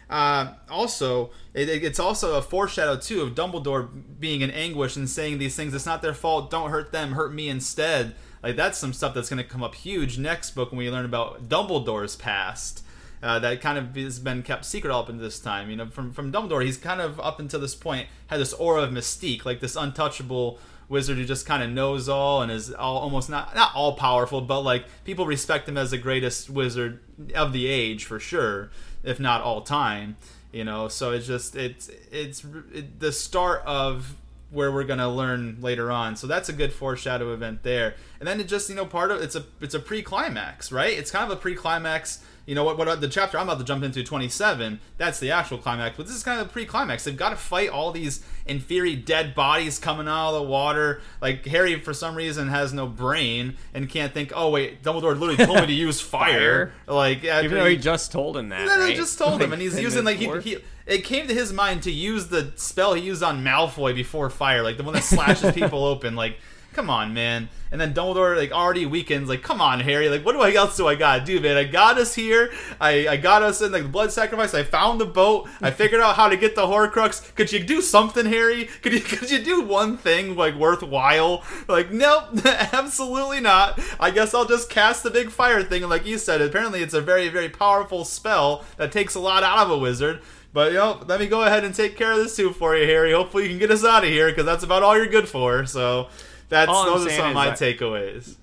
[0.09, 3.88] Uh, also, it, it's also a foreshadow too of Dumbledore
[4.20, 5.74] being in anguish and saying these things.
[5.74, 6.51] It's not their fault.
[6.51, 7.12] Don't hurt them.
[7.12, 8.14] Hurt me instead.
[8.43, 11.05] Like that's some stuff that's going to come up huge next book when we learn
[11.05, 12.84] about Dumbledore's past.
[13.22, 15.70] Uh, that kind of has been kept secret up until this time.
[15.70, 18.82] You know, from from Dumbledore, he's kind of up until this point had this aura
[18.82, 22.98] of mystique, like this untouchable wizard who just kind of knows all and is all,
[22.98, 27.00] almost not not all powerful, but like people respect him as the greatest wizard
[27.34, 28.70] of the age for sure,
[29.02, 30.16] if not all time.
[30.52, 34.16] You know, so it's just it's it's it, the start of
[34.50, 36.16] where we're gonna learn later on.
[36.16, 37.94] So that's a good foreshadow event there.
[38.20, 40.96] And then it just you know part of it's a it's a pre climax, right?
[40.96, 42.78] It's kind of a pre climax you know what?
[42.78, 44.81] What about the chapter I'm about to jump into, 27.
[44.98, 47.05] That's the actual climax, but this is kind of the pre-climax.
[47.05, 51.01] They've got to fight all these inferi dead bodies coming out of the water.
[51.20, 54.32] Like Harry, for some reason, has no brain and can't think.
[54.35, 56.73] Oh wait, Dumbledore literally told me to use fire.
[56.86, 56.94] Fire.
[56.94, 58.66] Like Even though he just told him that.
[58.68, 58.78] right?
[58.78, 60.59] they just told him, and he's using like he, he.
[60.86, 64.62] It came to his mind to use the spell he used on Malfoy before fire,
[64.62, 66.14] like the one that slashes people open.
[66.14, 66.36] Like,
[66.77, 67.48] come on, man.
[67.73, 69.28] And then Dumbledore like already weakens.
[69.28, 70.09] Like, come on, Harry.
[70.09, 71.57] Like, what do I else do I gotta do, man?
[71.57, 72.53] I got us here.
[72.81, 74.55] I I got us in like the blood sacrifice.
[74.55, 75.48] I found the boat.
[75.62, 77.35] I figured out how to get the Horcrux.
[77.35, 78.66] Could you do something, Harry?
[78.82, 81.43] Could you could you do one thing like worthwhile?
[81.66, 83.81] Like, nope, absolutely not.
[83.98, 85.82] I guess I'll just cast the big fire thing.
[85.82, 89.43] And like you said, apparently it's a very very powerful spell that takes a lot
[89.43, 90.20] out of a wizard.
[90.53, 92.86] But you know, let me go ahead and take care of this too for you,
[92.86, 93.12] Harry.
[93.12, 95.66] Hopefully you can get us out of here because that's about all you're good for.
[95.66, 96.09] So
[96.48, 98.36] that's All those are some of my that- takeaways.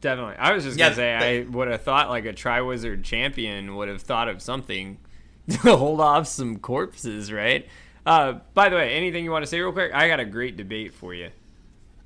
[0.00, 0.36] Definitely.
[0.38, 3.74] I was just Yeah, gonna say they- I would have thought like a Triwizard champion
[3.76, 4.98] would have thought of something
[5.50, 7.66] to hold off some corpses, right?
[8.06, 9.92] Uh, by the way, anything you want to say real quick?
[9.92, 11.30] I got a great debate for you.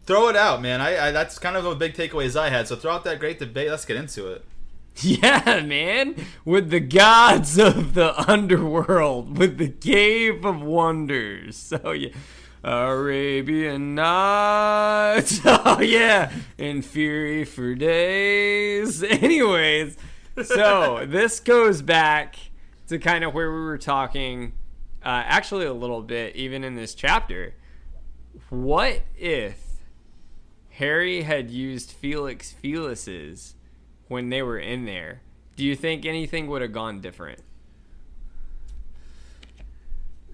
[0.04, 0.80] Throw it out, man.
[0.80, 2.66] I, I that's kind of the big takeaways I had.
[2.66, 3.68] So throw out that great debate.
[3.70, 4.44] Let's get into it.
[5.00, 11.56] Yeah, man, with the gods of the underworld, with the Cave of Wonders.
[11.56, 12.10] So yeah,
[12.64, 15.40] Arabian Nights.
[15.64, 19.02] Oh yeah, and Fury for days.
[19.02, 19.96] Anyways,
[20.44, 22.36] so this goes back
[22.88, 24.52] to kind of where we were talking,
[25.04, 27.54] uh, actually a little bit, even in this chapter.
[28.48, 29.58] What if
[30.70, 33.54] Harry had used Felix Felicis
[34.08, 35.22] when they were in there?
[35.56, 37.40] Do you think anything would have gone different?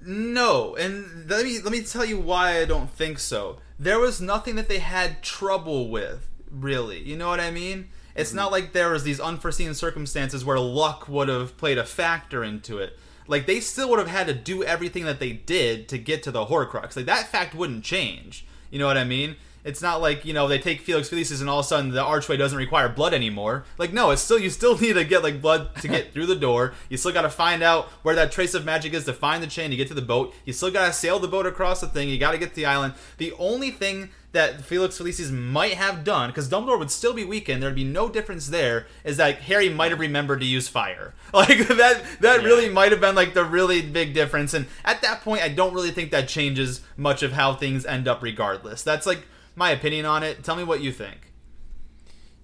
[0.08, 3.58] No, and let me let me tell you why I don't think so.
[3.78, 6.98] There was nothing that they had trouble with, really.
[7.02, 7.90] You know what I mean?
[8.16, 8.38] It's mm-hmm.
[8.38, 12.78] not like there was these unforeseen circumstances where luck would have played a factor into
[12.78, 12.98] it.
[13.26, 16.30] Like they still would have had to do everything that they did to get to
[16.30, 16.96] the Horcrux.
[16.96, 18.46] Like that fact wouldn't change.
[18.70, 19.36] You know what I mean?
[19.64, 22.02] It's not like you know they take Felix Felicis and all of a sudden the
[22.02, 23.64] archway doesn't require blood anymore.
[23.76, 26.36] Like no, it's still you still need to get like blood to get through the
[26.36, 26.74] door.
[26.88, 29.46] You still got to find out where that trace of magic is to find the
[29.46, 30.34] chain to get to the boat.
[30.44, 32.08] You still got to sail the boat across the thing.
[32.08, 32.94] You got to get to the island.
[33.18, 37.62] The only thing that Felix Felicis might have done, because Dumbledore would still be weakened,
[37.62, 41.14] there'd be no difference there, is that Harry might have remembered to use fire.
[41.32, 44.54] Like that that really might have been like the really big difference.
[44.54, 48.08] And at that point I don't really think that changes much of how things end
[48.08, 48.82] up regardless.
[48.82, 49.26] That's like
[49.58, 50.44] my opinion on it.
[50.44, 51.32] Tell me what you think.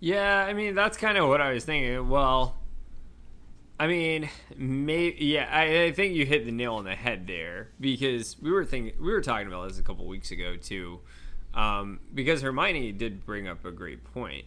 [0.01, 2.09] Yeah, I mean that's kind of what I was thinking.
[2.09, 2.57] Well,
[3.79, 7.69] I mean, maybe yeah, I, I think you hit the nail on the head there
[7.81, 11.01] because we were thinking we were talking about this a couple weeks ago too,
[11.55, 14.45] um, because Hermione did bring up a great point.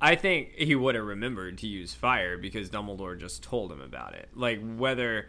[0.00, 4.14] I think he would have remembered to use fire because Dumbledore just told him about
[4.14, 4.28] it.
[4.34, 5.26] Like whether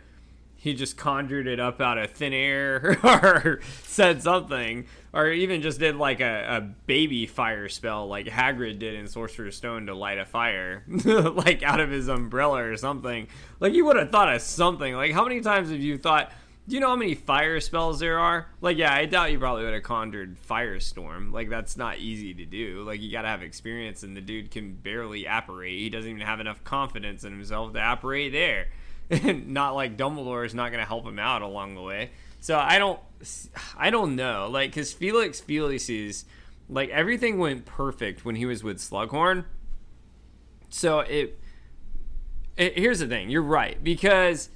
[0.60, 5.80] he just conjured it up out of thin air or said something or even just
[5.80, 10.18] did like a, a baby fire spell like Hagrid did in Sorcerer's Stone to light
[10.18, 13.28] a fire like out of his umbrella or something.
[13.62, 14.94] Like you would have thought of something.
[14.96, 16.32] Like how many times have you thought
[16.68, 18.46] do you know how many fire spells there are?
[18.62, 21.34] Like, yeah, I doubt you probably would have conjured Firestorm.
[21.34, 22.84] Like, that's not easy to do.
[22.84, 25.80] Like, you gotta have experience, and the dude can barely apparate.
[25.80, 28.68] He doesn't even have enough confidence in himself to apparate there.
[29.46, 32.12] not like Dumbledore is not gonna help him out along the way.
[32.42, 33.00] So I don't,
[33.78, 34.48] I don't know.
[34.50, 36.26] Like, cause Felix Felicis,
[36.70, 39.46] like everything went perfect when he was with Slughorn.
[40.70, 41.40] So it,
[42.56, 43.30] it here's the thing.
[43.30, 44.50] You're right because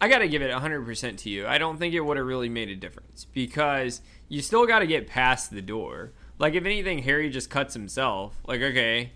[0.00, 1.46] I got to give it 100% to you.
[1.46, 4.86] I don't think it would have really made a difference because you still got to
[4.86, 6.12] get past the door.
[6.38, 8.40] Like, if anything, Harry just cuts himself.
[8.46, 9.12] Like, okay.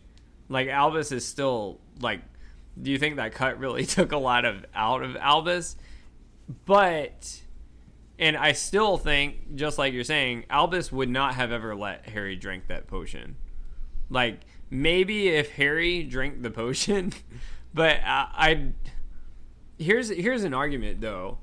[0.49, 2.21] Like, Albus is still, like,
[2.81, 5.77] do you think that cut really took a lot of out of Albus?
[6.67, 7.41] But,
[8.19, 12.37] and I still think, just like you're saying, Albus would not have ever let Harry
[12.37, 13.37] drink that potion.
[14.11, 14.41] Like,
[14.71, 17.13] maybe if Harry drank the potion,
[17.75, 18.29] but I.
[18.35, 18.75] I'd
[19.83, 21.39] here's here's an argument though.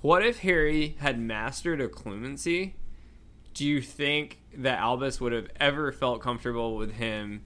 [0.00, 2.72] What if Harry had mastered occlumency?
[3.54, 7.44] Do you think that Albus would have ever felt comfortable with him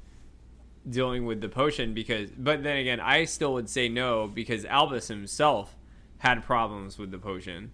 [0.88, 5.08] dealing with the potion because but then again I still would say no because Albus
[5.08, 5.76] himself
[6.18, 7.72] had problems with the potion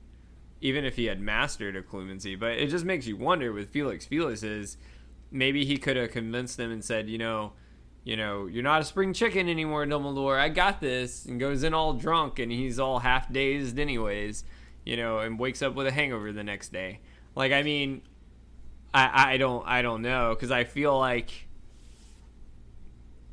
[0.61, 4.07] even if he had mastered occlumency but it just makes you wonder with Felix.
[4.07, 4.77] Felix is
[5.31, 7.53] maybe he could have convinced them and said you know
[8.03, 11.75] you know you're not a spring chicken anymore Dumbledore I got this and goes in
[11.75, 14.45] all drunk and he's all half dazed anyways
[14.85, 17.01] you know and wakes up with a hangover the next day.
[17.35, 18.03] Like I mean
[18.95, 21.49] I I don't I don't know because I feel like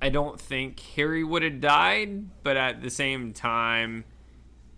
[0.02, 4.06] I don't think Harry would have died, but at the same time,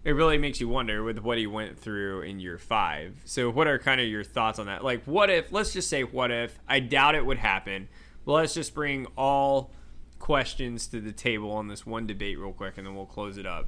[0.04, 3.22] it really makes you wonder with what he went through in year five.
[3.26, 4.84] So, what are kind of your thoughts on that?
[4.84, 7.88] Like, what if, let's just say, what if, I doubt it would happen,
[8.26, 9.72] but let's just bring all
[10.18, 13.46] questions to the table on this one debate real quick and then we'll close it
[13.46, 13.68] up.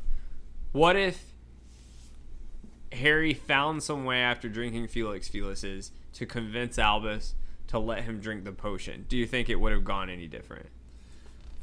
[0.71, 1.33] What if
[2.91, 7.35] Harry found some way after drinking Felix Felicis to convince Albus
[7.67, 9.05] to let him drink the potion?
[9.09, 10.67] Do you think it would have gone any different?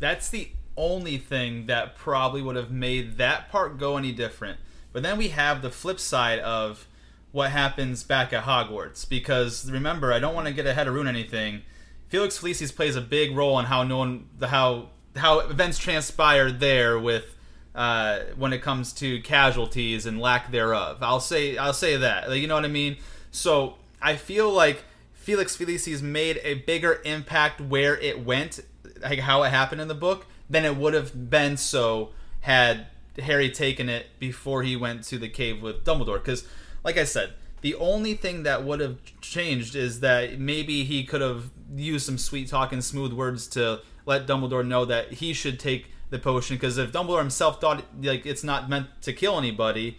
[0.00, 4.58] That's the only thing that probably would have made that part go any different.
[4.92, 6.88] But then we have the flip side of
[7.32, 9.08] what happens back at Hogwarts.
[9.08, 11.62] Because remember, I don't want to get ahead or ruin anything.
[12.08, 16.50] Felix Felicis plays a big role in how no one, the how how events transpire
[16.50, 17.36] there with
[17.74, 20.98] uh, when it comes to casualties and lack thereof.
[21.02, 22.28] I'll say I'll say that.
[22.28, 22.96] Like, you know what I mean?
[23.30, 24.82] So I feel like
[25.12, 28.60] Felix Felicis made a bigger impact where it went
[29.02, 32.10] like how it happened in the book than it would have been so
[32.40, 32.86] had
[33.18, 36.18] Harry taken it before he went to the cave with Dumbledore.
[36.18, 36.44] Because,
[36.84, 41.20] like I said, the only thing that would have changed is that maybe he could
[41.20, 45.60] have used some sweet talk and smooth words to let Dumbledore know that he should
[45.60, 46.56] take the potion.
[46.56, 49.98] Because if Dumbledore himself thought like it's not meant to kill anybody,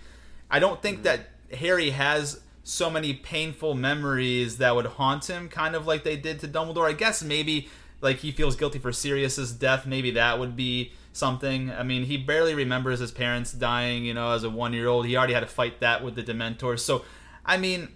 [0.50, 1.04] I don't think mm-hmm.
[1.04, 6.16] that Harry has so many painful memories that would haunt him, kind of like they
[6.16, 6.88] did to Dumbledore.
[6.88, 7.70] I guess maybe
[8.02, 9.86] like he feels guilty for Sirius's death.
[9.86, 11.72] Maybe that would be something.
[11.72, 14.04] I mean, he barely remembers his parents dying.
[14.06, 16.24] You know, as a one year old, he already had to fight that with the
[16.24, 16.80] Dementors.
[16.80, 17.04] So,
[17.46, 17.90] I mean,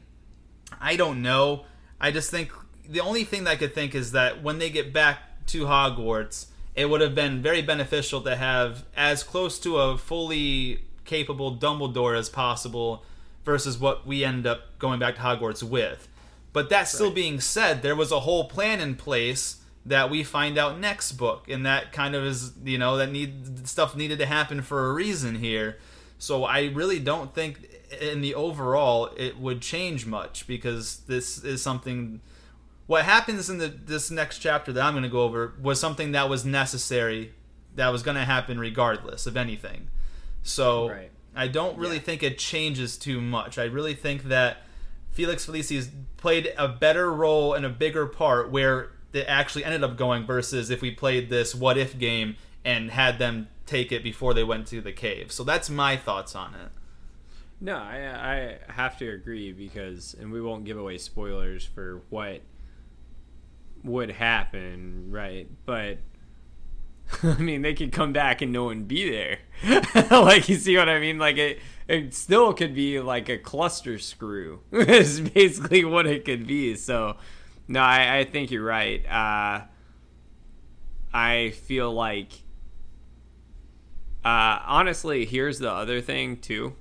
[0.80, 1.66] I don't know.
[2.00, 2.52] I just think
[2.88, 6.48] the only thing that I could think is that when they get back to Hogwarts,
[6.76, 12.18] it would have been very beneficial to have as close to a fully capable Dumbledore
[12.18, 13.04] as possible
[13.46, 16.08] versus what we end up going back to Hogwarts with.
[16.52, 17.16] But that still Right.
[17.16, 21.48] being said, there was a whole plan in place that we find out next book,
[21.50, 24.94] and that kind of is you know that need stuff needed to happen for a
[24.94, 25.78] reason here.
[26.18, 27.60] So I really don't think
[28.02, 32.22] in the overall it would change much because this is something.
[32.88, 36.12] What happens in the this next chapter that I'm going to go over was something
[36.14, 37.34] that was necessary,
[37.76, 39.88] that was going to happen regardless of anything.
[40.44, 41.12] So Right.
[41.36, 42.02] I don't really Yeah.
[42.04, 43.58] think it changes too much.
[43.58, 44.66] I really think that
[45.10, 49.98] Felix Felicis played a better role and a bigger part where it actually ended up
[49.98, 54.34] going versus if we played this what if game and had them take it before
[54.34, 55.32] they went to the cave.
[55.32, 56.72] So that's my thoughts on it.
[57.62, 62.42] No, I, I have to agree because, and we won't give away spoilers for what
[63.84, 65.50] would happen, right?
[65.66, 66.00] But
[67.24, 69.40] I mean, they could come back and no one be there.
[70.12, 71.18] like, you see what I mean?
[71.18, 74.62] Like, it, it still could be like a cluster screw.
[74.72, 76.76] is basically what it could be.
[76.76, 77.18] So,
[77.68, 79.06] no, I, I think you're right.
[79.06, 79.66] Uh,
[81.14, 82.32] I feel like,
[84.24, 86.76] uh, honestly, here's the other thing too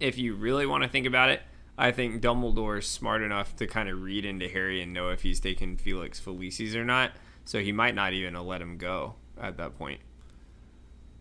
[0.00, 1.42] if you really want to think about it,
[1.78, 5.40] I think Dumbledore's smart enough to kind of read into Harry and know if he's
[5.40, 7.12] taken Felix Felicis or not.
[7.44, 10.00] So he might not even have let him go at that point.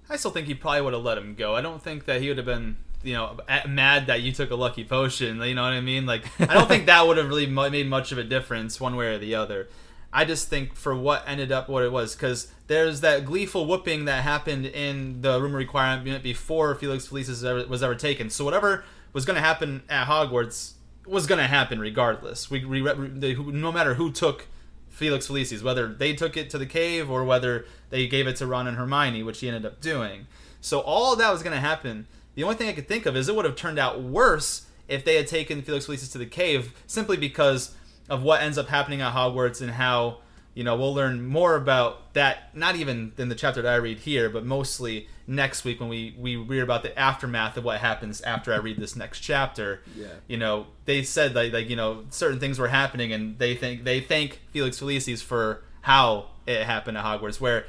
[0.09, 1.55] I still think he probably would have let him go.
[1.55, 3.37] I don't think that he would have been, you know,
[3.67, 5.41] mad that you took a lucky potion.
[5.41, 6.05] You know what I mean?
[6.05, 9.13] Like, I don't think that would have really made much of a difference one way
[9.13, 9.69] or the other.
[10.11, 14.05] I just think for what ended up what it was, because there's that gleeful whooping
[14.05, 18.29] that happened in the room requirement before Felix Felicis ever, was ever taken.
[18.29, 20.73] So whatever was going to happen at Hogwarts
[21.05, 22.49] was going to happen regardless.
[22.49, 24.47] We, we, they, no matter who took
[24.89, 28.47] Felix Felicis, whether they took it to the cave or whether they gave it to
[28.47, 30.27] Ron and Hermione, which he ended up doing.
[30.61, 32.07] So all that was going to happen.
[32.35, 35.03] The only thing I could think of is it would have turned out worse if
[35.03, 37.73] they had taken Felix Felicis to the cave, simply because
[38.09, 40.19] of what ends up happening at Hogwarts and how
[40.53, 42.55] you know we'll learn more about that.
[42.55, 46.15] Not even in the chapter that I read here, but mostly next week when we
[46.19, 50.07] we read about the aftermath of what happens after I read this next chapter Yeah.
[50.27, 53.83] you know, they said like, like you know certain things were happening, and they think
[53.85, 57.39] they thank Felix Felicis for how it happened at Hogwarts.
[57.41, 57.65] Where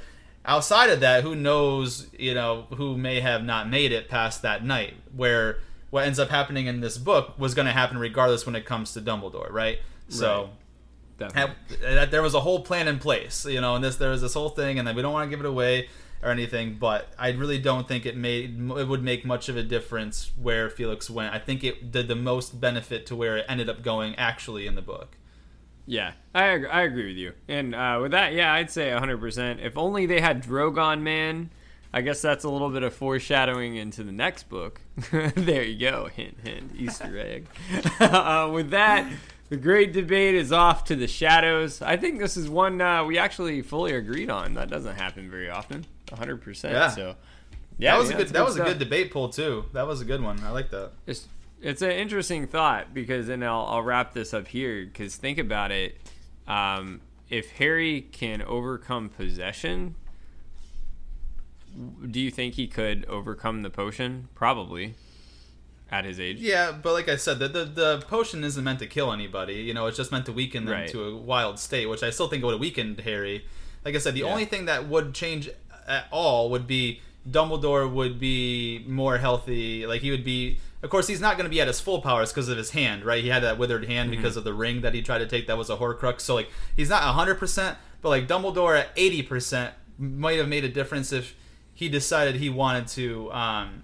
[0.46, 2.06] outside of that, who knows?
[2.18, 4.94] You know, who may have not made it past that night.
[5.14, 5.58] Where
[5.90, 8.92] what ends up happening in this book was going to happen regardless when it comes
[8.94, 9.78] to Dumbledore, right?
[10.08, 10.50] So.
[11.18, 11.32] Right.
[11.32, 11.76] definitely.
[11.80, 14.34] that there was a whole plan in place, you know, and this there was this
[14.34, 15.88] whole thing, and then we don't want to give it away
[16.22, 19.62] or anything, but I really don't think it made it would make much of a
[19.62, 21.34] difference where Felix went.
[21.34, 24.74] I think it did the most benefit to where it ended up going actually in
[24.74, 25.15] the book.
[25.86, 27.32] Yeah, I ag- I agree with you.
[27.48, 29.64] And uh, with that, yeah, I'd say 100%.
[29.64, 31.50] If only they had Drogon Man.
[31.92, 34.82] I guess that's a little bit of foreshadowing into the next book.
[35.10, 36.10] there you go.
[36.14, 36.72] Hint, hint.
[36.76, 37.46] Easter egg.
[38.00, 39.10] uh, with that,
[39.48, 41.80] the great debate is off to the shadows.
[41.80, 44.54] I think this is one uh, we actually fully agreed on.
[44.54, 45.86] That doesn't happen very often.
[46.08, 46.64] 100%.
[46.64, 46.90] Yeah.
[46.90, 47.14] So,
[47.78, 48.66] yeah, that was yeah, a good it's that was stuff.
[48.66, 49.64] a good debate poll too.
[49.72, 50.38] That was a good one.
[50.44, 50.90] I like that.
[51.06, 51.28] It's
[51.68, 55.70] it's an interesting thought because, and I'll, I'll wrap this up here because think about
[55.72, 55.98] it.
[56.46, 59.96] Um, if Harry can overcome possession,
[62.10, 64.28] do you think he could overcome the potion?
[64.34, 64.94] Probably,
[65.90, 66.38] at his age.
[66.38, 69.54] Yeah, but like I said, the, the the potion isn't meant to kill anybody.
[69.56, 70.88] You know, it's just meant to weaken them Right.
[70.90, 73.44] to a wild state, which I still think would have weakened Harry.
[73.84, 74.26] Like I said, the Yeah.
[74.32, 75.50] only thing that would change
[75.86, 79.84] at all would be Dumbledore would be more healthy.
[79.86, 80.58] Like he would be.
[80.82, 83.04] Of course, he's not going to be at his full powers because of his hand,
[83.04, 83.22] right?
[83.24, 84.20] He had that withered hand Mm-hmm.
[84.20, 85.46] because of the ring that he tried to take.
[85.46, 86.20] That was a Horcrux.
[86.20, 90.64] So like he's not hundred percent, but like Dumbledore at eighty percent might have made
[90.64, 91.34] a difference if
[91.74, 93.32] he decided he wanted to.
[93.32, 93.82] Um,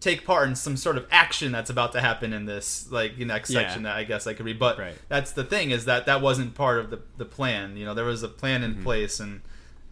[0.00, 3.50] take part in some sort of action that's about to happen in this like next
[3.50, 3.60] Yeah.
[3.60, 4.58] section that I guess I could read.
[4.58, 4.94] But Right.
[5.08, 7.76] that's the thing is that that wasn't part of the the plan.
[7.76, 8.78] You know, there was a plan Mm-hmm.
[8.78, 9.42] in place, and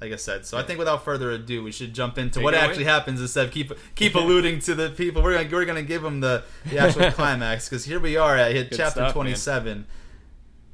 [0.01, 2.55] like I said, so I think without further ado, we should jump into Take what
[2.55, 2.67] it away.
[2.67, 5.23] actually happens instead of keep keep alluding to the people.
[5.23, 8.53] We're gonna we're gonna give them the the actual climax because here we are at
[8.53, 9.13] Good chapter stuff, man.
[9.13, 9.87] twenty seven.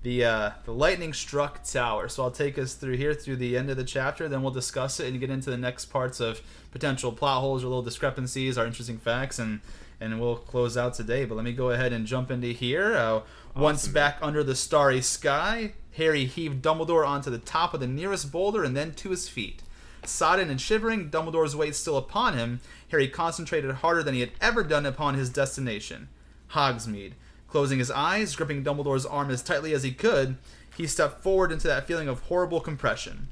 [0.02, 2.08] The, uh, the lightning struck tower.
[2.08, 4.28] So I'll take us through here through the end of the chapter.
[4.28, 7.66] Then we'll discuss it and get into the next parts of potential plot holes or
[7.66, 9.60] little discrepancies, our interesting facts, and
[10.00, 11.24] and we'll close out today.
[11.24, 12.94] But let me go ahead and jump into here.
[12.94, 13.22] Uh,
[13.56, 13.94] Once Awesome.
[13.94, 18.62] back under the starry sky, Harry heaved Dumbledore onto the top of the nearest boulder
[18.64, 19.62] and then to his feet.
[20.04, 22.60] Sodden and shivering, Dumbledore's weight still upon him,
[22.90, 26.08] Harry concentrated harder than he had ever done upon his destination,
[26.52, 27.12] Hogsmeade.
[27.48, 30.36] Closing his eyes, gripping Dumbledore's arm as tightly as he could,
[30.76, 33.28] he stepped forward into that feeling of horrible compression.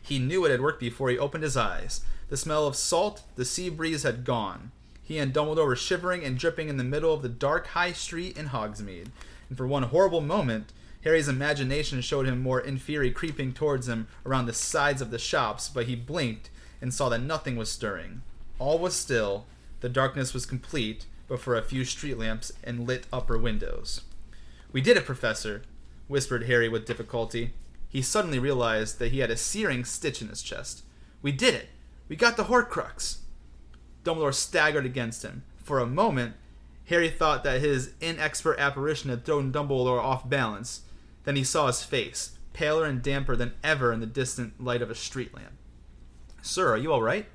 [0.00, 2.02] He knew it had worked before he opened his eyes.
[2.28, 4.70] The smell of salt, the sea breeze had gone.
[5.02, 8.38] He and Dumbledore were shivering and dripping in the middle of the dark high street
[8.38, 9.08] in Hogsmeade.
[9.48, 10.72] And for one horrible moment,
[11.04, 15.68] Harry's imagination showed him more Inferi creeping towards him around the sides of the shops,
[15.68, 16.48] but he blinked
[16.80, 18.22] and saw that nothing was stirring.
[18.58, 19.46] All was still,
[19.80, 24.02] the darkness was complete, but for a few street lamps and lit upper windows.
[24.70, 25.62] We did it, Professor,
[26.06, 27.52] whispered Harry with difficulty.
[27.88, 30.82] He suddenly realized that he had a searing stitch in his chest.
[31.20, 31.68] We did it!
[32.08, 33.18] We got the Horcrux!
[34.04, 35.42] Dumbledore staggered against him.
[35.62, 36.34] For a moment,
[36.86, 40.82] Harry thought that his inexpert apparition had thrown Dumbledore off balance.
[41.24, 44.90] Then he saw his face, paler and damper than ever in the distant light of
[44.90, 45.52] a street lamp.
[46.42, 47.26] Sir, are you all right?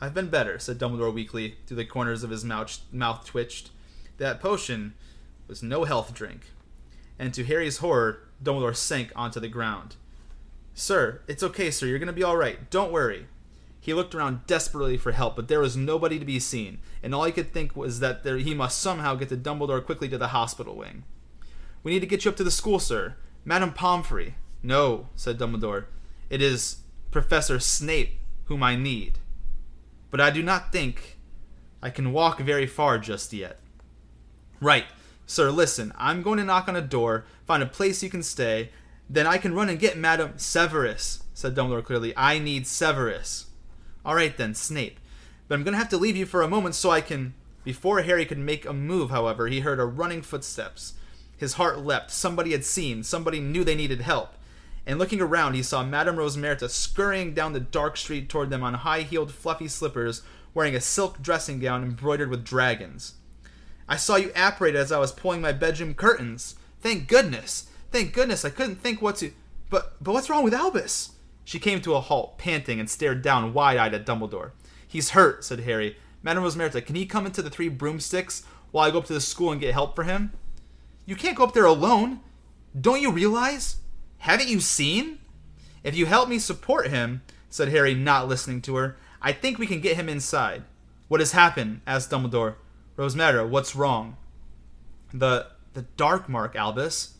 [0.00, 3.70] I've been better, said Dumbledore weakly, through the corners of his mouth, mouth twitched.
[4.18, 4.94] That potion
[5.48, 6.50] was no health drink.
[7.18, 9.96] And to Harry's horror, Dumbledore sank onto the ground.
[10.74, 11.86] Sir, it's okay, sir.
[11.86, 12.70] You're going to be all right.
[12.70, 13.26] Don't worry.
[13.80, 17.24] He looked around desperately for help, but there was nobody to be seen, and all
[17.24, 20.28] he could think was that there, he must somehow get to Dumbledore quickly to the
[20.28, 21.04] hospital wing.
[21.86, 23.14] We need to get you up to the school, sir.
[23.44, 24.34] Madame Pomfrey.
[24.60, 25.84] No, said Dumbledore.
[26.28, 26.78] It is
[27.12, 29.20] Professor Snape whom I need.
[30.10, 31.16] But I do not think
[31.80, 33.60] I can walk very far just yet.
[34.60, 34.86] Right.
[35.26, 35.92] Sir, listen.
[35.96, 38.70] I'm going to knock on a door, find a place you can stay,
[39.08, 42.12] then I can run and get Madame Severus, said Dumbledore clearly.
[42.16, 43.46] I need Severus.
[44.04, 44.98] All right then, Snape.
[45.46, 47.34] But I'm going to have to leave you for a moment so I can.
[47.62, 50.94] Before Harry could make a move, however, he heard a running footsteps.
[51.36, 52.10] His heart leapt.
[52.10, 53.02] Somebody had seen.
[53.02, 54.34] Somebody knew they needed help.
[54.86, 58.74] And looking around, he saw Madame Rosmerta scurrying down the dark street toward them on
[58.74, 60.22] high heeled, fluffy slippers,
[60.54, 63.14] wearing a silk dressing gown embroidered with dragons.
[63.88, 66.54] I saw you apparate as I was pulling my bedroom curtains.
[66.80, 67.68] Thank goodness.
[67.90, 68.44] Thank goodness.
[68.44, 69.32] I couldn't think what to.
[69.70, 71.12] But but what's wrong with Albus?
[71.44, 74.50] She came to a halt, panting, and stared down wide-eyed at Dumbledore.
[74.86, 75.96] He's hurt, said Harry.
[76.22, 78.42] Madame Rosmerta, can he come into the Three Broomsticks
[78.72, 80.32] while I go up to the school and get help for him?
[81.06, 82.20] You can't go up there alone.
[82.78, 83.76] Don't you realize?
[84.18, 85.20] Haven't you seen?
[85.82, 89.66] If you help me support him, said Harry, not listening to her, I think we
[89.66, 90.64] can get him inside.
[91.08, 91.80] What has happened?
[91.86, 92.56] asked Dumbledore.
[92.96, 94.16] Rosmerta, what's wrong?
[95.12, 97.18] The the dark mark, Albus.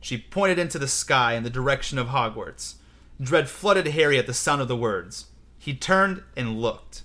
[0.00, 2.76] She pointed into the sky in the direction of Hogwarts.
[3.20, 5.26] Dread flooded Harry at the sound of the words.
[5.58, 7.02] He turned and looked.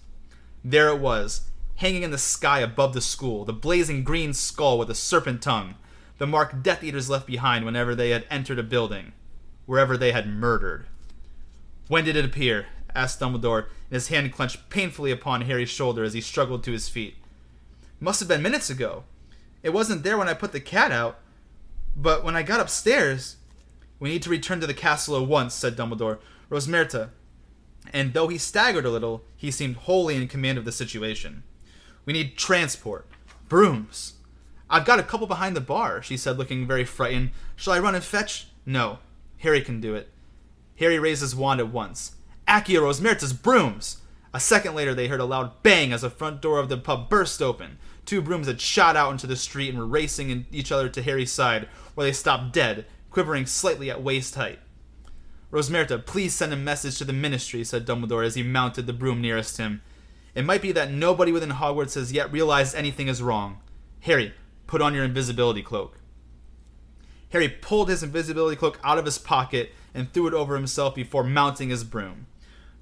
[0.63, 4.91] There it was, hanging in the sky above the school, the blazing green skull with
[4.91, 5.75] a serpent tongue.
[6.23, 9.11] The mark Death Eaters left behind whenever they had entered a building,
[9.65, 10.85] wherever they had murdered.
[11.89, 12.67] When did it appear?
[12.95, 16.87] asked Dumbledore, and his hand clenched painfully upon Harry's shoulder as he struggled to his
[16.87, 17.17] feet.
[17.99, 19.03] Must have been minutes ago.
[19.63, 21.19] It wasn't there when I put the cat out,
[21.93, 23.35] but when I got upstairs.
[23.99, 26.19] We need to return to the castle at once, said Dumbledore.
[26.49, 27.09] Rosmerta.
[27.91, 31.43] And though he staggered a little, he seemed wholly in command of the situation.
[32.05, 33.07] We need transport.
[33.49, 34.13] Brooms.
[34.73, 37.29] I've got a couple behind the bar, she said, looking very frightened.
[37.55, 38.47] Shall I run and fetch?
[38.65, 38.97] No.
[39.37, 40.09] Harry can do it.
[40.79, 42.15] Harry raised his wand at once.
[42.47, 44.01] Accio Rosmerta's brooms!
[44.33, 47.07] A second later, they heard a loud bang as the front door of the pub
[47.07, 47.77] burst open.
[48.03, 51.03] Two brooms had shot out into the street and were racing in each other to
[51.03, 54.57] Harry's side, where they stopped dead, quivering slightly at waist height.
[55.51, 59.21] Rosmerta, please send a message to the ministry, said Dumbledore as he mounted the broom
[59.21, 59.83] nearest him.
[60.33, 63.59] It might be that nobody within Hogwarts has yet realized anything is wrong.
[64.01, 64.33] Harry,
[64.73, 65.99] put on your invisibility cloak.
[67.29, 71.23] Harry pulled his invisibility cloak out of his pocket and threw it over himself before
[71.23, 72.25] mounting his broom.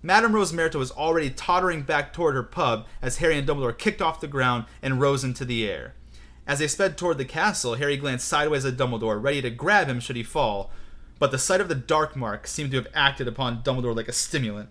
[0.01, 4.21] Madame Rosmerta was already tottering back toward her pub as Harry and Dumbledore kicked off
[4.21, 5.93] the ground and rose into the air.
[6.47, 9.99] As they sped toward the castle, Harry glanced sideways at Dumbledore, ready to grab him
[9.99, 10.71] should he fall,
[11.19, 14.13] but the sight of the dark mark seemed to have acted upon Dumbledore like a
[14.13, 14.69] stimulant.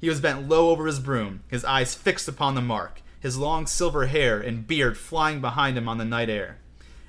[0.00, 3.66] He was bent low over his broom, his eyes fixed upon the mark, his long
[3.66, 6.58] silver hair and beard flying behind him on the night air.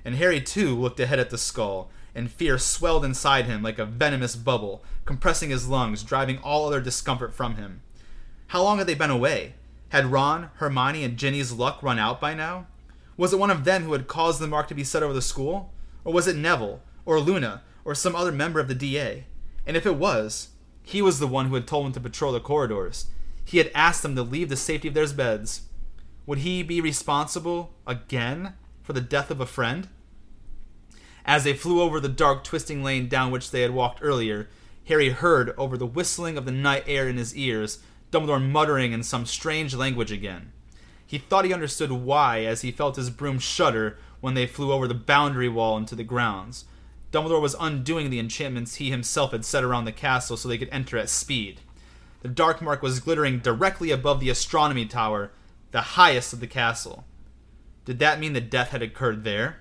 [0.05, 3.85] And Harry, too, looked ahead at the skull, and fear swelled inside him like a
[3.85, 7.81] venomous bubble, compressing his lungs, driving all other discomfort from him.
[8.47, 9.53] How long had they been away?
[9.89, 12.67] Had Ron, Hermione, and Ginny's luck run out by now?
[13.17, 15.21] Was it one of them who had caused the mark to be set over the
[15.21, 15.71] school?
[16.03, 19.25] Or was it Neville, or Luna, or some other member of the DA.
[19.65, 20.49] And if it was,
[20.83, 23.07] he was the one who had told them to patrol the corridors.
[23.45, 25.61] He had asked them to leave the safety of their beds.
[26.31, 28.53] Would he be responsible again
[28.83, 29.89] for the death of a friend?
[31.25, 34.47] As they flew over the dark, twisting lane down which they had walked earlier,
[34.85, 37.79] Harry heard, over the whistling of the night air in his ears,
[38.13, 40.53] Dumbledore muttering in some strange language again.
[41.05, 44.87] He thought he understood why as he felt his broom shudder when they flew over
[44.87, 46.63] the boundary wall into the grounds,
[47.11, 50.69] Dumbledore was undoing the enchantments he himself had set around the castle so they could
[50.71, 51.59] enter at speed.
[52.21, 55.31] The dark mark was glittering directly above the astronomy tower,
[55.71, 57.05] the highest of the castle.
[57.85, 59.57] Did that mean that death had occurred there?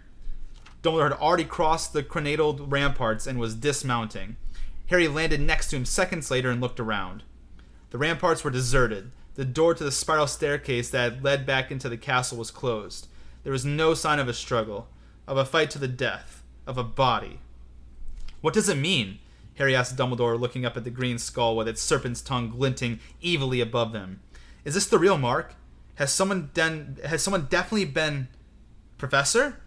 [0.83, 4.37] Dumbledore had already crossed the crenellated ramparts and was dismounting.
[4.89, 7.23] Harry landed next to him seconds later and looked around.
[7.91, 9.13] The ramparts were deserted.
[9.35, 13.09] The door to the spiral staircase that led back into the castle was closed.
[13.43, 14.89] There was no sign of a struggle,
[15.27, 17.41] of a fight to the death of a body.
[18.41, 19.19] What does it mean?
[19.57, 23.61] Harry asked Dumbledore, looking up at the green skull with its serpent's tongue glinting evilly
[23.61, 24.21] above them.
[24.65, 25.55] Is this the real mark?
[26.01, 28.29] Has someone den- has someone definitely been
[28.97, 29.61] Professor?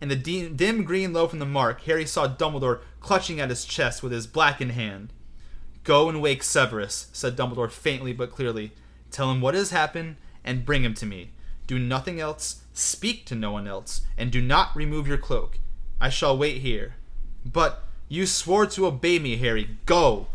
[0.00, 4.02] In the dim green glow from the mark, Harry saw Dumbledore clutching at his chest
[4.02, 5.12] with his blackened hand.
[5.84, 8.72] Go and wake Severus, said Dumbledore faintly but clearly.
[9.12, 11.30] Tell him what has happened and bring him to me.
[11.68, 15.60] Do nothing else, speak to no one else, and do not remove your cloak.
[16.00, 16.96] I shall wait here.
[17.46, 19.76] But you swore to obey me, Harry.
[19.86, 20.26] Go!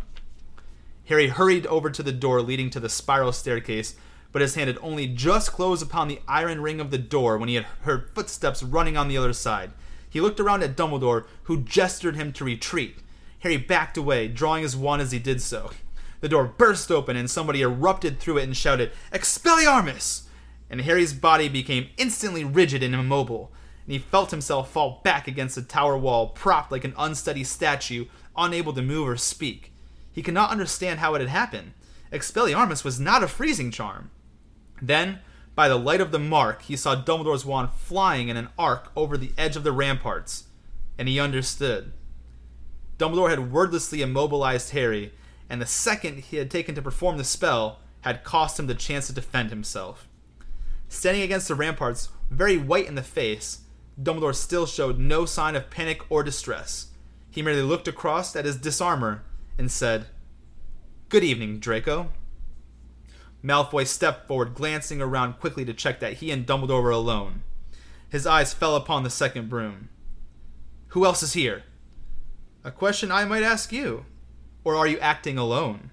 [1.07, 3.95] Harry hurried over to the door leading to the spiral staircase,
[4.35, 7.47] but his hand had only just closed upon the iron ring of the door when
[7.47, 9.71] he had heard footsteps running on the other side.
[10.09, 12.97] He looked around at Dumbledore, who gestured him to retreat.
[13.39, 15.71] Harry backed away, drawing his wand as he did so.
[16.19, 20.23] The door burst open, and somebody erupted through it and shouted, Expelliarmus!
[20.69, 23.53] And Harry's body became instantly rigid and immobile
[23.85, 28.07] and he felt himself fall back against the tower wall, propped like an unsteady statue,
[28.35, 29.71] unable to move or speak.
[30.11, 31.71] He could not understand how it had happened.
[32.11, 34.11] Expelliarmus was not a freezing charm.
[34.81, 35.19] Then,
[35.55, 39.17] by the light of the mark, he saw Dumbledore's wand flying in an arc over
[39.17, 40.45] the edge of the ramparts,
[40.97, 41.93] and he understood.
[42.97, 45.13] Dumbledore had wordlessly immobilized Harry,
[45.49, 49.07] and the second he had taken to perform the spell had cost him the chance
[49.07, 50.07] to defend himself.
[50.87, 53.61] Standing against the ramparts, very white in the face,
[54.01, 56.87] Dumbledore still showed no sign of panic or distress.
[57.31, 59.21] He merely looked across at his disarmor
[59.57, 60.07] and said,
[61.09, 62.11] Good evening, Draco.
[63.45, 67.43] Malfoy stepped forward, glancing around quickly to check that he and Dumbledore were alone.
[68.09, 69.89] His eyes fell upon the second broom.
[70.89, 71.63] Who else is here?
[72.63, 74.05] A question I might ask you.
[74.63, 75.91] Or are you acting alone?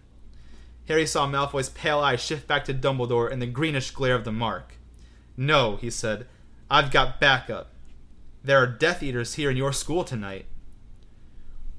[0.88, 4.32] Harry saw Malfoy's pale eyes shift back to Dumbledore in the greenish glare of the
[4.32, 4.74] mark.
[5.36, 6.26] No, he said.
[6.70, 7.70] I've got backup.
[8.42, 10.46] There are Death Eaters here in your school tonight.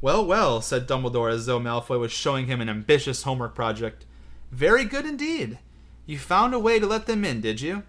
[0.02, 4.06] Well, well, said Dumbledore as though Malfoy was showing him an ambitious homework project.
[4.54, 5.58] Very good indeed.
[6.06, 7.82] You found a way to let them in, did you?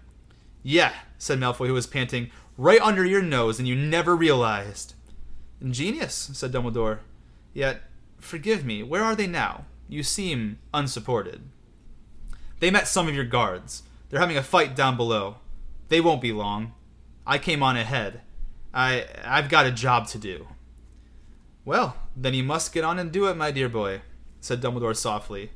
[0.63, 4.95] Yeah, said Malfoy, who was panting, right under your nose, and you never realized.
[5.61, 6.99] Ingenious, said Dumbledore.
[7.53, 7.83] Yet,
[8.17, 9.65] forgive me, where are they now?
[9.87, 11.43] You seem unsupported.
[12.59, 13.83] They met some of your guards.
[14.09, 15.35] They're having a fight down below.
[15.89, 16.73] They won't be long.
[17.27, 18.21] I came on ahead.
[18.73, 20.47] I I've got a job to do.
[21.63, 24.01] Well, then you must get on and do it, my dear boy,
[24.41, 25.51] said Dumbledore softly.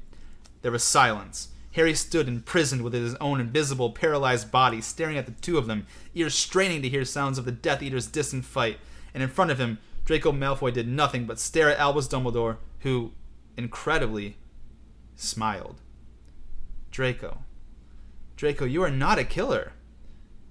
[0.62, 1.50] There was silence.
[1.74, 5.86] Harry stood imprisoned with his own invisible, paralyzed body, staring at the two of them,
[6.16, 8.78] ears straining to hear sounds of the Death Eater's distant fight.
[9.14, 13.12] And in front of him, Draco Malfoy did nothing but stare at Albus Dumbledore, who,
[13.56, 14.38] incredibly,
[15.16, 15.82] smiled.
[16.92, 17.40] Draco.
[18.36, 19.74] Draco, you are not a killer.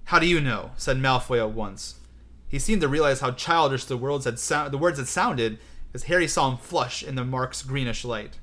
[0.05, 0.71] How do you know?
[0.77, 1.99] said Malfoy at once.
[2.47, 5.59] He seemed to realize how childish the words had, so- the words had sounded
[5.93, 8.39] as Harry saw him flush in the mark's greenish light.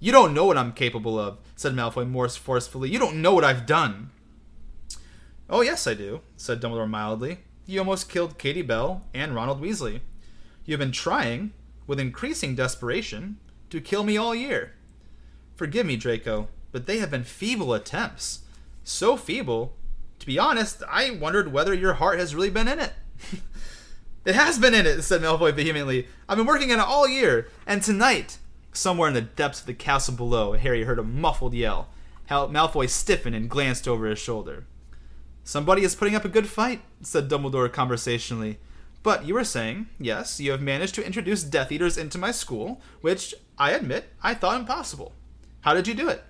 [0.00, 2.90] You don't know what I'm capable of, said Malfoy more forcefully.
[2.90, 4.10] You don't know what I've done.
[5.50, 7.38] Oh, yes, I do, said Dumbledore mildly.
[7.66, 10.00] You almost killed Katie Bell and Ronald Weasley.
[10.64, 11.52] You have been trying,
[11.86, 13.38] with increasing desperation,
[13.70, 14.74] to kill me all year.
[15.56, 18.40] Forgive me, Draco, but they have been feeble attempts.
[18.84, 19.74] So feeble,
[20.18, 22.92] to be honest, I wondered whether your heart has really been in it.
[24.24, 26.06] it has been in it, said Malfoy vehemently.
[26.28, 28.38] I've been working on it all year, and tonight,
[28.72, 31.88] somewhere in the depths of the castle below, Harry heard a muffled yell.
[32.28, 34.66] Malfoy stiffened and glanced over his shoulder.
[35.44, 38.58] Somebody is putting up a good fight, said Dumbledore conversationally.
[39.02, 42.82] But you were saying, yes, you have managed to introduce Death Eaters into my school,
[43.00, 45.12] which, I admit, I thought impossible.
[45.62, 46.22] How did you do it?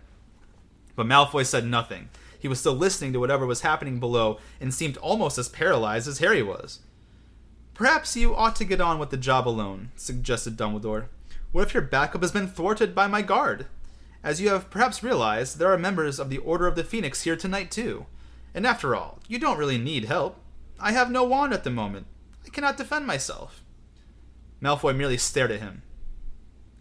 [0.95, 2.11] But Malfoy said nothing.
[2.39, 6.19] He was still listening to whatever was happening below and seemed almost as paralyzed as
[6.19, 6.81] Harry was.
[7.75, 11.07] Perhaps you ought to get on with the job alone, suggested Dumbledore.
[11.53, 13.67] What if your backup has been thwarted by my guard?
[14.23, 17.37] As you have perhaps realized, there are members of the Order of the Phoenix here
[17.37, 18.07] tonight, too.
[18.55, 20.41] And after all, you don't really need help.
[20.79, 22.07] I have no wand at the moment.
[22.45, 23.63] I cannot defend myself.
[24.63, 25.83] Malfoy merely stared at him.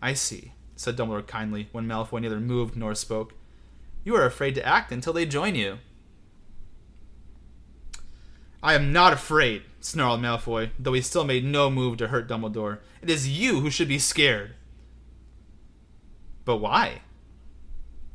[0.01, 3.33] I see, said Dumbledore kindly, when Malfoy neither moved nor spoke.
[4.03, 5.79] You are afraid to act until they join you.
[8.61, 12.79] I am not afraid, snarled Malfoy, though he still made no move to hurt Dumbledore.
[13.01, 14.55] It is you who should be scared.
[16.43, 17.01] But why?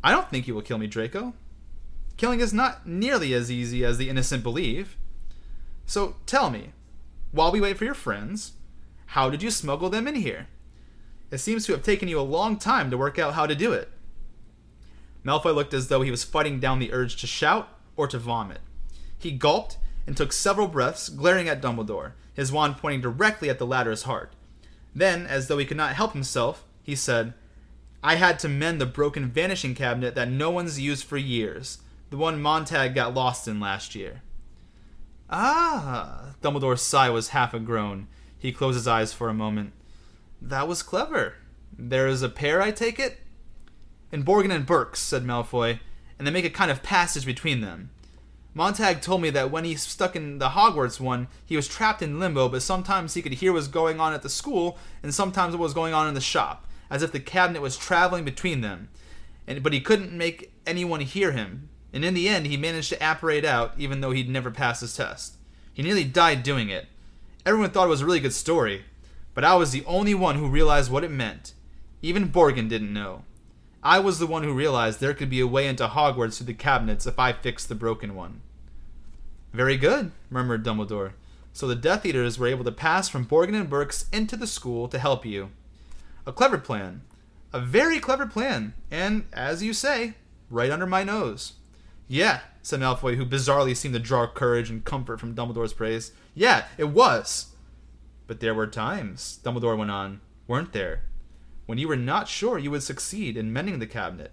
[0.03, 1.35] I don't think you will kill me, Draco.
[2.17, 4.97] Killing is not nearly as easy as the innocent believe.
[5.87, 6.73] So tell me,
[7.31, 8.53] while we wait for your friends,
[9.07, 10.49] how did you smuggle them in here?
[11.31, 13.73] It seems to have taken you a long time to work out how to do
[13.73, 13.91] it.
[15.25, 18.61] Malfoy looked as though he was fighting down the urge to shout or to vomit.
[19.19, 23.67] He gulped and took several breaths, glaring at Dumbledore, his wand pointing directly at the
[23.67, 24.33] latter's heart.
[24.95, 27.35] Then, as though he could not help himself, he said,
[28.03, 31.79] I had to mend the broken vanishing cabinet that no one's used for years,
[32.11, 34.23] the one Montague got lost in last year.
[35.31, 38.09] Ah, Dumbledore's sigh was half a groan.
[38.39, 39.73] He closed his eyes for a moment.
[40.41, 41.37] That was clever.
[41.79, 43.21] There is a pair, I take it?
[44.11, 45.81] In Borgin and Burkes, said Malfoy,
[46.19, 47.91] and they make a kind of passage between them.
[48.55, 52.21] Montague told me that when he stuck in the Hogwarts one, he was trapped in
[52.21, 55.55] limbo, but sometimes he could hear what was going on at the school, and sometimes
[55.55, 58.91] what was going on in the shop, as if the cabinet was traveling between them.
[59.47, 62.97] And, but he couldn't make anyone hear him, and in the end he managed to
[62.97, 65.37] apparate out, even though he'd never passed his test.
[65.73, 66.89] He nearly died doing it.
[67.47, 68.85] Everyone thought it was a really good story,
[69.35, 71.55] but I was the only one who realized what it meant.
[72.03, 73.25] Even Borgin didn't know.
[73.83, 76.55] I was the one who realized there could be a way into Hogwarts through the
[76.55, 78.41] cabinets if I fixed the broken one.
[79.53, 81.13] Very good, murmured Dumbledore.
[81.53, 84.89] So the Death Eaters were able to pass from Borgin and Burkes into the school
[84.89, 85.51] to help you.
[86.27, 87.03] A clever plan.
[87.53, 90.15] A very clever plan, and, as you say,
[90.49, 91.55] right under my nose.
[92.09, 96.13] Yeah, said Malfoy, who bizarrely seemed to draw courage and comfort from Dumbledore's praise.
[96.35, 97.49] Yeah, it was.
[98.27, 101.03] But there were times, Dumbledore went on, weren't there,
[101.67, 104.33] when you were not sure you would succeed in mending the cabinet.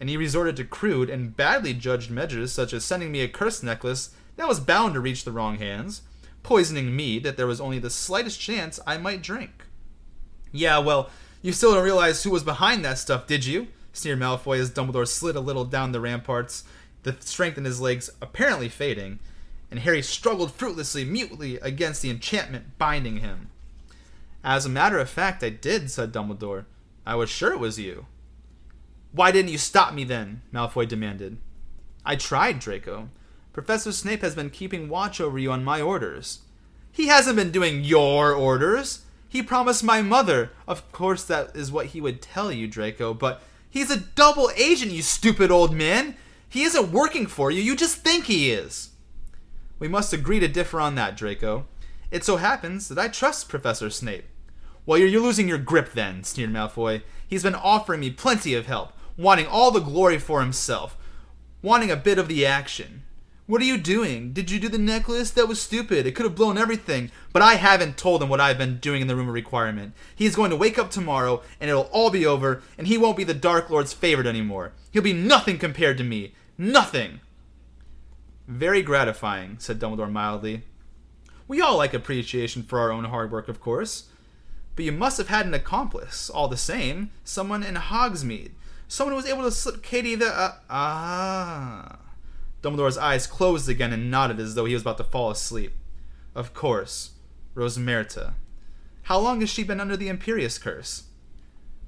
[0.00, 3.62] And he resorted to crude and badly judged measures such as sending me a curse
[3.62, 6.02] necklace that was bound to reach the wrong hands,
[6.42, 9.66] poisoning me that there was only the slightest chance I might drink.
[10.50, 11.10] Yeah, well,
[11.40, 13.68] you still don't realize who was behind that stuff, did you?
[13.92, 16.64] sneered Malfoy as Dumbledore slid a little down the ramparts,
[17.02, 19.18] the strength in his legs apparently fading,
[19.70, 23.48] and Harry struggled fruitlessly, mutely against the enchantment binding him.
[24.44, 26.64] As a matter of fact, I did, said Dumbledore.
[27.06, 28.06] I was sure it was you.
[29.12, 30.42] Why didn't you stop me then?
[30.52, 31.38] Malfoy demanded.
[32.04, 33.10] I tried, Draco.
[33.52, 36.40] Professor Snape has been keeping watch over you on my orders.
[36.90, 39.04] He hasn't been doing your orders.
[39.28, 40.50] He promised my mother.
[40.66, 44.92] Of course, that is what he would tell you, Draco, but he's a double agent,
[44.92, 46.16] you stupid old man.
[46.48, 48.90] He isn't working for you, you just think he is.
[49.78, 51.66] We must agree to differ on that, Draco.
[52.10, 54.26] It so happens that I trust Professor Snape.
[54.84, 57.02] Well, you're, you're losing your grip then, sneered Malfoy.
[57.26, 60.96] He's been offering me plenty of help, wanting all the glory for himself,
[61.62, 63.02] wanting a bit of the action.
[63.46, 64.32] What are you doing?
[64.32, 65.30] Did you do the necklace?
[65.30, 66.06] That was stupid.
[66.06, 67.10] It could have blown everything.
[67.32, 69.94] But I haven't told him what I've been doing in the room of requirement.
[70.14, 73.24] He's going to wake up tomorrow, and it'll all be over, and he won't be
[73.24, 74.72] the Dark Lord's favorite anymore.
[74.90, 76.34] He'll be nothing compared to me.
[76.56, 77.20] Nothing.
[78.46, 80.62] Very gratifying, said Dumbledore mildly.
[81.48, 84.04] We all like appreciation for our own hard work, of course.
[84.74, 87.10] But you must have had an accomplice, all the same.
[87.24, 88.52] Someone in Hogsmeade.
[88.88, 90.26] Someone who was able to slip Katie the.
[90.26, 91.98] Uh, ah.
[92.62, 95.74] Dumbledore's eyes closed again and nodded as though he was about to fall asleep.
[96.34, 97.10] Of course.
[97.54, 98.34] Rosmerta.
[99.02, 101.04] How long has she been under the Imperius curse?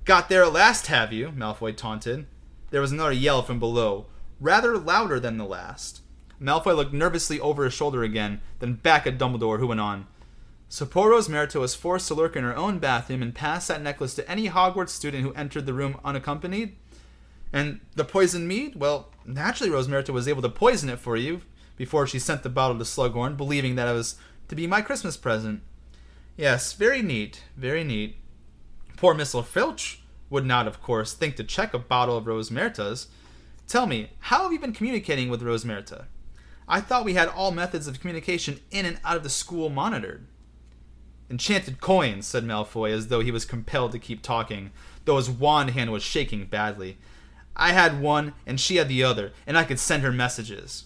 [0.04, 1.28] Got there at last, have you?
[1.28, 2.26] Malfoy taunted.
[2.70, 4.06] There was another yell from below,
[4.40, 6.02] rather louder than the last.
[6.40, 10.06] Malfoy looked nervously over his shoulder again, then back at Dumbledore, who went on.
[10.74, 14.12] So poor Rosmerta was forced to lurk in her own bathroom and pass that necklace
[14.16, 16.74] to any Hogwarts student who entered the room unaccompanied?
[17.52, 18.74] And the poisoned mead?
[18.74, 21.42] Well, naturally Rosmerta was able to poison it for you
[21.76, 24.16] before she sent the bottle to Slughorn, believing that it was
[24.48, 25.62] to be my Christmas present.
[26.36, 28.16] Yes, very neat, very neat.
[28.96, 33.06] Poor Miss Filch would not, of course, think to check a bottle of Rosmerta's.
[33.68, 36.06] Tell me, how have you been communicating with Rosmerta?
[36.66, 40.26] I thought we had all methods of communication in and out of the school monitored.
[41.30, 44.70] Enchanted coins, said Malfoy, as though he was compelled to keep talking,
[45.04, 46.98] though his wand hand was shaking badly.
[47.56, 50.84] I had one, and she had the other, and I could send her messages.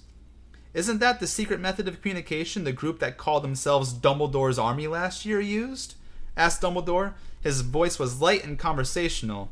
[0.75, 5.25] Isn't that the secret method of communication the group that called themselves Dumbledore's Army last
[5.25, 5.95] year used?
[6.37, 7.15] asked Dumbledore.
[7.41, 9.51] His voice was light and conversational,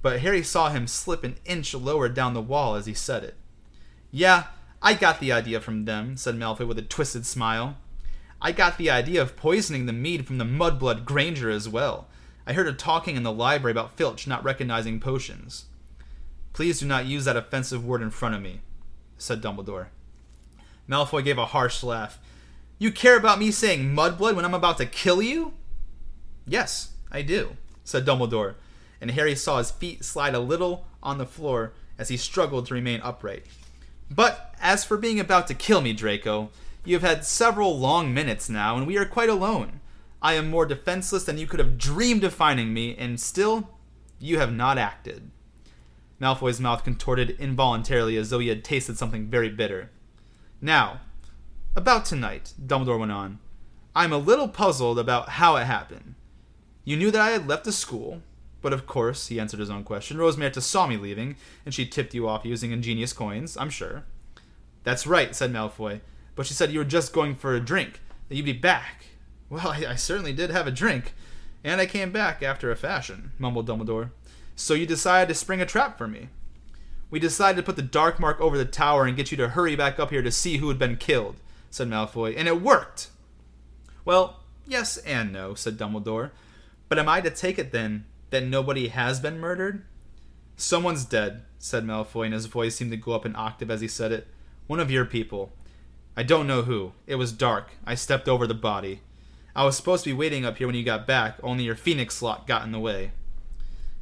[0.00, 3.34] but Harry saw him slip an inch lower down the wall as he said it.
[4.10, 4.44] Yeah,
[4.80, 7.76] I got the idea from them, said Malfoy with a twisted smile.
[8.44, 12.08] I got the idea of poisoning the mead from the mudblood Granger as well.
[12.46, 15.64] I heard her talking in the library about Filch not recognizing potions.
[16.52, 18.60] Please do not use that offensive word in front of me,
[19.16, 19.86] said Dumbledore.
[20.86, 22.18] Malfoy gave a harsh laugh.
[22.78, 25.54] You care about me saying mudblood when I'm about to kill you?
[26.46, 28.56] Yes, I do, said Dumbledore,
[29.00, 32.74] and Harry saw his feet slide a little on the floor as he struggled to
[32.74, 33.46] remain upright.
[34.10, 36.50] But as for being about to kill me, Draco,
[36.84, 39.80] you have had several long minutes now, and we are quite alone.
[40.22, 43.70] I am more defenseless than you could have dreamed of finding me, and still,
[44.18, 45.30] you have not acted.
[46.20, 49.90] Malfoy's mouth contorted involuntarily as though he had tasted something very bitter.
[50.60, 51.00] Now,
[51.76, 53.38] about tonight, Dumbledore went on.
[53.94, 56.14] I'm a little puzzled about how it happened.
[56.84, 58.22] You knew that I had left the school,
[58.62, 62.14] but of course, he answered his own question, Rosmerta saw me leaving, and she tipped
[62.14, 64.04] you off using ingenious coins, I'm sure.
[64.84, 66.00] That's right, said Malfoy,
[66.34, 69.06] but she said you were just going for a drink, that you'd be back.
[69.50, 71.14] Well, I, I certainly did have a drink,
[71.62, 74.10] and I came back after a fashion, mumbled Dumbledore.
[74.56, 76.28] So you decided to spring a trap for me.
[77.10, 79.76] We decided to put the dark mark over the tower and get you to hurry
[79.76, 81.36] back up here to see who had been killed,
[81.70, 83.08] said Malfoy, and it worked.
[84.04, 86.30] Well, yes and no, said Dumbledore.
[86.88, 89.84] But am I to take it then that nobody has been murdered?
[90.56, 93.88] Someone's dead, said Malfoy, and his voice seemed to go up an octave as he
[93.88, 94.28] said it.
[94.66, 95.52] One of your people.
[96.16, 96.92] I don't know who.
[97.06, 97.70] It was dark.
[97.84, 99.00] I stepped over the body.
[99.56, 102.14] I was supposed to be waiting up here when you got back, only your phoenix
[102.16, 103.12] slot got in the way.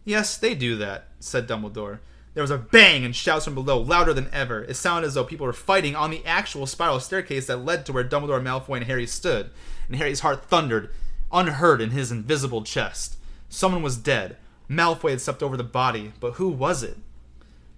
[0.05, 2.01] Yes, they do that, said Dumbledore.
[2.35, 4.65] There was a bang and shouts from below, louder than ever.
[4.65, 7.93] It sounded as though people were fighting on the actual spiral staircase that led to
[7.93, 9.51] where Dumbledore, Malfoy, and Harry stood,
[9.87, 10.91] and Harry's heart thundered,
[11.31, 13.17] unheard in his invisible chest.
[13.51, 14.39] Someone was dead.
[14.69, 16.97] Malfoy had stepped over the body, but who was it?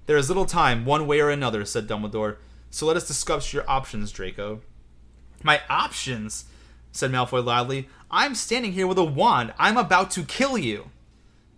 [0.06, 2.36] There is little time, one way or another, said Dumbledore,
[2.74, 4.60] so let us discuss your options, Draco.
[5.44, 6.46] My options?
[6.90, 7.88] said Malfoy loudly.
[8.10, 9.54] I'm standing here with a wand.
[9.60, 10.90] I'm about to kill you.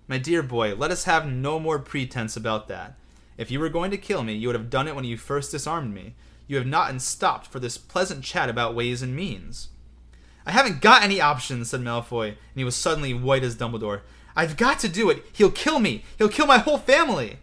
[0.09, 2.98] My dear boy, let us have no more pretense about that.
[3.38, 5.51] If you were going to kill me, you would have done it when you first
[5.51, 6.16] disarmed me.
[6.48, 9.70] You have not and stopped for this pleasant chat about ways and means.
[10.44, 14.02] I haven't got any options, said Malfoy, and he was suddenly white as Dumbledore.
[14.36, 15.24] I've got to do it.
[15.32, 16.05] He'll kill me.
[16.18, 17.38] He'll kill my whole family.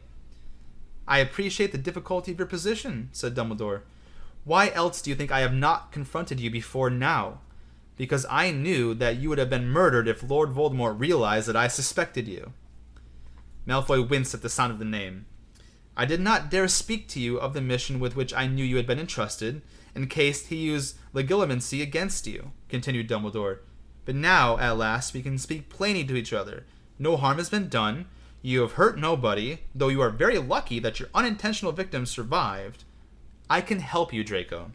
[1.08, 3.82] I appreciate the difficulty of your position, said Dumbledore.
[4.44, 7.40] Why else do you think I have not confronted you before now?
[7.96, 11.68] because I knew that you would have been murdered if Lord Voldemort realized that I
[11.68, 12.54] suspected you.
[13.68, 15.26] Malfoy winced at the sound of the name.
[15.96, 18.78] I did not dare speak to you of the mission with which I knew you
[18.78, 19.62] had been entrusted,
[19.94, 23.60] in case he used legilimency against you, continued Dumbledore.
[24.06, 26.66] But now, at last, we can speak plainly to each other.
[26.98, 28.08] No harm has been done.
[28.46, 32.84] You have hurt nobody, though you are very lucky that your unintentional victim survived.
[33.50, 34.72] I can help you, Draco.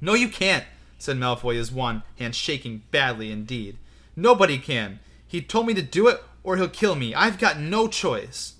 [0.00, 0.64] No, you can't,
[0.96, 3.76] said Malfoy, his one hand shaking badly indeed.
[4.14, 5.00] Nobody can.
[5.26, 7.12] He told me to do it, or he'll kill me.
[7.12, 8.54] I've got no choice.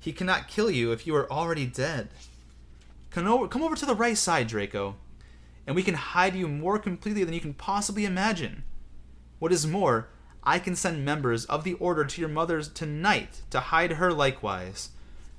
[0.00, 2.08] He cannot kill you if you are already dead.
[3.10, 4.96] Come over, come over to the right side, Draco,
[5.66, 8.64] and we can hide you more completely than you can possibly imagine.
[9.38, 10.08] What is more,
[10.44, 14.90] I can send members of the Order to your mother's tonight to hide her likewise.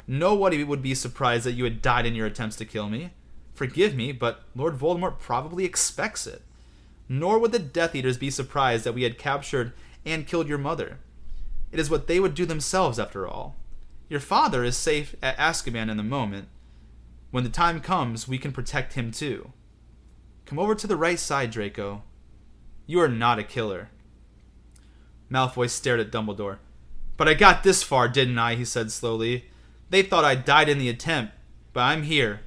[0.08, 3.12] Nobody would be surprised that you had died in your attempts to kill me.
[3.54, 6.42] Forgive me, but Lord Voldemort probably expects it.
[7.08, 9.74] Nor would the Death Eaters be surprised that we had captured
[10.06, 11.00] and killed your mother.
[11.72, 13.56] It is what they would do themselves, after all.
[14.10, 16.48] Your father is safe at Azkaban in the moment.
[17.32, 19.52] When the time comes, we can protect him too.
[20.46, 22.04] Come over to the right side, Draco.
[22.86, 23.90] You are not a killer.
[25.36, 26.60] Malfoy stared at Dumbledore.
[27.18, 28.56] But I got this far, didn't I?
[28.56, 29.50] he said slowly.
[29.90, 31.34] They thought I died in the attempt,
[31.74, 32.40] but I'm here,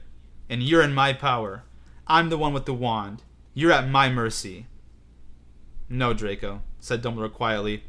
[0.48, 1.64] and you're in my power.
[2.06, 3.22] I'm the one with the wand.
[3.52, 4.66] You're at my mercy.
[5.90, 7.84] No, Draco, said Dumbledore quietly.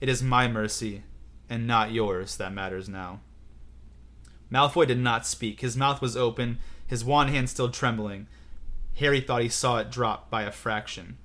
[0.00, 1.02] It is my mercy,
[1.50, 3.20] and not yours, that matters now.
[4.50, 5.60] Malfoy did not speak.
[5.60, 8.26] His mouth was open, his wand hand still trembling.
[8.96, 11.18] Harry thought he saw it drop by a fraction.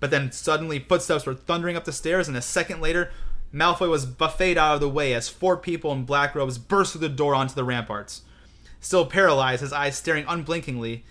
[0.00, 3.10] But then suddenly footsteps were thundering up the stairs, and a second later,
[3.52, 7.00] Malfoy was buffeted out of the way as four people in black robes burst through
[7.02, 8.22] the door onto the ramparts.
[8.80, 11.04] Still paralyzed, his eyes staring unblinkingly,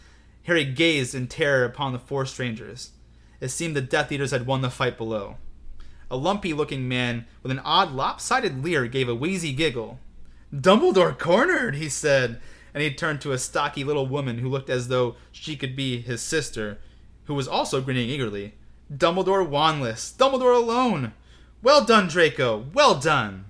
[0.44, 2.92] Harry gazed in terror upon the four strangers.
[3.42, 5.38] It seemed the Death Eaters had won the fight below.
[6.12, 10.00] A lumpy looking man with an odd lopsided leer gave a wheezy giggle.
[10.54, 12.40] Dumbledore cornered, he said,
[12.74, 16.00] and he turned to a stocky little woman who looked as though she could be
[16.00, 16.78] his sister,
[17.26, 18.54] who was also grinning eagerly.
[18.92, 20.16] Dumbledore wandless.
[20.16, 21.14] Dumbledore alone.
[21.62, 22.66] Well done, Draco.
[22.74, 23.46] Well done.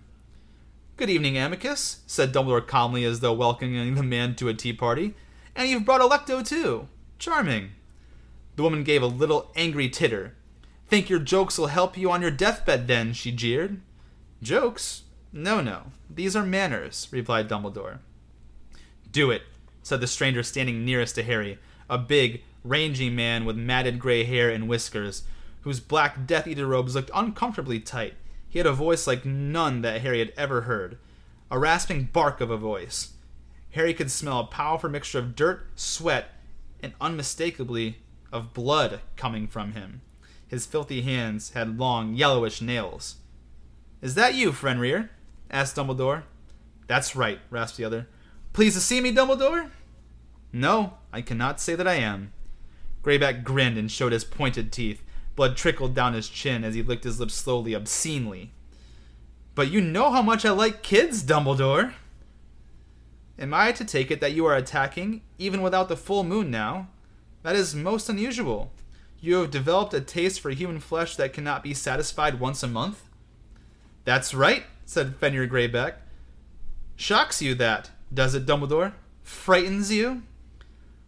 [0.98, 5.14] Good evening, Amicus, said Dumbledore calmly as though welcoming the man to a tea party.
[5.56, 6.88] And you've brought Alecto, too.
[7.20, 7.72] Charming.
[8.56, 10.34] The woman gave a little angry titter.
[10.88, 13.82] Think your jokes will help you on your deathbed, then, she jeered.
[14.42, 15.04] Jokes?
[15.34, 15.92] No, no.
[16.10, 18.00] These are manners, replied Dumbledore.
[19.12, 19.42] Do it,
[19.84, 21.60] said the stranger standing nearest to Harry,
[21.90, 25.24] a big, rangy man with matted gray hair and whiskers,
[25.62, 28.16] whose black Death Eater robes looked uncomfortably tight.
[28.48, 30.98] He had a voice like none that Harry had ever heard,
[31.52, 33.14] a rasping bark of a voice.
[33.72, 36.30] Harry could smell a powerful mixture of dirt, sweat,
[36.82, 37.98] and unmistakably
[38.32, 40.02] of blood coming from him.
[40.48, 43.18] His filthy hands had long, yellowish nails.
[44.02, 45.10] Is that you, Fenrir?
[45.50, 46.24] asked Dumbledore.
[46.88, 48.08] That's right, rasped the other.
[48.54, 49.72] Pleased to see me, Dumbledore?
[50.54, 52.32] No, I cannot say that I am.
[53.06, 55.04] Greyback grinned and showed his pointed teeth.
[55.36, 58.52] Blood trickled down his chin as he licked his lips slowly, obscenely.
[59.54, 61.94] But you know how much I like kids, Dumbledore.
[63.38, 66.88] Am I to take it that you are attacking, even without the full moon now?
[67.44, 68.72] That is most unusual.
[69.20, 73.04] You have developed a taste for human flesh that cannot be satisfied once a month?
[74.04, 75.96] That's right, said Fenrir Greyback.
[76.96, 78.94] Shocks you that, does it, Dumbledore?
[79.22, 80.24] Frightens you?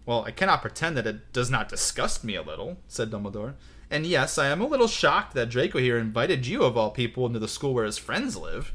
[0.08, 3.56] Well, I cannot pretend that it does not disgust me a little, said Dumbledore.
[3.92, 7.26] And yes, I am a little shocked that Draco here invited you, of all people,
[7.26, 8.74] into the school where his friends live.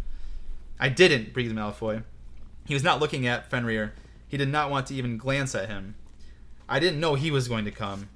[0.79, 2.05] I didn't, breathed Malfoy.
[2.67, 3.95] He was not looking at Fenrir.
[4.29, 5.95] He did not want to even glance at him.
[6.69, 8.11] I didn't know he was going to come.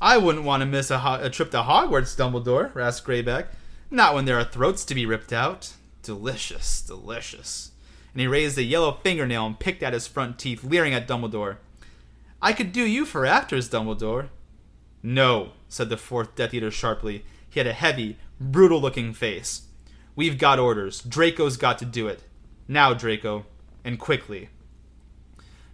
[0.00, 3.46] I wouldn't want to miss a, ho- a trip to Hogwarts, Dumbledore, rasped Greyback.
[3.88, 5.74] Not when there are throats to be ripped out.
[6.02, 7.70] Delicious, delicious.
[8.12, 11.58] And he raised a yellow fingernail and picked at his front teeth, leering at Dumbledore.
[12.42, 14.28] I could do you for afters, Dumbledore.
[15.02, 17.24] No, said the fourth Death Eater sharply.
[17.48, 19.62] He had a heavy, brutal looking face.
[20.16, 21.00] We've got orders.
[21.00, 22.22] Draco's got to do it.
[22.68, 23.46] Now, Draco,
[23.84, 24.48] and quickly.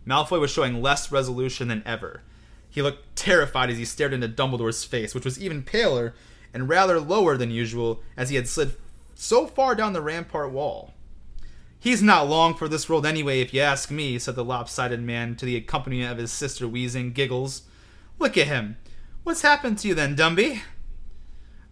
[0.07, 2.23] Malfoy was showing less resolution than ever.
[2.69, 6.15] He looked terrified as he stared into Dumbledore's face, which was even paler
[6.53, 8.77] and rather lower than usual as he had slid
[9.15, 10.95] so far down the rampart wall.
[11.87, 15.37] He's not long for this world anyway, if you ask me, said the lopsided man
[15.37, 17.63] to the accompaniment of his sister wheezing giggles.
[18.19, 18.77] Look at him.
[19.23, 20.63] What's happened to you then, Dumby?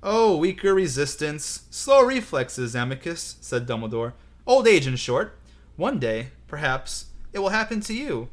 [0.05, 4.13] Oh, weaker resistance, slow reflexes, Amicus, said Dumbledore.
[4.47, 5.37] Old age, in short.
[5.75, 8.29] One day, perhaps, it will happen to you,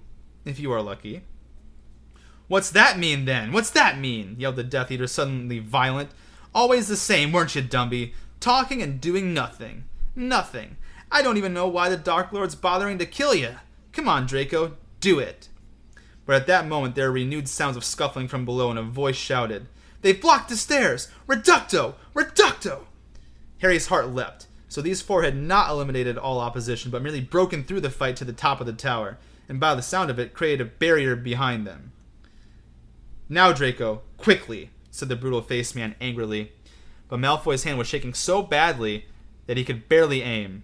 [0.45, 1.23] if you are lucky.
[2.47, 3.51] What's that mean, then?
[3.51, 4.35] What's that mean?
[4.37, 6.11] yelled the Death Eater, suddenly violent.
[6.53, 8.13] Always the same, weren't you, Dumby?
[8.39, 9.85] Talking and doing nothing.
[10.15, 10.77] Nothing.
[11.11, 13.55] I don't even know why the Dark Lord's bothering to kill you.
[13.91, 15.49] Come on, Draco, do it.
[16.25, 19.17] But at that moment there were renewed sounds of scuffling from below, and a voice
[19.17, 19.67] shouted,
[20.01, 21.09] They've blocked the stairs!
[21.27, 21.95] Reducto!
[22.15, 22.85] Reducto!
[23.59, 24.47] Harry's heart leapt.
[24.69, 28.25] So these four had not eliminated all opposition, but merely broken through the fight to
[28.25, 29.17] the top of the tower,
[29.49, 31.91] and by the sound of it, created a barrier behind them.
[33.27, 36.53] Now, Draco, quickly, said the brutal faced man angrily.
[37.09, 39.05] But Malfoy's hand was shaking so badly
[39.47, 40.63] that he could barely aim.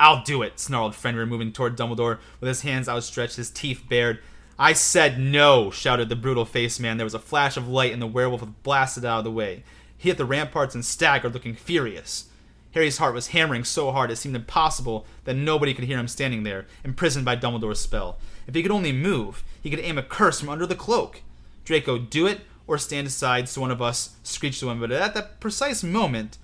[0.00, 4.18] I'll do it, snarled Fenrir, moving toward Dumbledore with his hands outstretched, his teeth bared.
[4.58, 6.96] I said no, shouted the brutal faced man.
[6.96, 9.62] There was a flash of light, and the werewolf was blasted out of the way.
[9.98, 12.30] He hit the ramparts and staggered, looking furious.
[12.72, 16.44] Harry's heart was hammering so hard it seemed impossible that nobody could hear him standing
[16.44, 18.18] there, imprisoned by Dumbledore's spell.
[18.46, 21.20] If he could only move, he could aim a curse from under the cloak.
[21.66, 24.80] Draco, do it or stand aside so one of us screeched to him.
[24.80, 26.38] But at that precise moment,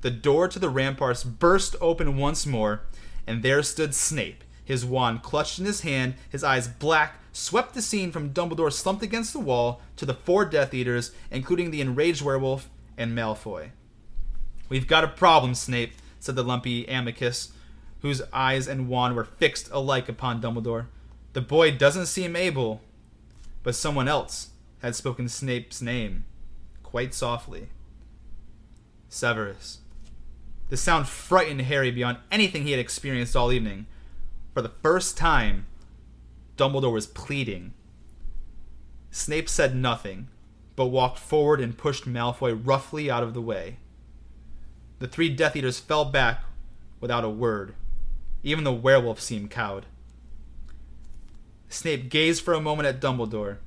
[0.00, 2.82] the door to the ramparts burst open once more,
[3.26, 7.82] and there stood Snape, his wand clutched in his hand, his eyes black, swept the
[7.82, 12.22] scene from Dumbledore slumped against the wall to the four Death Eaters, including the enraged
[12.22, 13.70] werewolf and Malfoy.
[14.68, 17.52] We've got a problem, Snape, said the lumpy amicus,
[18.00, 20.86] whose eyes and wand were fixed alike upon Dumbledore.
[21.32, 22.80] The boy doesn't seem able.
[23.62, 26.24] But someone else had spoken Snape's name,
[26.82, 27.68] quite softly.
[29.08, 29.78] Severus.
[30.68, 33.86] The sound frightened Harry beyond anything he had experienced all evening.
[34.52, 35.66] For the first time,
[36.56, 37.72] Dumbledore was pleading.
[39.10, 40.28] Snape said nothing,
[40.74, 43.76] but walked forward and pushed Malfoy roughly out of the way.
[44.98, 46.42] The three Death Eaters fell back
[47.00, 47.74] without a word.
[48.42, 49.86] Even the werewolf seemed cowed.
[51.68, 53.58] Snape gazed for a moment at Dumbledore,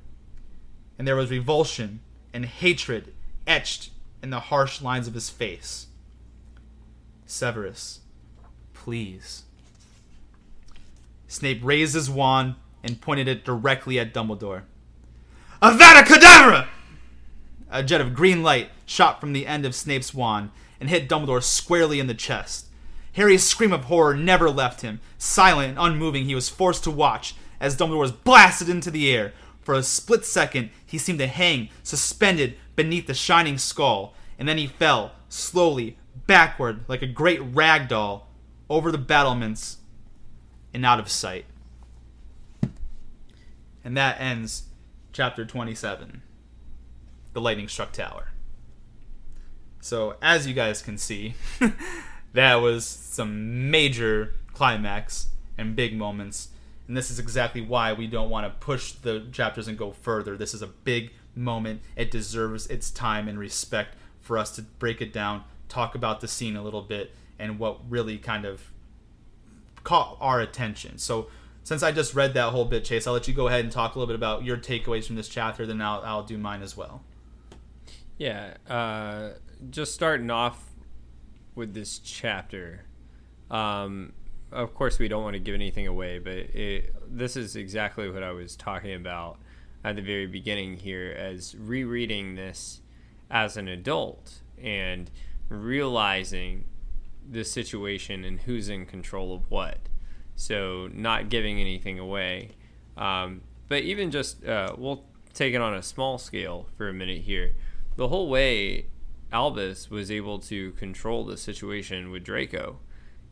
[0.98, 2.00] and there was revulsion
[2.32, 3.12] and hatred
[3.46, 3.90] etched
[4.22, 5.86] in the harsh lines of his face.
[7.30, 8.00] Severus,
[8.74, 9.44] please.
[11.28, 14.62] Snape raised his wand and pointed it directly at Dumbledore.
[15.62, 16.66] Avada Kedavra!
[17.70, 20.50] A jet of green light shot from the end of Snape's wand
[20.80, 22.66] and hit Dumbledore squarely in the chest.
[23.12, 25.00] Harry's scream of horror never left him.
[25.16, 29.32] Silent and unmoving, he was forced to watch as Dumbledore was blasted into the air.
[29.62, 34.58] For a split second, he seemed to hang, suspended beneath the shining skull, and then
[34.58, 35.96] he fell, slowly,
[36.26, 38.28] backward, like a great rag doll,
[38.68, 39.78] over the battlements
[40.72, 41.44] and out of sight.
[43.82, 44.64] And that ends
[45.12, 46.22] chapter 27
[47.32, 48.28] The Lightning Struck Tower.
[49.80, 51.34] So, as you guys can see,
[52.34, 56.48] that was some major climax and big moments.
[56.86, 60.36] And this is exactly why we don't want to push the chapters and go further.
[60.36, 61.80] This is a big moment.
[61.96, 66.28] It deserves its time and respect for us to break it down, talk about the
[66.28, 68.70] scene a little bit, and what really kind of
[69.84, 70.98] caught our attention.
[70.98, 71.28] So,
[71.62, 73.94] since I just read that whole bit, Chase, I'll let you go ahead and talk
[73.94, 75.66] a little bit about your takeaways from this chapter.
[75.66, 77.02] Then I'll, I'll do mine as well.
[78.18, 79.30] Yeah, uh,
[79.70, 80.70] just starting off
[81.54, 82.84] with this chapter.
[83.50, 84.12] Um,
[84.52, 88.22] of course, we don't want to give anything away, but it, this is exactly what
[88.22, 89.38] I was talking about
[89.84, 92.80] at the very beginning here as rereading this
[93.30, 95.10] as an adult and
[95.50, 96.64] realizing
[97.28, 99.78] the situation and who's in control of what.
[100.34, 102.52] So, not giving anything away.
[102.96, 105.04] Um, but even just, uh, we'll
[105.34, 107.52] take it on a small scale for a minute here.
[107.96, 108.86] The whole way
[109.32, 112.80] Albus was able to control the situation with Draco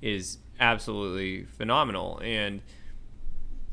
[0.03, 2.21] is absolutely phenomenal.
[2.23, 2.63] And,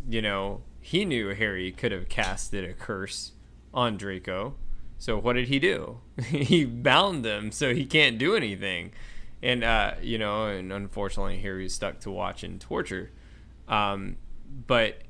[0.08, 3.34] you know, he knew Harry could have casted a curse
[3.74, 4.56] on Draco.
[5.06, 6.00] So what did he do?
[6.26, 8.92] he bound them so he can't do anything.
[9.44, 13.12] And, uh, you know, and unfortunately, Harry's stuck to watch and torture.
[13.68, 14.18] Um,
[14.66, 15.04] but,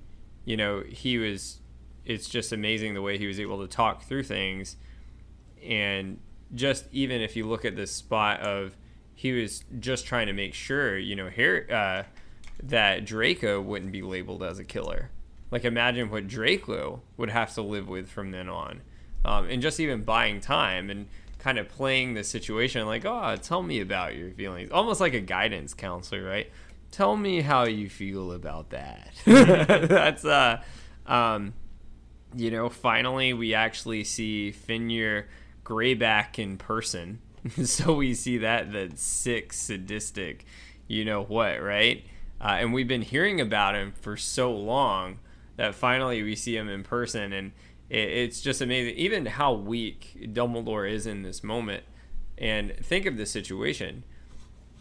[0.44, 1.62] you know, he was,
[2.04, 4.76] it's just amazing the way he was able to talk through things
[5.64, 6.20] and
[6.54, 8.76] just even if you look at this spot of
[9.14, 12.04] he was just trying to make sure, you know, here uh,
[12.62, 15.10] that Draco wouldn't be labeled as a killer.
[15.52, 18.82] Like imagine what Draco would have to live with from then on,
[19.26, 21.08] um, and just even buying time and
[21.40, 25.20] kind of playing the situation like, oh, tell me about your feelings, almost like a
[25.20, 26.50] guidance counselor, right?
[26.92, 29.12] Tell me how you feel about that.
[29.26, 30.62] That's uh,
[31.06, 31.54] um,
[32.36, 35.28] you know, finally we actually see Fenrir
[35.64, 37.20] Greyback in person.
[37.64, 40.46] so we see that that sick, sadistic,
[40.88, 42.06] you know what, right?
[42.42, 45.20] Uh, and we've been hearing about him for so long
[45.58, 47.52] that finally we see him in person, and
[47.90, 48.96] it's just amazing.
[48.96, 51.84] Even how weak Dumbledore is in this moment,
[52.38, 54.04] and think of the situation.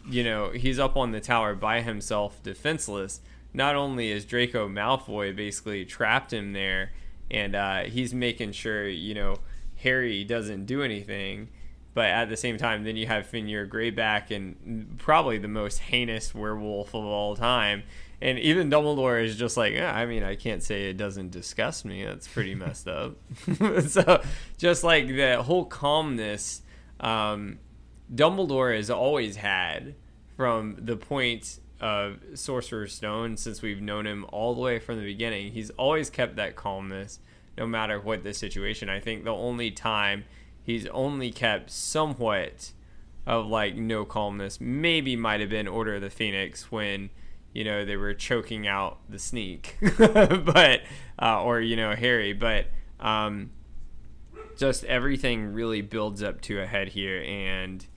[0.07, 3.21] You know, he's up on the tower by himself, defenseless.
[3.53, 6.91] Not only is Draco Malfoy basically trapped him there,
[7.31, 9.37] and uh, he's making sure, you know,
[9.77, 11.49] Harry doesn't do anything.
[11.93, 16.35] But at the same time, then you have Fenrir Greyback and probably the most heinous
[16.35, 17.83] werewolf of all time.
[18.21, 21.85] And even Dumbledore is just like, yeah, I mean, I can't say it doesn't disgust
[21.85, 22.03] me.
[22.03, 23.17] That's pretty messed up.
[23.87, 24.23] so
[24.57, 26.61] just like the whole calmness,
[26.99, 27.59] um,
[28.13, 29.95] Dumbledore has always had
[30.35, 35.05] from the point of Sorcerer's Stone since we've known him all the way from the
[35.05, 35.51] beginning.
[35.51, 37.19] He's always kept that calmness
[37.57, 38.89] no matter what the situation.
[38.89, 40.25] I think the only time
[40.63, 42.71] he's only kept somewhat
[43.25, 47.09] of like no calmness maybe might have been Order of the Phoenix when
[47.55, 50.81] you know they were choking out the sneak, but
[51.19, 52.67] uh, or you know Harry, but
[52.99, 53.49] um,
[54.57, 57.87] just everything really builds up to a head here, and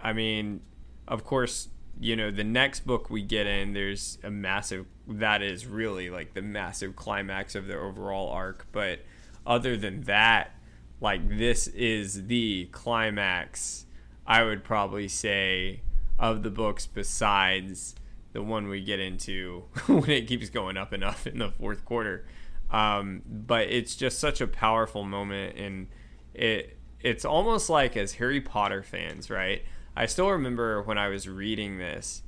[0.00, 0.60] I mean,
[1.08, 1.68] of course,
[2.00, 6.32] you know the next book we get in, there's a massive that is really like
[6.32, 9.00] the massive climax of the overall arc, but
[9.44, 10.54] other than that,
[11.00, 13.84] like this is the climax.
[14.24, 15.80] I would probably say
[16.20, 17.96] of the books besides
[18.32, 21.84] the one we get into when it keeps going up and up in the fourth
[21.84, 22.26] quarter.
[22.70, 25.88] Um, but it's just such a powerful moment, and
[26.34, 29.62] it it's almost like as Harry Potter fans, right?
[29.94, 32.22] I still remember when I was reading this,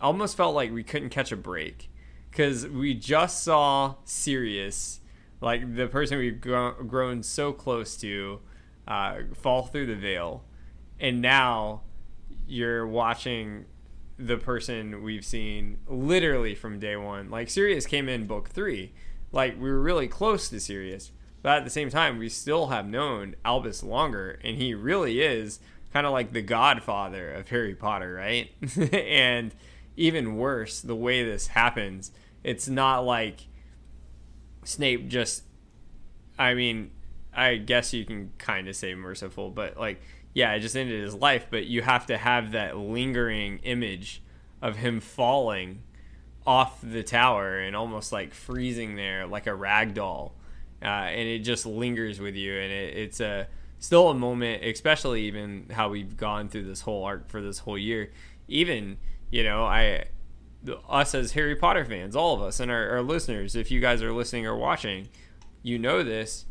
[0.00, 1.90] almost felt like we couldn't catch a break
[2.30, 5.00] because we just saw Sirius,
[5.40, 8.40] like the person we've grown so close to,
[8.86, 10.44] uh, fall through the veil,
[11.00, 11.82] and now
[12.46, 13.64] you're watching
[14.18, 17.30] the person we've seen literally from day one.
[17.30, 18.92] Like Sirius came in book three,
[19.32, 21.10] like we were really close to Sirius,
[21.42, 25.60] but at the same time we still have known Albus longer, and he really is
[25.92, 28.50] kind of like the godfather of Harry Potter, right?
[28.92, 29.54] and
[29.96, 32.10] even worse, the way this happens,
[32.42, 33.46] it's not like
[34.64, 35.44] Snape just.
[36.36, 36.90] I mean,
[37.32, 40.02] I guess you can kind of say merciful, but like
[40.34, 44.20] yeah, it just ended his life, but you have to have that lingering image
[44.60, 45.82] of him falling
[46.46, 50.34] off the tower and almost like freezing there like a rag doll.
[50.82, 52.52] Uh, and it just lingers with you.
[52.58, 53.46] And it, it's a
[53.78, 57.78] still a moment, especially even how we've gone through this whole arc for this whole
[57.78, 58.10] year.
[58.48, 58.98] Even,
[59.30, 60.06] you know, I,
[60.88, 64.02] us as Harry Potter fans, all of us and our, our listeners, if you guys
[64.02, 65.08] are listening or watching,
[65.62, 66.44] you know this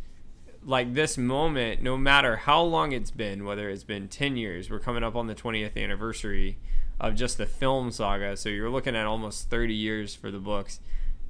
[0.65, 4.79] like this moment, no matter how long it's been, whether it's been 10 years, we're
[4.79, 6.57] coming up on the 20th anniversary
[6.99, 8.37] of just the film saga.
[8.37, 10.79] So you're looking at almost 30 years for the books.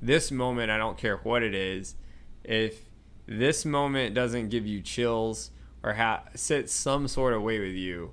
[0.01, 1.95] This moment, I don't care what it is,
[2.43, 2.85] if
[3.25, 5.51] this moment doesn't give you chills
[5.81, 8.11] or ha- sit some sort of way with you,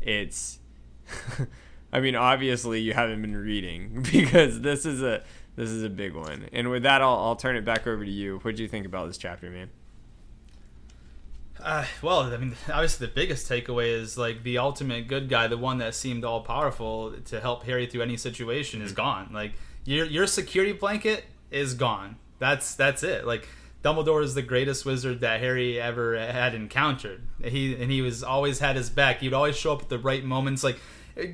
[0.00, 0.58] it's.
[1.92, 5.22] I mean, obviously you haven't been reading because this is a
[5.54, 6.48] this is a big one.
[6.52, 8.38] And with that, I'll, I'll turn it back over to you.
[8.42, 9.70] What do you think about this chapter, man?
[11.62, 15.56] Uh, well, I mean, obviously the biggest takeaway is like the ultimate good guy, the
[15.56, 19.30] one that seemed all powerful to help Harry through any situation, is gone.
[19.32, 19.52] Like
[19.84, 22.16] your your security blanket is gone.
[22.38, 23.26] That's that's it.
[23.26, 23.48] Like
[23.82, 27.22] Dumbledore is the greatest wizard that Harry ever had encountered.
[27.42, 29.20] He and he was always had his back.
[29.20, 30.64] He'd always show up at the right moments.
[30.64, 30.78] Like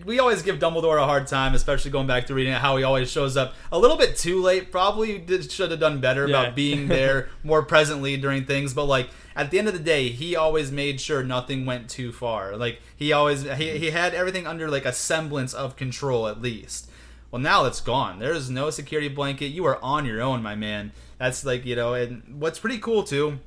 [0.04, 2.84] we always give Dumbledore a hard time, especially going back to reading it, how he
[2.84, 4.70] always shows up a little bit too late.
[4.70, 6.40] Probably did, should have done better yeah.
[6.40, 8.74] about being there more presently during things.
[8.74, 12.12] But like at the end of the day, he always made sure nothing went too
[12.12, 12.56] far.
[12.56, 16.88] Like he always he, he had everything under like a semblance of control at least.
[17.32, 18.18] Well, now it's gone.
[18.18, 19.46] There's no security blanket.
[19.46, 20.92] You are on your own, my man.
[21.18, 23.40] That's like you know, and what's pretty cool too.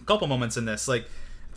[0.00, 1.06] A couple moments in this, like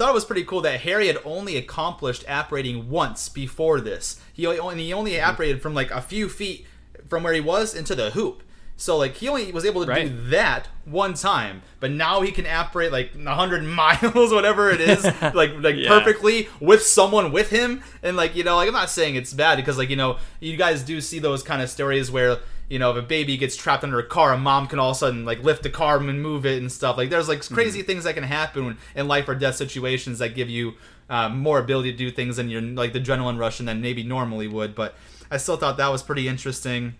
[0.01, 4.19] thought it was pretty cool that Harry had only accomplished apparating once before this.
[4.33, 5.29] He only he only mm-hmm.
[5.29, 6.65] apparated from like a few feet
[7.07, 8.41] from where he was into the hoop.
[8.77, 10.07] So like he only was able to right.
[10.07, 15.03] do that one time, but now he can apparate like 100 miles, whatever it is,
[15.21, 15.87] like like yeah.
[15.87, 17.83] perfectly with someone with him.
[18.01, 20.57] And like you know, like I'm not saying it's bad because like you know, you
[20.57, 22.39] guys do see those kind of stories where
[22.71, 24.95] you know if a baby gets trapped under a car, a mom can all of
[24.95, 26.95] a sudden like lift the car and move it and stuff.
[26.95, 27.87] Like there's like crazy mm-hmm.
[27.87, 30.75] things that can happen in life or death situations that give you
[31.09, 34.03] uh, more ability to do things than your like the adrenaline rush and then maybe
[34.03, 34.73] normally would.
[34.73, 34.95] But
[35.29, 36.95] I still thought that was pretty interesting.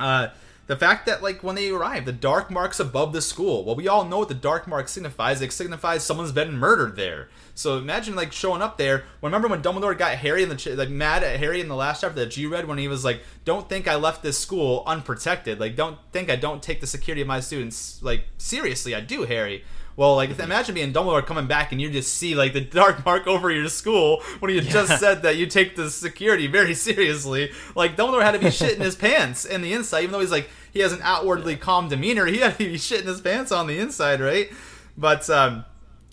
[0.00, 0.28] Uh,
[0.66, 3.64] the fact that like when they arrive, the dark marks above the school.
[3.64, 5.40] Well, we all know what the dark mark signifies.
[5.40, 7.28] It signifies someone's been murdered there.
[7.54, 9.04] So imagine like showing up there.
[9.20, 12.16] Remember when Dumbledore got Harry in the like mad at Harry in the last chapter
[12.20, 15.58] that G read when he was like, "Don't think I left this school unprotected.
[15.58, 18.94] Like, don't think I don't take the security of my students like seriously.
[18.94, 19.64] I do, Harry."
[19.96, 23.26] Well, like imagine being Dumbledore coming back and you just see like the dark mark
[23.26, 24.70] over your school when he yeah.
[24.70, 27.52] just said that you take the security very seriously.
[27.74, 30.48] Like Dumbledore had to be shitting his pants in the inside, even though he's like
[30.72, 32.26] he has an outwardly calm demeanor.
[32.26, 34.50] He had to be shitting his pants on the inside, right?
[34.96, 35.64] But um,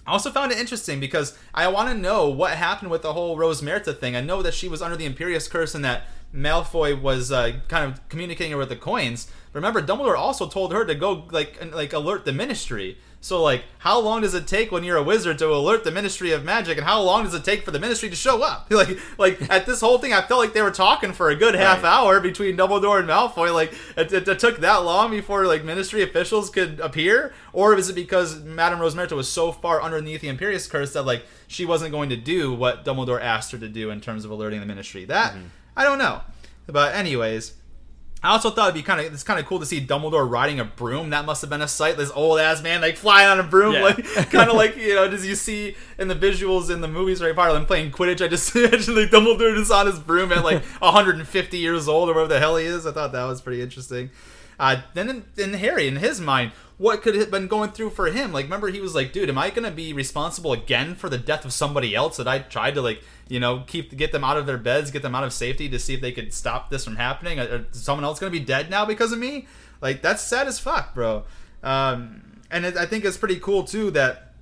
[0.06, 3.38] I also found it interesting because I want to know what happened with the whole
[3.38, 4.16] Rosmerta thing.
[4.16, 7.92] I know that she was under the Imperius curse and that Malfoy was uh, kind
[7.92, 9.32] of communicating with the coins.
[9.54, 12.98] Remember, Dumbledore also told her to go like like alert the Ministry.
[13.22, 16.32] So like, how long does it take when you're a wizard to alert the Ministry
[16.32, 18.72] of Magic, and how long does it take for the Ministry to show up?
[18.80, 21.54] Like, like at this whole thing, I felt like they were talking for a good
[21.54, 21.90] half Right.
[21.92, 23.54] hour between Dumbledore and Malfoy.
[23.54, 27.90] Like, it, it, it took that long before like Ministry officials could appear, or is
[27.90, 31.92] it because Madame Rosmerta was so far underneath the Imperius Curse that like she wasn't
[31.92, 35.04] going to do what Dumbledore asked her to do in terms of alerting the Ministry?
[35.04, 35.48] That mm-hmm.
[35.76, 36.22] I don't know.
[36.68, 37.54] But anyways,
[38.22, 40.60] I also thought it'd be kind of it's kind of cool to see Dumbledore riding
[40.60, 41.12] a broom.
[41.12, 41.96] That must have been a sight.
[41.96, 43.82] This old ass man like flying on a broom, Yeah.
[43.84, 47.22] like kind of like you know, as you see in the visuals in the movies,
[47.22, 47.28] right?
[47.28, 48.24] Harry Potter, them playing Quidditch.
[48.24, 52.14] I just imagine like Dumbledore just on his broom at like 150 years old or
[52.14, 52.86] whatever the hell he is.
[52.86, 54.10] I thought that was pretty interesting.
[54.60, 58.08] Uh, then in, in Harry, in his mind, what could have been going through for
[58.08, 58.34] him?
[58.34, 61.46] Like, remember he was like, "Dude, am I gonna be responsible again for the death
[61.46, 64.46] of somebody else that I tried to like, you know, keep get them out of
[64.46, 66.98] their beds, get them out of safety to see if they could stop this from
[66.98, 67.40] happening?
[67.40, 69.48] Is someone else gonna be dead now because of me?
[69.82, 71.24] Like, that's sad as fuck, bro.
[71.64, 74.34] Um, and it, I think it's pretty cool too that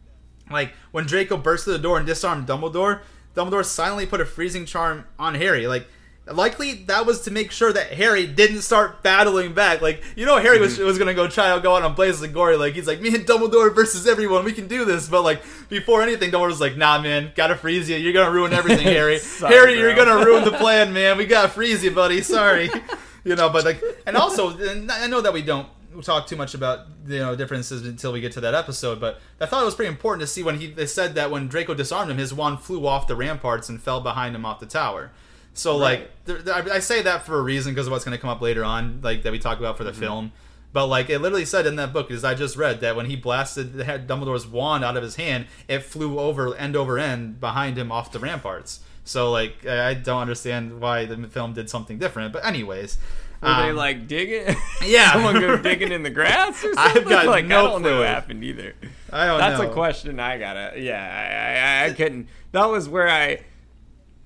[0.49, 3.01] like when Draco burst through the door and disarmed Dumbledore,
[3.35, 5.67] Dumbledore silently put a freezing charm on Harry.
[5.67, 5.87] Like
[6.31, 9.81] likely that was to make sure that Harry didn't start battling back.
[9.81, 10.85] Like you know Harry was mm-hmm.
[10.85, 12.57] was gonna go try to go out on blazes of glory.
[12.57, 14.43] Like he's like me and Dumbledore versus everyone.
[14.43, 15.07] We can do this.
[15.07, 17.97] But like before anything, Dumbledore was like, Nah, man, gotta freeze you.
[17.97, 19.19] You're gonna ruin everything, Harry.
[19.19, 21.17] Sorry, Harry, you're gonna ruin the plan, man.
[21.17, 22.21] We gotta freeze you, buddy.
[22.21, 22.69] Sorry.
[23.23, 25.67] you know, but like, and also, and I know that we don't
[26.01, 29.45] talk too much about you know differences until we get to that episode, but I
[29.45, 32.11] thought it was pretty important to see when he they said that when Draco disarmed
[32.11, 35.11] him, his wand flew off the ramparts and fell behind him off the tower.
[35.57, 38.15] So like, there, there- I I say that for a reason because of what's going
[38.15, 40.31] to come up later on, like that we talk about for the film.
[40.73, 43.15] But like it literally said in that book, as I just read, that when he
[43.15, 47.91] blasted Dumbledore's wand out of his hand, it flew over end over end behind him
[47.91, 48.81] off the ramparts.
[49.03, 52.33] So like I don't understand why the film did something different.
[52.33, 52.97] But anyways,
[53.41, 54.55] Were they um, like digging?
[54.85, 55.13] Yeah.
[55.13, 57.09] someone go digging in the grass or I've something?
[57.09, 57.99] got like no I don't know clue.
[57.99, 58.75] what happened either.
[59.11, 59.69] I don't That's know.
[59.71, 60.73] a question I gotta.
[60.79, 62.27] Yeah, I, I, I couldn't.
[62.51, 63.39] That was where I.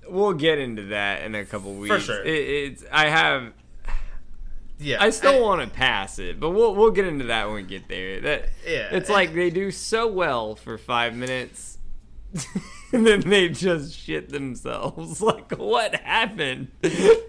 [0.08, 1.94] We'll get into that in a couple weeks.
[1.94, 2.24] For sure.
[2.24, 3.52] It, it's I have.
[4.78, 7.62] Yeah, I still want to pass it, but we'll we'll get into that when we
[7.62, 8.20] get there.
[8.20, 11.78] That Yeah, it's like they do so well for five minutes,
[12.92, 15.20] and then they just shit themselves.
[15.32, 16.68] Like what happened?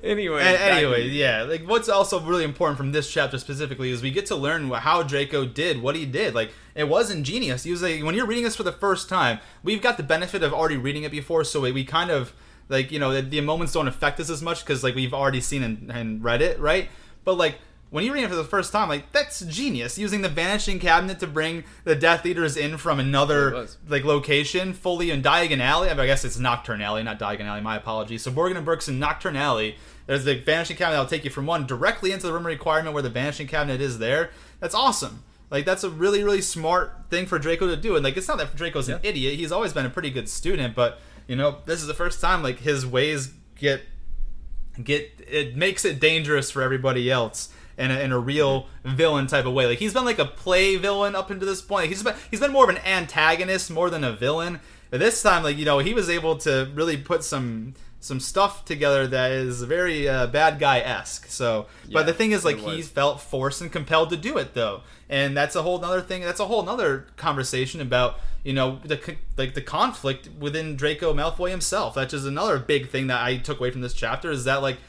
[0.03, 1.43] anyway, anyway, yeah.
[1.43, 5.03] Like, what's also really important from this chapter specifically is we get to learn how
[5.03, 6.33] Draco did what he did.
[6.33, 7.63] Like, it was ingenious.
[7.63, 10.41] He was like, when you're reading this for the first time, we've got the benefit
[10.41, 12.33] of already reading it before, so we, we kind of
[12.69, 15.41] like, you know, the, the moments don't affect us as much because like we've already
[15.41, 16.89] seen and, and read it, right?
[17.23, 17.55] But like.
[17.89, 19.99] When you read it for the first time, like that's genius.
[19.99, 25.11] Using the vanishing cabinet to bring the Death Eaters in from another like location, fully
[25.11, 25.91] in Diagon Alley.
[25.91, 27.61] I, mean, I guess it's Knockturn Alley, not Diagon Alley.
[27.61, 28.23] My apologies.
[28.23, 29.75] So Borgin and Burkes in Knockturn Alley.
[30.07, 33.03] There's the Vanishing Cabinet that'll take you from one directly into the room requirement where
[33.03, 34.31] the Vanishing Cabinet is there.
[34.59, 35.23] That's awesome.
[35.51, 37.95] Like that's a really really smart thing for Draco to do.
[37.95, 39.35] And like it's not that Draco's an idiot.
[39.35, 42.43] He's always been a pretty good student, but you know this is the first time
[42.43, 43.81] like his ways get
[44.81, 49.45] get it makes it dangerous for everybody else in a, in a real villain type
[49.45, 49.65] of way.
[49.65, 51.89] Like he's been like a play villain up until this point.
[51.89, 54.59] He's been he's been more of an antagonist more than a villain.
[54.89, 57.73] But this time, like you know, he was able to really put some
[58.03, 61.27] some stuff together that is very uh, bad guy esque.
[61.29, 64.81] So, but the thing is, like he felt forced and compelled to do it though,
[65.07, 66.21] and that's a whole other thing.
[66.21, 71.49] That's a whole other conversation about you know the like the conflict within Draco Malfoy
[71.51, 71.95] himself.
[71.95, 74.79] That's just another big thing that I took away from this chapter is that like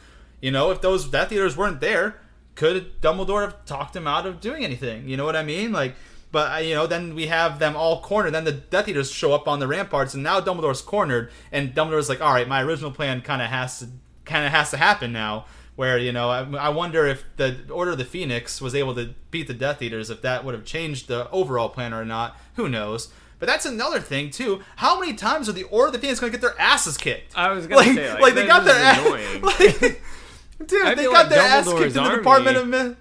[0.41, 2.17] you know if those Death Eaters weren't there,
[2.57, 5.09] could Dumbledore have talked him out of doing anything?
[5.09, 5.71] You know what I mean?
[5.73, 5.95] Like.
[6.35, 8.33] But uh, you know, then we have them all cornered.
[8.33, 11.31] Then the Death Eaters show up on the ramparts, and now Dumbledore's cornered.
[11.53, 13.87] And Dumbledore's like, "All right, my original plan kind of has to
[14.25, 15.47] kind of has to happen now."
[15.77, 19.15] Where you know, I, I wonder if the Order of the Phoenix was able to
[19.31, 22.37] beat the Death Eaters, if that would have changed the overall plan or not.
[22.57, 23.13] Who knows?
[23.39, 24.61] But that's another thing too.
[24.75, 27.39] How many times are the Order of the Phoenix going to get their asses kicked?
[27.39, 30.03] I was gonna say, like, they got their ass, like,
[30.67, 32.97] dude, I they got like their ass kicked in the Department of Myth.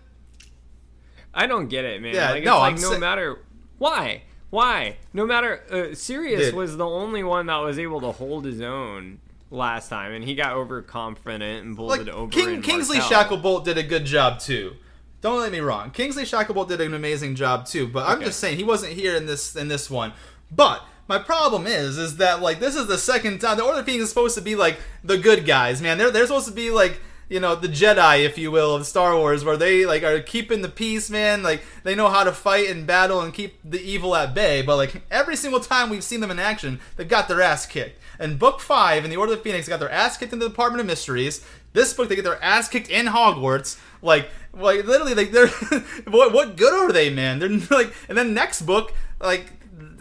[1.33, 2.13] I don't get it, man.
[2.13, 3.39] Yeah, like, no, it's like no matter
[3.77, 5.63] why, why, no matter.
[5.69, 6.55] Uh, Sirius Dude.
[6.55, 9.19] was the only one that was able to hold his own
[9.49, 12.31] last time, and he got overconfident and pulled like it over.
[12.31, 12.97] King, Kingsley.
[12.97, 14.75] Shacklebolt did a good job too.
[15.21, 15.91] Don't let me wrong.
[15.91, 17.87] Kingsley Shacklebolt did an amazing job too.
[17.87, 20.13] But I'm just saying he wasn't here in this in this one.
[20.51, 23.85] But my problem is, is that like this is the second time the Order of
[23.85, 25.97] Phoenix is supposed to be like the good guys, man.
[25.97, 26.99] They're they're supposed to be like
[27.33, 30.61] you know the Jedi, if you will, of Star Wars, where they like are keeping
[30.61, 31.41] the peace, man.
[31.41, 34.61] Like they know how to fight and battle and keep the evil at bay.
[34.61, 37.99] But like every single time we've seen them in action, they've got their ass kicked.
[38.19, 40.47] And Book Five in the Order of the Phoenix got their ass kicked in the
[40.47, 41.43] Department of Mysteries.
[41.73, 43.79] This book, they get their ass kicked in Hogwarts.
[44.03, 45.47] Like, like literally, like they're
[46.07, 47.39] what what good are they, man?
[47.39, 49.47] They're like, and then next book, like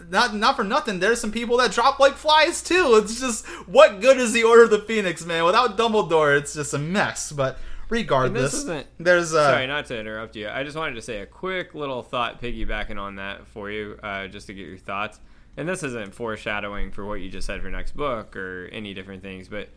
[0.09, 0.99] not not for nothing.
[0.99, 2.99] There's some people that drop like flies too.
[3.01, 5.45] It's just what good is the Order of the Phoenix, man?
[5.45, 7.31] Without Dumbledore, it's just a mess.
[7.31, 7.57] But
[7.89, 8.63] regardless,
[8.99, 10.49] there's uh, Sorry, not to interrupt you.
[10.49, 14.27] I just wanted to say a quick little thought piggybacking on that for you, uh,
[14.27, 15.19] just to get your thoughts.
[15.55, 19.21] And this isn't foreshadowing for what you just said for next book or any different
[19.21, 19.69] things, but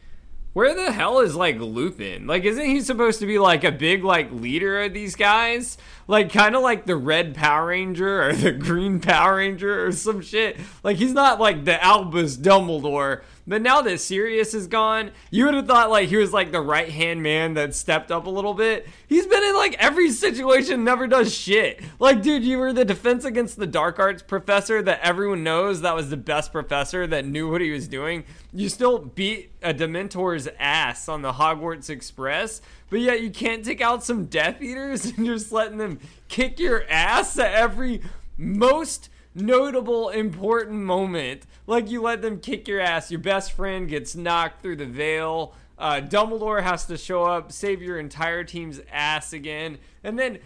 [0.57, 2.27] where the hell is like Lupin?
[2.27, 5.77] Like, isn't he supposed to be like a big like leader of these guys?
[6.09, 10.23] Like, kind of like the Red Power Ranger or the Green Power Ranger or some
[10.23, 10.57] shit.
[10.83, 13.21] Like, he's not like the Albus Dumbledore.
[13.49, 16.61] But now that Sirius is gone, you would have thought like he was like the
[16.61, 18.89] right hand man that stepped up a little bit.
[19.09, 21.81] He's been in like every situation, never does shit.
[22.01, 25.95] Like, dude, you were the defense against the dark arts professor that everyone knows that
[25.95, 28.25] was the best professor that knew what he was doing.
[28.53, 32.61] You still beat a Dementor's ass on the Hogwarts Express,
[32.91, 36.59] but yet you can't take out some Death Eaters and you're just letting them kick
[36.59, 38.03] your ass at every
[38.37, 41.47] most notable important moment.
[41.67, 43.11] Like you let them kick your ass.
[43.11, 45.55] Your best friend gets knocked through the veil.
[45.79, 50.39] Uh, Dumbledore has to show up, save your entire team's ass again, and then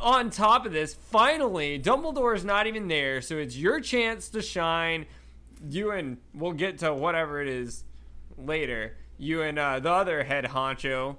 [0.00, 4.40] on top of this, finally, Dumbledore is not even there, so it's your chance to
[4.40, 5.06] shine.
[5.68, 7.84] You and we'll get to whatever it is
[8.38, 8.96] later.
[9.18, 11.16] You and uh, the other head honcho,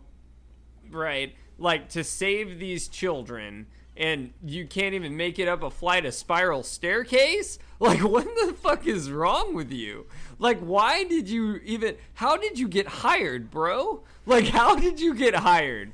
[0.90, 1.36] right?
[1.60, 6.13] Like to save these children, and you can't even make it up a flight of
[6.13, 7.59] spiral staircase.
[7.81, 10.05] Like, what the fuck is wrong with you?
[10.38, 11.95] Like, why did you even?
[12.13, 14.03] How did you get hired, bro?
[14.27, 15.91] Like, how did you get hired?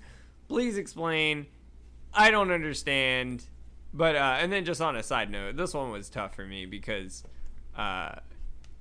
[0.50, 1.46] Please explain.
[2.14, 3.46] I don't understand.
[3.94, 6.66] But uh, and then just on a side note, this one was tough for me
[6.66, 7.24] because
[7.78, 8.16] uh,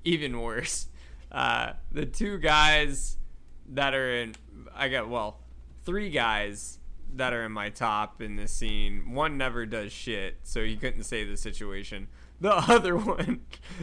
[0.03, 0.89] even worse,
[1.31, 3.19] uh, the two guys
[3.69, 4.35] that are in
[4.75, 5.39] I got well,
[5.85, 6.76] three guys
[7.17, 9.13] that are in my top in this scene.
[9.13, 12.09] One never does shit, so he couldn't save the situation.
[12.41, 13.41] The other one,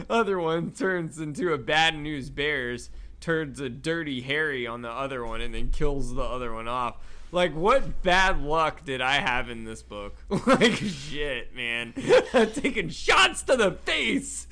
[0.08, 2.90] other one turns into a bad news bears,
[3.20, 6.96] turns a dirty Harry on the other one, and then kills the other one off.
[7.32, 10.14] Like, what bad luck did I have in this book?
[10.46, 11.92] like, shit, man.
[12.54, 14.46] Taking shots to the face.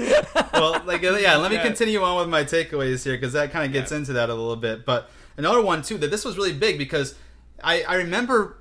[0.52, 1.36] well, like uh, yeah.
[1.36, 1.62] Let me Yeah.
[1.62, 3.98] continue on with my takeaways here because that kind of gets Yeah.
[3.98, 4.84] into that a little bit.
[4.84, 7.14] But another one too that this was really big because
[7.62, 8.56] I I remember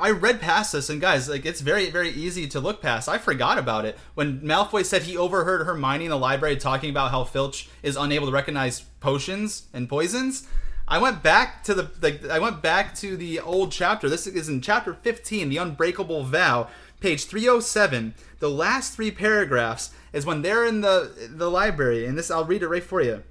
[0.00, 3.08] I read past this and guys like it's very very easy to look past.
[3.08, 7.10] I forgot about it when Malfoy said he overheard Hermione in the library talking about
[7.10, 10.46] how Filch is unable to recognize potions and poisons.
[10.88, 14.08] I went back to the like I went back to the old chapter.
[14.08, 16.68] This is in chapter 15, the unbreakable vow,
[17.00, 18.14] page 307.
[18.40, 22.62] The last 3 paragraphs is when they're in the the library and this I'll read
[22.62, 23.22] it right for you.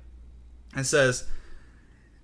[0.75, 1.27] It says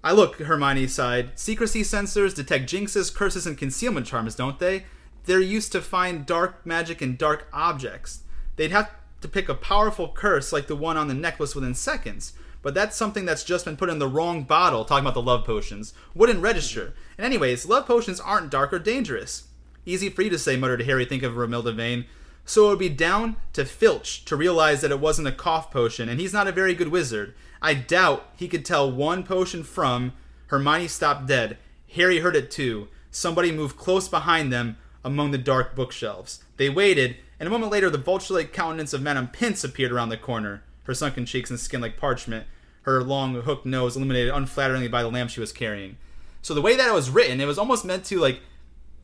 [0.03, 1.37] I look, Hermione sighed.
[1.37, 4.85] Secrecy sensors detect jinxes, curses, and concealment charms, don't they?
[5.25, 8.21] They're used to find dark magic and dark objects.
[8.55, 12.33] They'd have to pick a powerful curse like the one on the necklace within seconds.
[12.61, 15.45] But that's something that's just been put in the wrong bottle, talking about the love
[15.45, 15.93] potions.
[16.15, 16.93] Wouldn't register.
[17.17, 19.47] And anyways, love potions aren't dark or dangerous.
[19.85, 22.05] Easy for you to say, muttered Harry, think of Romilda Vane.
[22.47, 26.07] So it would be down to Filch to realize that it wasn't a cough potion,
[26.07, 27.35] and he's not a very good wizard.
[27.61, 30.13] I doubt he could tell one potion from
[30.47, 31.57] Hermione stopped dead.
[31.93, 32.87] Harry heard it too.
[33.11, 36.41] Somebody moved close behind them among the dark bookshelves.
[36.55, 40.15] They waited, and a moment later the vulture-like countenance of Madame Pince appeared around the
[40.15, 42.47] corner, her sunken cheeks and skin like parchment,
[42.83, 45.97] her long hooked nose illuminated unflatteringly by the lamp she was carrying.
[46.41, 48.39] So the way that it was written, it was almost meant to like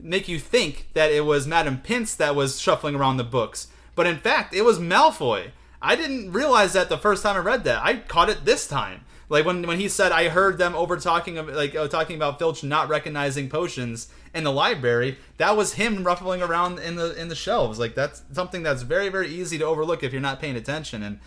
[0.04, 3.68] make you think that it was Madame Pince that was shuffling around the books.
[3.96, 5.52] But in fact, it was Malfoy.
[5.82, 7.84] I didn't realize that the first time I read that.
[7.84, 9.06] I caught it this time.
[9.30, 12.40] Like when, when he said I heard them over talking of like uh, talking about
[12.40, 17.30] Filch not recognizing potions in the library, that was him ruffling around in the in
[17.30, 17.80] the shelves.
[17.80, 21.02] Like that's something that's very very easy to overlook if you're not paying attention.
[21.02, 21.20] And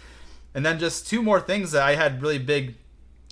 [0.54, 2.76] and then just two more things that I had really big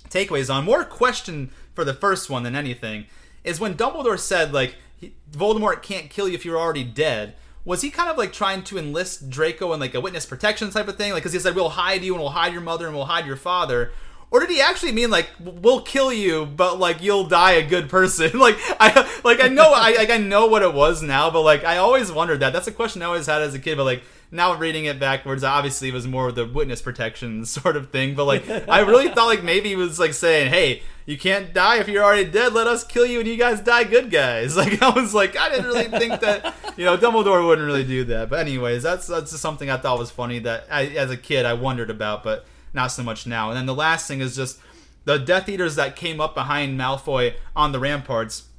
[0.09, 0.65] takeaways on.
[0.65, 3.05] More question for the first one than anything
[3.43, 7.35] is when Dumbledore said like he, Voldemort can't kill you if you're already dead.
[7.63, 10.87] Was he kind of like trying to enlist Draco in like a witness protection type
[10.87, 11.13] of thing?
[11.13, 13.25] Like, because he said we'll hide you and we'll hide your mother and we'll hide
[13.25, 13.91] your father.
[14.31, 17.89] Or did he actually mean like we'll kill you, but like you'll die a good
[17.89, 18.37] person?
[18.39, 21.63] like I like I know I like I know what it was now, but like
[21.63, 22.51] I always wondered that.
[22.51, 23.77] That's a question I always had as a kid.
[23.77, 27.77] But like now reading it backwards, obviously it was more of the witness protection sort
[27.77, 28.15] of thing.
[28.15, 31.79] But like I really thought like maybe he was like saying, "Hey, you can't die
[31.79, 32.53] if you're already dead.
[32.53, 35.49] Let us kill you, and you guys die good guys." Like I was like, I
[35.49, 38.29] didn't really think that you know Dumbledore wouldn't really do that.
[38.29, 41.45] But anyways, that's that's just something I thought was funny that I, as a kid
[41.45, 43.49] I wondered about, but not so much now.
[43.49, 44.59] And then the last thing is just
[45.05, 48.49] the Death Eaters that came up behind Malfoy on the ramparts.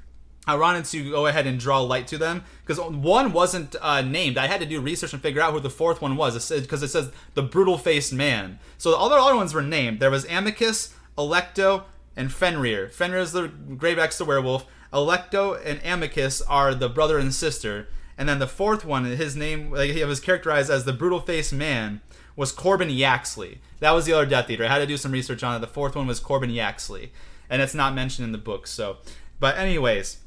[0.48, 4.38] I wanted to go ahead and draw light to them because one wasn't uh, named.
[4.38, 6.88] I had to do research and figure out who the fourth one was because it,
[6.88, 8.60] says the brutal faced man.
[8.78, 9.98] So all the other ones were named.
[9.98, 11.82] There was Amicus, Alecto,
[12.16, 12.88] and Fenrir.
[12.88, 14.66] Fenrir is the Greyback's the werewolf.
[14.92, 17.88] Alecto and Amicus are the brother and sister.
[18.16, 21.52] And then the fourth one, his name, like, he was characterized as the brutal faced
[21.52, 22.00] man,
[22.34, 23.60] was Corbin Yaxley.
[23.80, 24.64] That was the other Death Eater.
[24.64, 25.58] I had to do some research on it.
[25.60, 27.12] The fourth one was Corbin Yaxley,
[27.50, 28.66] and it's not mentioned in the book.
[28.66, 28.98] So,
[29.38, 30.18] but anyways,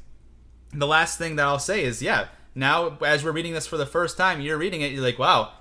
[0.72, 3.86] the last thing that I'll say is, yeah, now as we're reading this for the
[3.86, 5.54] first time, you're reading it, you're like, wow,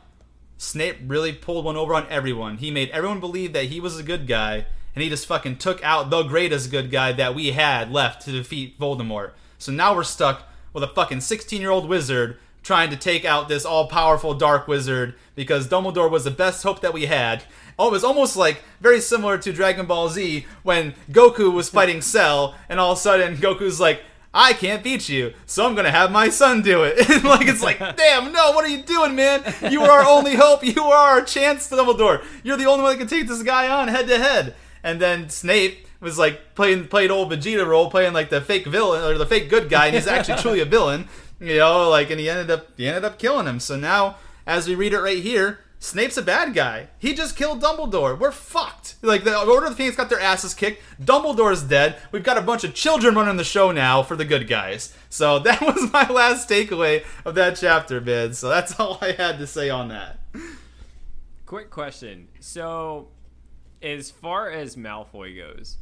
[0.57, 2.57] Snape really pulled one over on everyone.
[2.57, 5.83] He made everyone believe that he was a good guy, and he just fucking took
[5.83, 9.31] out the greatest good guy that we had left to defeat Voldemort.
[9.57, 10.43] So now we're stuck
[10.73, 14.67] with a fucking 16 year old wizard trying to take out this all powerful dark
[14.67, 17.43] wizard because Dumbledore was the best hope that we had.
[17.77, 22.01] Oh, it was almost like very similar to Dragon Ball Z when Goku was fighting
[22.01, 24.01] Cell, and all of a sudden Goku's like,
[24.33, 26.97] I can't beat you, so I'm gonna have my son do it.
[27.23, 29.43] like it's like, damn, no, what are you doing, man?
[29.71, 30.63] You are our only hope.
[30.63, 32.23] You are our chance, to Dumbledore.
[32.43, 34.55] You're the only one that can take this guy on head to head.
[34.83, 39.03] And then Snape was like playing played old Vegeta role, playing like the fake villain
[39.03, 41.07] or the fake good guy, and he's actually truly a villain.
[41.39, 43.59] You know, like, and he ended up he ended up killing him.
[43.59, 46.89] So now, as we read it right here, Snape's a bad guy.
[46.99, 48.19] He just killed Dumbledore.
[48.19, 48.95] We're fucked.
[49.01, 50.81] Like the Order of the Phoenix got their asses kicked.
[51.01, 51.95] Dumbledore's dead.
[52.11, 54.93] We've got a bunch of children running the show now for the good guys.
[55.09, 58.33] So that was my last takeaway of that chapter, man.
[58.33, 60.19] So that's all I had to say on that.
[61.45, 62.27] Quick question.
[62.41, 63.07] So,
[63.81, 65.77] as far as Malfoy goes,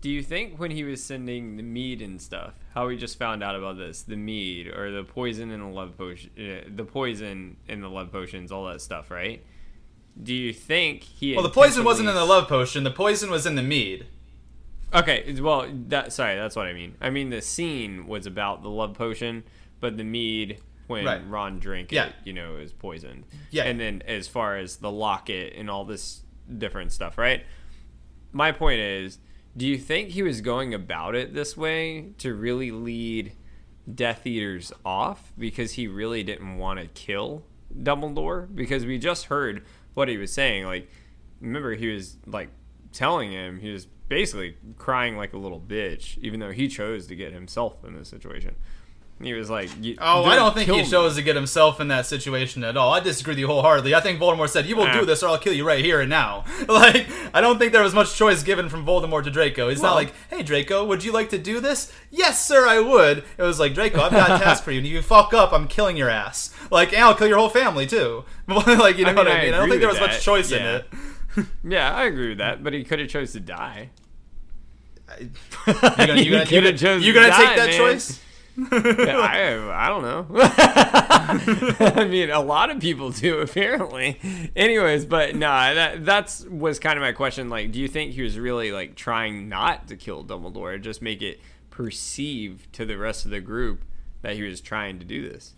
[0.00, 3.42] do you think when he was sending the mead and stuff, how we just found
[3.42, 7.56] out about this, the mead or the poison and the love potion, uh, the poison
[7.68, 9.44] in the love potions, all that stuff, right?
[10.20, 11.34] Do you think he?
[11.34, 12.84] Well, the poison wasn't in the love potion.
[12.84, 14.06] The poison was in the mead.
[14.94, 16.94] Okay, well, that sorry, that's what I mean.
[17.00, 19.44] I mean the scene was about the love potion,
[19.80, 21.28] but the mead when right.
[21.28, 22.06] Ron drank yeah.
[22.06, 23.24] it, you know, is poisoned.
[23.50, 23.64] Yeah.
[23.64, 26.22] And then as far as the locket and all this
[26.58, 27.44] different stuff, right?
[28.32, 29.18] My point is
[29.56, 33.32] do you think he was going about it this way to really lead
[33.92, 37.42] Death Eaters off because he really didn't want to kill
[37.74, 38.54] Dumbledore?
[38.54, 40.66] Because we just heard what he was saying.
[40.66, 40.90] Like,
[41.40, 42.50] remember, he was like
[42.92, 47.16] telling him, he was basically crying like a little bitch, even though he chose to
[47.16, 48.56] get himself in this situation.
[49.22, 50.84] He was like, "Oh, I don't think he me.
[50.84, 52.92] chose to get himself in that situation at all.
[52.92, 53.94] I disagree with you wholeheartedly.
[53.94, 56.10] I think Voldemort said, "You will do this, or I'll kill you right here and
[56.10, 59.70] now." Like, I don't think there was much choice given from Voldemort to Draco.
[59.70, 62.80] He's well, not like, "Hey, Draco, would you like to do this?" Yes, sir, I
[62.80, 63.24] would.
[63.38, 65.52] It was like, Draco, I've got a task for you, and if you fuck up,
[65.52, 66.54] I'm killing your ass.
[66.70, 68.24] Like, and I'll kill your whole family too.
[68.46, 69.54] like, you know I mean, what I mean?
[69.54, 70.08] I, I don't think there was that.
[70.08, 70.58] much choice yeah.
[70.58, 71.46] in it.
[71.64, 73.90] yeah, I agree with that, but he could have chose to die.
[75.18, 75.28] you're
[75.66, 77.78] gonna, you gonna, you gonna, you gonna take that man.
[77.78, 78.20] choice?
[78.72, 80.26] I, I don't know.
[81.96, 84.18] I mean, a lot of people do apparently.
[84.56, 87.50] Anyways, but nah, that that's was kind of my question.
[87.50, 91.20] Like, do you think he was really like trying not to kill Dumbledore, just make
[91.20, 93.84] it perceived to the rest of the group
[94.22, 95.54] that he was trying to do this?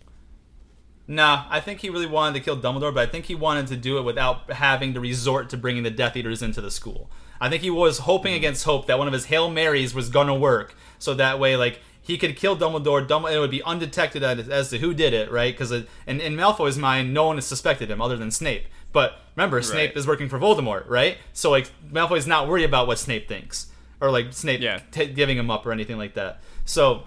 [1.07, 3.77] Nah, I think he really wanted to kill Dumbledore, but I think he wanted to
[3.77, 7.09] do it without having to resort to bringing the Death Eaters into the school.
[7.41, 8.37] I think he was hoping mm-hmm.
[8.37, 11.79] against hope that one of his Hail Marys was gonna work, so that way, like,
[12.09, 13.07] he could kill Dumbledore.
[13.07, 15.53] Dumbledore it would be undetected as, to who did it, right?
[15.53, 18.65] Because uh, in, in Malfoy's mind, no one has suspected him other than Snape.
[18.91, 19.65] But remember, right.
[19.65, 21.19] Snape is working for Voldemort, right?
[21.33, 23.67] So like Malfoy's not worried about what Snape thinks
[24.01, 24.79] or like Snape yeah.
[24.91, 26.41] t- giving him up or anything like that.
[26.65, 27.03] So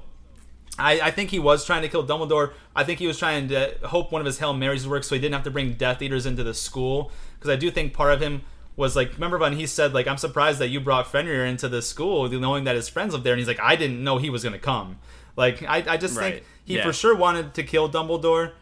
[0.79, 2.53] I, I, think he was trying to kill Dumbledore.
[2.77, 5.21] I think he was trying to hope one of his Hail Marys worked so he
[5.21, 7.11] didn't have to bring Death Eaters into the school.
[7.35, 8.43] Because I do think part of him
[8.77, 11.83] was like, remember when he said like, "I'm surprised that you brought Fenrir into the
[11.83, 14.43] school, knowing that his friends live there," and he's like, "I didn't know he was
[14.43, 14.99] gonna come."
[15.37, 16.35] Like, I, I just right.
[16.35, 16.85] think he yeah.
[16.85, 18.53] for sure wanted to kill Dumbledore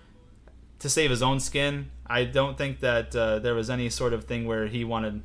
[0.80, 1.90] to save his own skin.
[2.06, 5.22] I don't think that uh, there was any sort of thing where he wanted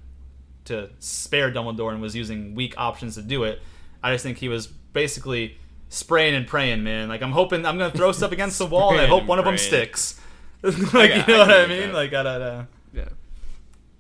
[0.66, 3.62] to spare Dumbledore and was using weak options to do it.
[4.04, 5.58] I just think he was basically
[5.90, 7.08] spraying and praying, man.
[7.08, 9.46] Like I'm hoping I'm gonna throw stuff against the wall and I hope one of
[9.46, 10.20] them sticks.
[10.64, 11.94] like got, you know I what I mean?
[11.94, 12.68] Like I don't know.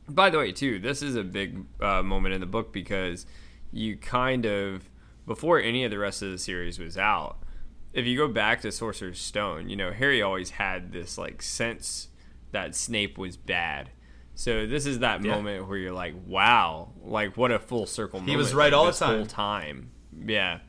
[0.07, 3.25] By the way, too, this is a big uh, moment in the book because
[3.71, 4.89] you kind of
[5.25, 7.37] before any of the rest of the series was out.
[7.93, 12.09] If you go back to Sorcerer's Stone, you know Harry always had this like sense
[12.51, 13.89] that Snape was bad.
[14.35, 15.31] So this is that yeah.
[15.31, 18.19] moment where you're like, wow, like what a full circle.
[18.19, 18.31] Moment.
[18.31, 19.17] He was right like, all the time.
[19.17, 19.91] Whole time,
[20.25, 20.59] yeah.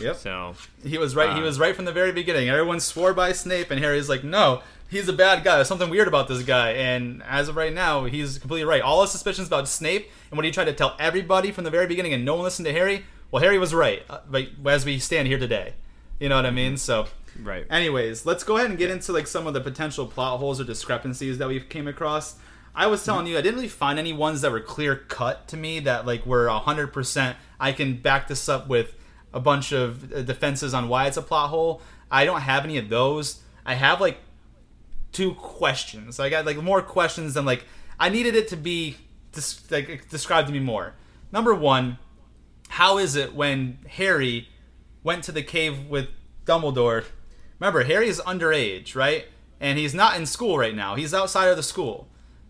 [0.00, 0.16] Yep.
[0.16, 1.30] So he was right.
[1.30, 2.48] Uh, he was right from the very beginning.
[2.48, 5.56] Everyone swore by Snape, and Harry's like, "No, he's a bad guy.
[5.56, 6.70] There's something weird about this guy.
[6.72, 8.82] And as of right now, he's completely right.
[8.82, 11.86] All his suspicions about Snape and what he tried to tell everybody from the very
[11.86, 13.04] beginning, and no one listened to Harry.
[13.30, 14.02] Well, Harry was right.
[14.08, 15.74] uh, But as we stand here today,
[16.18, 16.76] you know what I mean.
[16.76, 17.06] So,
[17.42, 17.66] Right.
[17.70, 20.64] anyways, let's go ahead and get into like some of the potential plot holes or
[20.64, 22.36] discrepancies that we came across.
[22.74, 25.56] I was telling you, I didn't really find any ones that were clear cut to
[25.56, 27.36] me that like were hundred percent.
[27.60, 28.94] I can back this up with
[29.34, 31.82] a bunch of uh, defenses on why it's a plot hole.
[32.10, 33.40] I don't have any of those.
[33.66, 34.18] I have like
[35.12, 36.20] two questions.
[36.20, 37.64] I got like more questions than like
[37.98, 38.96] I needed it to be
[39.32, 40.94] dis- like described to me more.
[41.32, 41.98] Number one,
[42.68, 44.48] how is it when Harry
[45.02, 46.08] went to the cave with
[46.44, 47.04] Dumbledore?
[47.58, 49.26] Remember, Harry is underage, right?
[49.60, 50.94] And he's not in school right now.
[50.94, 52.08] He's outside of the school.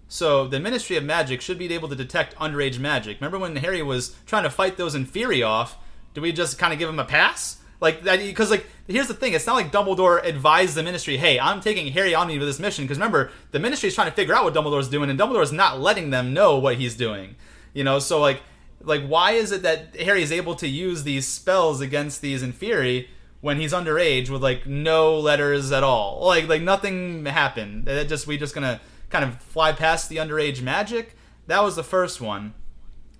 [0.08, 3.20] So the Ministry of Magic should be able to detect underage magic.
[3.20, 5.76] Remember when Harry was trying to fight those Inferi off?
[6.14, 7.58] Do we just kind of give him a pass?
[7.80, 11.38] Like that because like here's the thing, it's not like Dumbledore advised the Ministry, "Hey,
[11.38, 14.16] I'm taking Harry on me with this mission." Because remember, the Ministry is trying to
[14.16, 17.36] figure out what Dumbledore's doing, and Dumbledore's not letting them know what he's doing.
[17.74, 18.40] You know, so like
[18.82, 23.08] like why is it that Harry is able to use these spells against these Inferi
[23.40, 26.24] when he's underage with like no letters at all?
[26.26, 27.84] Like like nothing happened.
[27.84, 31.16] That just we just gonna kind of fly past the underage magic.
[31.46, 32.54] That was the first one.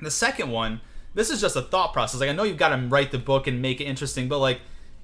[0.00, 0.80] The second one,
[1.14, 2.20] this is just a thought process.
[2.20, 4.60] Like I know you've got to write the book and make it interesting, but like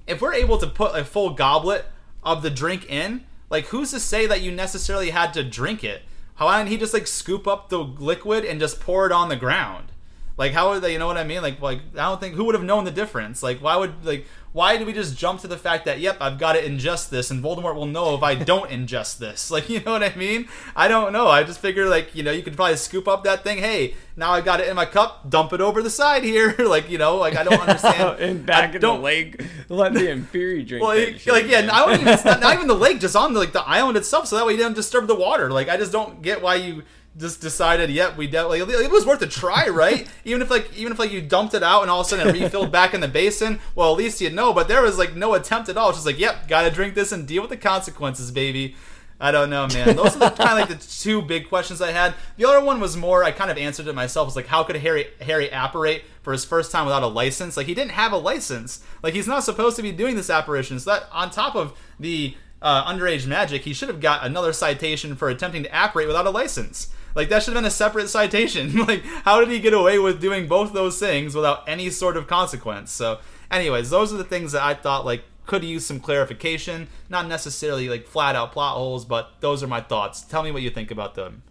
[0.07, 1.85] if we're able to put a full goblet
[2.23, 6.03] of the drink in, like who's to say that you necessarily had to drink it?
[6.35, 9.35] How didn't he just like scoop up the liquid and just pour it on the
[9.35, 9.91] ground?
[10.37, 10.91] Like how would they?
[10.93, 11.41] You know what I mean?
[11.41, 13.41] Like like I don't think who would have known the difference.
[13.41, 16.37] Like why would like why do we just jump to the fact that yep I've
[16.37, 19.49] got to ingest this and Voldemort will know if I don't ingest this?
[19.55, 20.49] Like you know what I mean?
[20.75, 21.27] I don't know.
[21.27, 23.59] I just figure like you know you could probably scoop up that thing.
[23.59, 25.29] Hey, now I got it in my cup.
[25.29, 26.53] Dump it over the side here.
[26.59, 28.19] like you know like I don't understand.
[28.19, 30.83] and back I in don't- the lake, let the Inferi drink.
[30.85, 31.69] well, like, shit, like, yeah.
[31.71, 34.27] I wouldn't even, not, not even the lake, just on the, like the island itself,
[34.27, 35.49] so that way you don't disturb the water.
[35.49, 36.83] Like, I just don't get why you
[37.17, 38.59] just decided, yep, we definitely.
[38.59, 40.07] It was worth a try, right?
[40.23, 42.27] even if like, even if like you dumped it out and all of a sudden
[42.27, 44.53] it refilled back in the basin, well, at least you know.
[44.53, 45.89] But there was like no attempt at all.
[45.89, 48.75] It's just like, yep, gotta drink this and deal with the consequences, baby.
[49.19, 49.95] I don't know, man.
[49.95, 52.15] Those are kind of like the two big questions I had.
[52.35, 53.23] The other one was more.
[53.23, 54.27] I kind of answered it myself.
[54.27, 57.55] Was like, how could Harry Harry apparate for his first time without a license?
[57.55, 58.83] Like he didn't have a license.
[59.01, 60.79] Like he's not supposed to be doing this apparition.
[60.79, 65.15] So that on top of the uh, underage magic, he should have got another citation
[65.15, 66.93] for attempting to apparate without a license.
[67.15, 68.77] Like that should have been a separate citation.
[68.85, 72.27] like how did he get away with doing both those things without any sort of
[72.27, 72.91] consequence?
[72.91, 73.19] So,
[73.49, 76.87] anyways, those are the things that I thought like could use some clarification.
[77.09, 80.21] Not necessarily like flat out plot holes, but those are my thoughts.
[80.21, 81.43] Tell me what you think about them.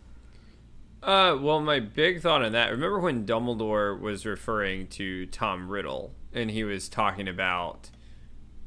[1.02, 2.70] Uh, well, my big thought on that.
[2.70, 7.90] Remember when Dumbledore was referring to Tom Riddle, and he was talking about,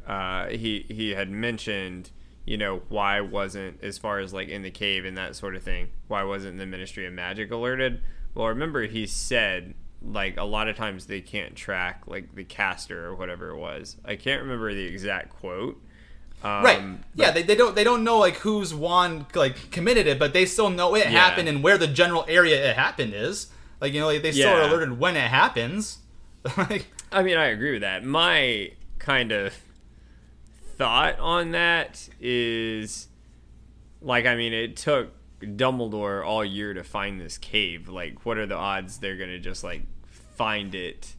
[0.05, 2.11] uh, he he had mentioned,
[2.47, 5.61] you know, why wasn't as far as like in the cave and that sort of
[5.61, 8.01] thing, why wasn't the Ministry of Magic alerted?
[8.33, 13.05] Well, remember he said like a lot of times they can't track like the caster
[13.05, 13.97] or whatever it was.
[14.05, 15.81] I can't remember the exact quote.
[16.41, 16.81] Um, right.
[17.15, 20.45] Yeah, they, they don't they don't know like whose wand like committed it, but they
[20.45, 21.09] still know it Yeah.
[21.19, 23.47] happened and where the general area it happened is.
[23.81, 25.97] Like you know, like, they still are alerted when it happens.
[26.57, 28.05] like I mean, I agree with that.
[28.05, 29.53] My kind of
[30.77, 33.07] thought on that is
[34.01, 37.89] like, I mean, it took Dumbledore all year to find this cave.
[37.89, 39.83] Like, what are the odds they're gonna just like
[40.35, 41.15] find it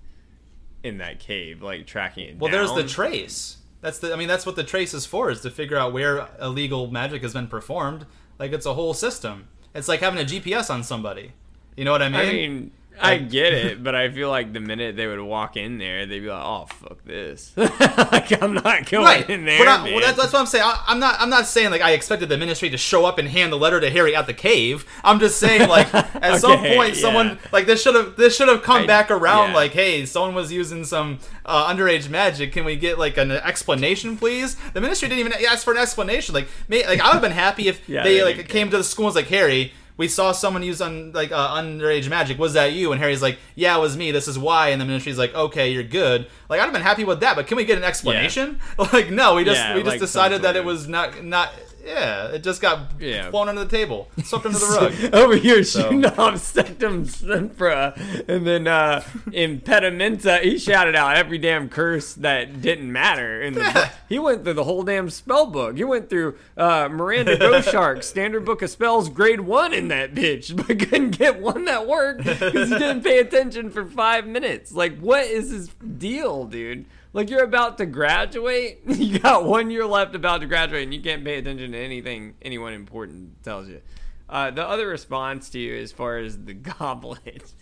[0.82, 2.38] in that cave, like tracking it?
[2.38, 3.58] Well, there's the trace.
[3.80, 4.12] That's the.
[4.12, 7.22] I mean, that's what the trace is for, is to figure out where illegal magic
[7.22, 8.06] has been performed.
[8.38, 9.48] Like it's a whole system.
[9.74, 11.32] It's like having a GPS on somebody.
[11.76, 12.20] You know what I mean?
[12.20, 12.70] I mean,
[13.00, 16.20] I get it, but I feel like the minute they would walk in there, they'd
[16.20, 19.28] be like, "Oh, fuck this!" like, I'm not going right.
[19.28, 19.58] in there.
[19.58, 19.94] But I, man.
[19.94, 20.64] well, that's, that's what I'm saying.
[20.64, 21.20] I, I'm not.
[21.20, 23.80] I'm not saying like I expected the ministry to show up and hand the letter
[23.80, 24.84] to Harry at the cave.
[25.02, 27.00] I'm just saying like at some point yeah.
[27.00, 29.50] someone like this should have this should have come I- back around.
[29.50, 29.56] yeah.
[29.56, 32.52] Like, hey, someone was using some uh, underage magic.
[32.52, 34.56] Can we get like an explanation, please?
[34.74, 36.34] The ministry didn't even ask for an explanation.
[36.34, 38.76] Like, may, like I would have been happy if Yeah, they they like came to
[38.76, 39.72] the school and was like, Harry.
[39.98, 42.38] We saw someone use un, like uh, underage magic.
[42.38, 42.92] Was that you?
[42.92, 44.10] And Harry's like, "Yeah, it was me.
[44.12, 47.04] This is why." And the ministry's like, "Okay, you're good." Like I'd have been happy
[47.04, 48.60] with that, but can we get an explanation?
[48.78, 51.52] Like, no, we just Yeah, we just like decided that it was not not.
[51.88, 53.30] Yeah, it just got Yeah.
[53.30, 54.66] flown under the table, swept under the
[55.02, 55.14] rug.
[55.14, 61.68] Over here So- shooting off Sectumsempra, and then uh, Impedimenta, he shouted out every damn
[61.68, 63.88] curse that didn't matter in the book.
[64.08, 65.76] He went through the whole damn spell book.
[65.76, 70.56] He went through uh, Miranda Goshawk, Standard Book of Spells, grade one in that bitch,
[70.56, 74.72] but couldn't get one that worked because he didn't pay attention for five minutes.
[74.72, 75.68] Like, what is his
[75.98, 76.86] deal, dude?
[77.12, 78.80] Like you're about to graduate.
[78.86, 82.34] You got one year left about to graduate, and you can't pay attention to anything
[82.42, 83.80] anyone important tells you.
[84.28, 87.52] Uh, the other response to you, as far as the goblet,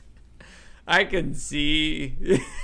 [0.87, 2.17] I can see.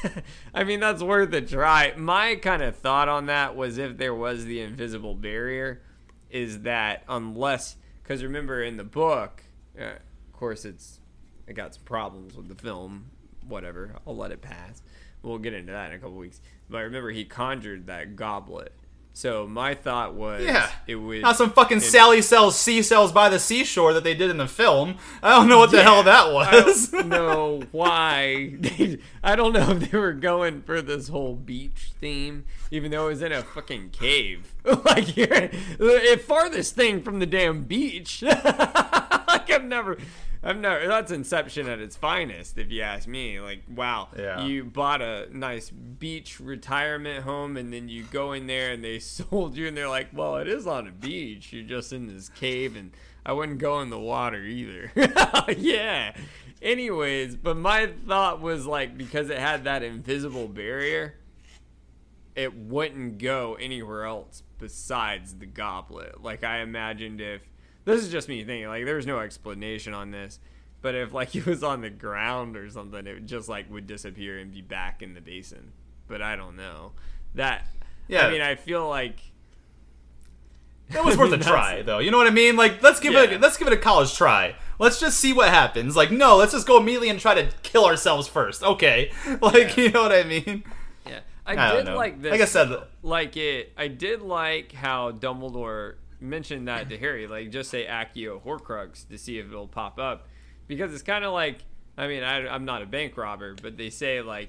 [0.54, 1.94] I mean, that's worth a try.
[1.96, 5.82] My kind of thought on that was if there was the invisible barrier,
[6.30, 9.44] is that unless, because remember in the book,
[9.78, 10.98] uh, of course, it's
[11.46, 13.10] it got some problems with the film.
[13.46, 14.82] Whatever, I'll let it pass.
[15.22, 16.40] We'll get into that in a couple weeks.
[16.72, 18.72] But I remember, he conjured that goblet.
[19.14, 20.70] So my thought was, Yeah.
[20.86, 24.14] it was Not some fucking it- Sally sells sea cells by the seashore that they
[24.14, 24.96] did in the film.
[25.22, 26.88] I don't know what the hell that I was.
[26.88, 28.54] don't know why.
[29.22, 33.10] I don't know if they were going for this whole beach theme, even though it
[33.10, 34.54] was in a fucking cave.
[34.64, 38.24] like you're the farthest thing from the damn beach.
[39.54, 39.96] I've never.
[40.42, 40.86] I've never.
[40.88, 43.38] That's Inception at its finest, if you ask me.
[43.40, 44.44] Like, wow, Yeah.
[44.44, 48.98] you bought a nice beach retirement home, and then you go in there, and they
[49.00, 51.52] sold you, and they're like, "Well, it is on a beach.
[51.52, 52.90] You're just in this cave, and
[53.24, 54.90] I wouldn't go in the water either."
[55.56, 56.14] yeah.
[56.60, 61.14] Anyways, but my thought was like because it had that invisible barrier,
[62.34, 66.22] it wouldn't go anywhere else besides the goblet.
[66.22, 67.42] Like I imagined if
[67.84, 70.38] this is just me thinking, like there was no explanation on this,
[70.80, 74.38] but if like it was on the ground or something, it just like would disappear
[74.38, 75.72] and be back in the basin.
[76.08, 76.92] But I don't know.
[77.34, 77.66] That
[78.08, 78.26] Yeah.
[78.26, 79.18] I mean, I feel like
[80.90, 81.98] That was worth a try, though.
[82.00, 82.56] You know what I mean?
[82.56, 83.30] Like, let's give it.
[83.30, 83.38] Yeah.
[83.38, 84.54] A, let's give it a college try.
[84.78, 85.96] Let's just see what happens.
[85.96, 88.62] Like, no, let's just go immediately and try to kill ourselves first.
[88.62, 89.84] Okay, like Yeah.
[89.84, 90.64] you know what I mean?
[91.06, 92.32] Yeah, I, I did like this.
[92.32, 93.72] Like I said- like it.
[93.78, 97.26] I did like how Dumbledore mentioned that to Harry.
[97.26, 100.28] Like, just say Accio Horcrux to see if it'll pop up,
[100.66, 101.58] because it's kind of like.
[101.94, 104.48] I mean, I, I'm not a bank robber, but they say like,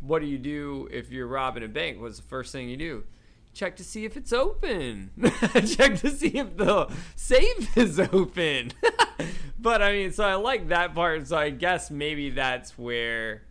[0.00, 2.00] what do you do if you're robbing a bank?
[2.00, 3.04] What's the first thing you do?
[3.52, 5.10] Check to see if it's open.
[5.66, 8.72] Check to see if the safe is open.
[9.58, 11.26] but I mean, so I like that part.
[11.26, 13.42] So I guess maybe that's where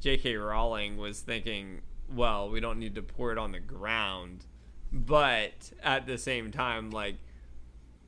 [0.00, 0.36] J.K.
[0.36, 1.82] Rowling was thinking,
[2.14, 4.44] well, we don't need to pour it on the ground,
[4.92, 7.16] but at the same time, like,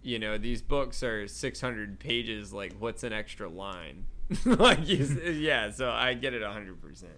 [0.03, 2.53] you know, these books are 600 pages.
[2.53, 4.07] Like, what's an extra line?
[4.45, 5.71] like, you, yeah.
[5.71, 6.81] So I get it 100.
[6.81, 7.13] percent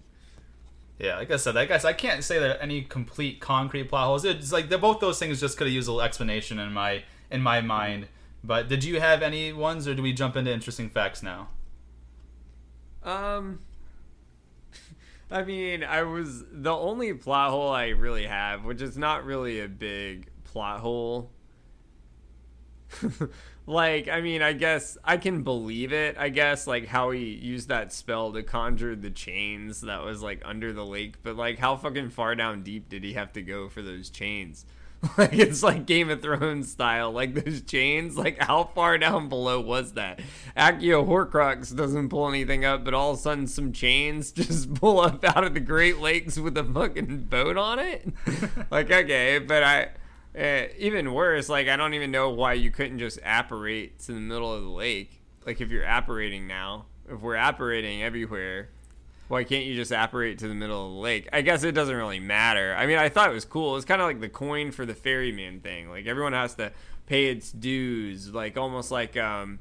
[0.99, 4.25] Yeah, like I said, I guess I can't say that any complete concrete plot holes.
[4.25, 7.03] It's like they're both those things just could have used a little explanation in my
[7.31, 8.07] in my mind.
[8.43, 11.47] But did you have any ones, or do we jump into interesting facts now?
[13.01, 13.59] Um,
[15.31, 19.59] I mean, I was the only plot hole I really have, which is not really
[19.59, 21.31] a big plot hole.
[23.65, 26.15] like, I mean, I guess I can believe it.
[26.17, 30.41] I guess like how he used that spell to conjure the chains that was like
[30.45, 33.67] under the lake, but like how fucking far down deep did he have to go
[33.67, 34.65] for those chains?
[35.17, 38.17] Like it's like Game of Thrones style, like those chains.
[38.17, 40.19] Like how far down below was that?
[40.57, 44.99] Accio Horcrux doesn't pull anything up, but all of a sudden some chains just pull
[44.99, 48.07] up out of the Great Lakes with a fucking boat on it.
[48.71, 49.89] like okay, but I.
[50.37, 54.19] Uh, even worse, like I don't even know why you couldn't just apparate to the
[54.19, 55.21] middle of the lake.
[55.45, 58.67] Like if you're apparating now, if we're apparating everywhere,
[59.27, 61.27] why can't you just apparate to the middle of the lake?
[61.33, 62.75] I guess it doesn't really matter.
[62.77, 63.75] I mean, I thought it was cool.
[63.75, 65.89] It's kind of like the coin for the ferryman thing.
[65.89, 66.71] Like everyone has to
[67.07, 69.59] pay its dues, like almost like um,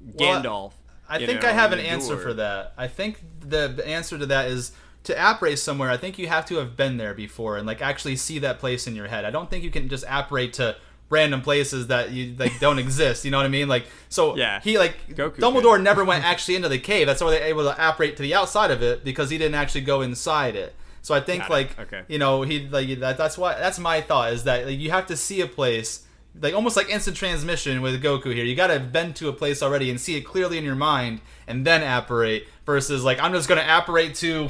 [0.00, 0.72] Well, Gandalf.
[1.08, 2.22] I think know, I have an answer door.
[2.22, 2.74] for that.
[2.76, 4.72] I think the answer to that is
[5.04, 5.88] to apparate somewhere.
[5.88, 8.86] I think you have to have been there before and like actually see that place
[8.86, 9.24] in your head.
[9.24, 10.76] I don't think you can just apparate to
[11.08, 13.24] random places that you like don't exist.
[13.24, 13.68] You know what I mean?
[13.68, 14.60] Like so Yeah.
[14.60, 17.06] he like Goku Dumbledore never went actually into the cave.
[17.06, 19.82] That's why they're able to apparate to the outside of it because he didn't actually
[19.82, 20.74] go inside it.
[21.02, 22.02] So I think like Okay.
[22.08, 25.06] you know he like that, that's why that's my thought is that like, you have
[25.06, 26.02] to see a place
[26.38, 28.44] like almost like instant transmission with Goku here.
[28.44, 30.74] You got to have been to a place already and see it clearly in your
[30.74, 34.48] mind and then apparate versus like I'm just going to apparate to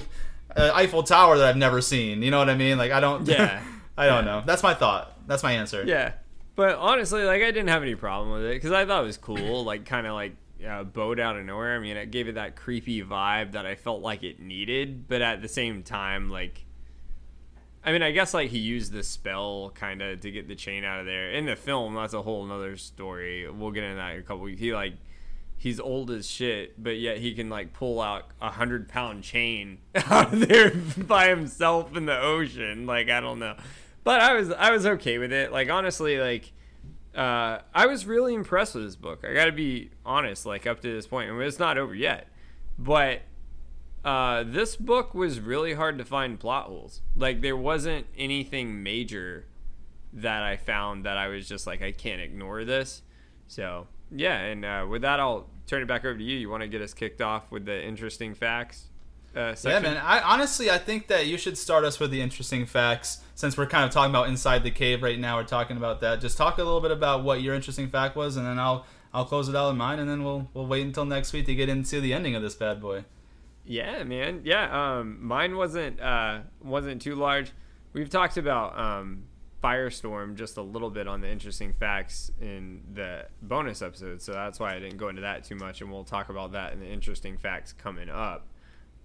[0.57, 2.23] uh, Eiffel Tower that I've never seen.
[2.23, 2.79] You know what I mean?
[2.79, 3.63] Like I don't Yeah.
[3.99, 4.31] I don't Yeah.
[4.39, 4.43] know.
[4.47, 5.13] That's my thought.
[5.29, 5.85] That's my answer.
[5.87, 6.13] Yeah,
[6.57, 9.19] but honestly, like I didn't have any problem with it because I thought it was
[9.19, 9.65] cool.
[9.65, 11.77] Like kind of like uh, a boat out of nowhere.
[11.77, 15.23] I mean, it gave it that creepy vibe that I felt like it needed, but
[15.23, 16.63] at the same time, like.
[17.85, 20.83] I mean, I guess like he used the spell kind of to get the chain
[20.83, 21.31] out of there.
[21.31, 23.49] In the film, that's a whole nother story.
[23.49, 24.59] We'll get into that in a couple weeks.
[24.59, 24.95] He like
[25.57, 29.79] he's old as shit, but yet he can like pull out a hundred pound chain
[29.95, 32.87] out of there by himself in the ocean.
[32.87, 33.57] Like I don't know,
[34.07, 35.51] but I was I was okay with it.
[35.51, 36.53] Like honestly, like
[37.13, 39.25] uh, I was really impressed with this book.
[39.29, 40.47] I got to be honest.
[40.47, 42.29] Like up to this point, I mean, it's not over yet,
[42.79, 43.23] but
[44.05, 47.03] uh, this book was really hard to find plot holes.
[47.17, 49.47] Like there wasn't anything major
[50.13, 53.03] that I found that I was just like I can't ignore this.
[53.49, 56.37] So yeah, and uh, with that, I'll turn it back over to you.
[56.37, 58.87] You want to get us kicked off with the interesting facts?
[59.37, 59.99] Uh, yeah, man.
[59.99, 63.67] I honestly, I think that you should start us with the interesting facts since we're
[63.67, 65.37] kind of talking about inside the cave right now.
[65.37, 66.23] We're talking about that.
[66.23, 69.27] Just talk a little bit about what your interesting fact was, and then I'll I'll
[69.27, 71.69] close it out in mine, and then we'll we'll wait until next week to get
[71.69, 73.05] into the ending of this bad boy.
[73.67, 74.41] Yeah, man.
[74.45, 77.53] Yeah, um, mine wasn't uh, wasn't too large.
[77.93, 79.25] We've talked about um,
[79.63, 84.59] Firestorm just a little bit on the interesting facts in the bonus episode, so that's
[84.61, 86.87] why I didn't go into that too much, and we'll talk about that in the
[86.87, 88.47] interesting facts coming up.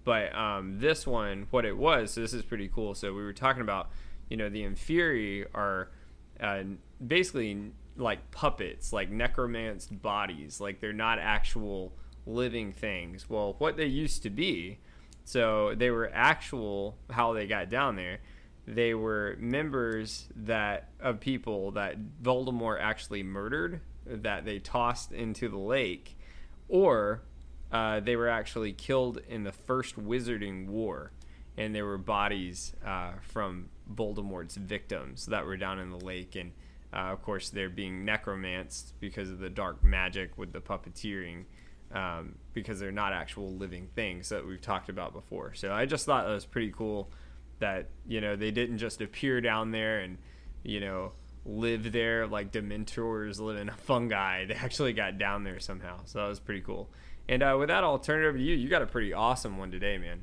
[0.04, 2.94] But um, this one, what it was, so this is pretty cool.
[2.94, 3.90] So we were talking about,
[4.28, 5.90] you know, the Inferi are
[6.40, 6.62] uh,
[7.04, 11.92] basically like puppets, like necromanced bodies, like they're not actual
[12.26, 13.28] living things.
[13.28, 14.78] Well, what they used to be,
[15.24, 18.18] so they were actual how they got down there.
[18.66, 25.58] They were members that of people that Voldemort actually murdered, that they tossed into the
[25.58, 26.16] lake,
[26.68, 27.22] or
[27.72, 31.12] uh, they were actually killed in the first Wizarding War,
[31.56, 36.52] and there were bodies uh, from Voldemort's victims that were down in the lake, and
[36.92, 41.44] uh, of course they're being necromanced because of the dark magic with the puppeteering
[41.94, 45.54] um, because they're not actual living things that we've talked about before.
[45.54, 47.10] So I just thought that was pretty cool
[47.58, 50.18] that you know they didn't just appear down there and
[50.64, 51.12] you know
[51.44, 54.44] live there like Dementors live in a fungi.
[54.44, 56.00] They actually got down there somehow.
[56.04, 56.90] So that was pretty cool.
[57.28, 58.54] And uh, with that, I'll turn it over to you.
[58.54, 60.20] You got a pretty awesome one today, man.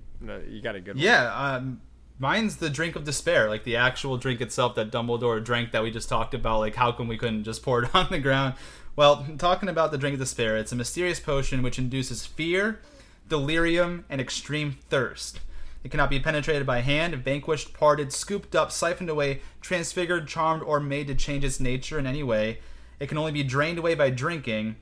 [0.50, 1.04] You got a good one.
[1.04, 1.82] Yeah, um,
[2.20, 5.92] mine's the drink of despair, like the actual drink itself that Dumbledore drank that we
[5.92, 6.60] just talked about.
[6.60, 8.56] Like, how come we couldn't just pour it on the ground?
[8.96, 12.82] Well, talking about the drink of despair, it's a mysterious potion which induces fear,
[13.28, 15.40] delirium, and extreme thirst.
[15.84, 20.82] It cannot be penetrated by hand, vanquished, parted, scooped up, siphoned away, transfigured, charmed, or
[20.82, 22.60] made to change its nature in any way.
[23.00, 24.76] It can only be drained away by drinking.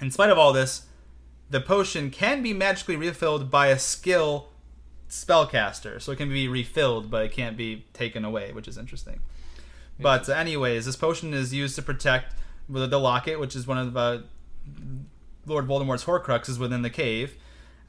[0.00, 0.82] In spite of all this,
[1.52, 4.48] the potion can be magically refilled by a skill
[5.08, 6.00] spellcaster.
[6.00, 9.20] So it can be refilled, but it can't be taken away, which is interesting.
[10.00, 12.34] But, uh, anyways, this potion is used to protect
[12.68, 14.18] the locket, which is one of uh,
[15.46, 17.36] Lord Voldemort's Horcruxes within the cave.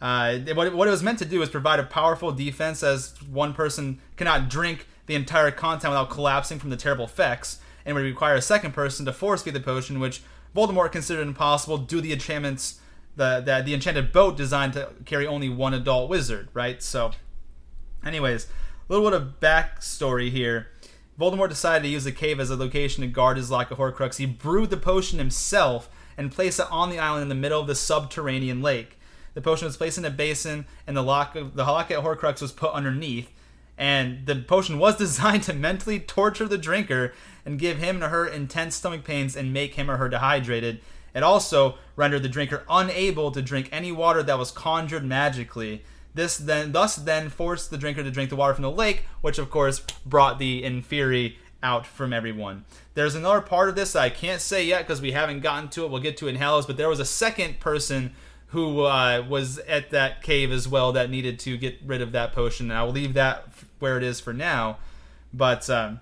[0.01, 3.53] Uh, what, what it was meant to do is provide a powerful defense, as one
[3.53, 8.35] person cannot drink the entire content without collapsing from the terrible effects, and would require
[8.35, 10.21] a second person to force feed the potion, which
[10.53, 12.81] Voldemort considered impossible due to the enchantments,
[13.15, 16.81] the, the the enchanted boat designed to carry only one adult wizard, right?
[16.81, 17.11] So,
[18.05, 20.67] anyways, a little bit of backstory here.
[21.19, 24.17] Voldemort decided to use the cave as a location to guard his locket Horcrux.
[24.17, 27.67] He brewed the potion himself and placed it on the island in the middle of
[27.67, 28.97] the subterranean lake.
[29.33, 32.41] The potion was placed in a basin, and the lock of the lock locket Horcrux
[32.41, 33.31] was put underneath.
[33.77, 37.13] And the potion was designed to mentally torture the drinker
[37.45, 40.81] and give him or her intense stomach pains and make him or her dehydrated.
[41.13, 45.83] It also rendered the drinker unable to drink any water that was conjured magically.
[46.13, 49.37] This then thus then forced the drinker to drink the water from the lake, which
[49.37, 52.65] of course brought the Inferi out from everyone.
[52.93, 55.91] There's another part of this I can't say yet because we haven't gotten to it.
[55.91, 58.13] We'll get to it in Hallows, but there was a second person
[58.47, 62.33] who uh, was at that cave as well that needed to get rid of that
[62.33, 62.69] potion.
[62.69, 63.47] And I will leave that
[63.79, 64.77] where it is for now.
[65.33, 66.01] But um,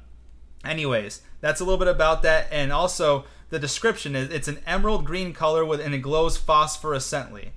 [0.65, 2.47] anyways, that's a little bit about that.
[2.51, 7.49] And also the description is it's an emerald green color with and it glows phosphorescently.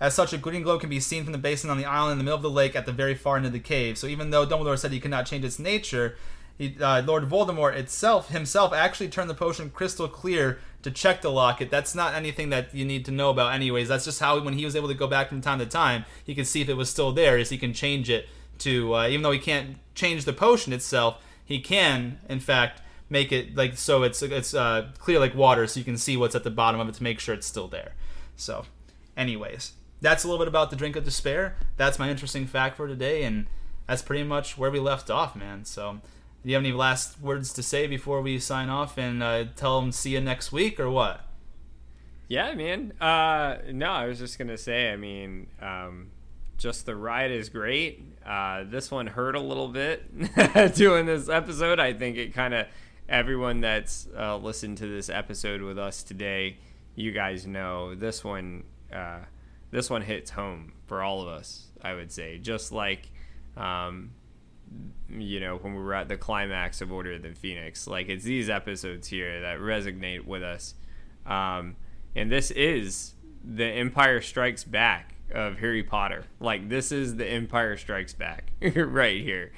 [0.00, 2.18] As such, a green glow can be seen from the basin on the island in
[2.18, 3.96] the middle of the lake at the very far end of the cave.
[3.96, 6.16] So even though Dumbledore said he could not change its nature,
[6.58, 11.30] he, uh, Lord Voldemort itself himself actually turned the potion crystal clear to check the
[11.30, 11.70] locket.
[11.70, 13.88] That's not anything that you need to know about, anyways.
[13.88, 16.34] That's just how when he was able to go back from time to time, he
[16.34, 17.38] could see if it was still there.
[17.38, 21.22] Is he can change it to uh, even though he can't change the potion itself,
[21.44, 22.80] he can in fact
[23.14, 26.34] make it like so it's it's uh, clear like water, so you can see what's
[26.34, 27.94] at the bottom of it to make sure it's still there.
[28.36, 28.66] So,
[29.16, 29.72] anyways
[30.04, 31.56] that's a little bit about the drink of despair.
[31.78, 33.46] That's my interesting fact for today, and
[33.88, 35.64] that's pretty much where we left off, man.
[35.64, 36.00] So,
[36.42, 39.80] do you have any last words to say before we sign off and uh, tell
[39.80, 41.22] them see you next week or what?
[42.28, 42.92] Yeah, man.
[43.00, 44.92] Uh, no, I was just gonna say.
[44.92, 46.10] I mean, um,
[46.58, 48.04] just the ride is great.
[48.26, 51.80] Uh, this one hurt a little bit doing this episode.
[51.80, 52.66] I think it kind of
[53.08, 56.58] everyone that's uh, listened to this episode with us today,
[56.94, 59.20] you guys know this one uh,
[59.70, 61.68] this one hits home for all of us.
[61.82, 63.10] I would say, just like,
[63.56, 64.12] um,
[65.10, 68.24] you know, when we were at the climax of Order of the Phoenix, like it's
[68.24, 70.74] these episodes here that resonate with us.
[71.26, 71.76] Um,
[72.16, 75.14] and this is the Empire Strikes Back.
[75.32, 76.24] of Harry Potter.
[76.38, 79.52] Like this is the Empire Strikes Back right here.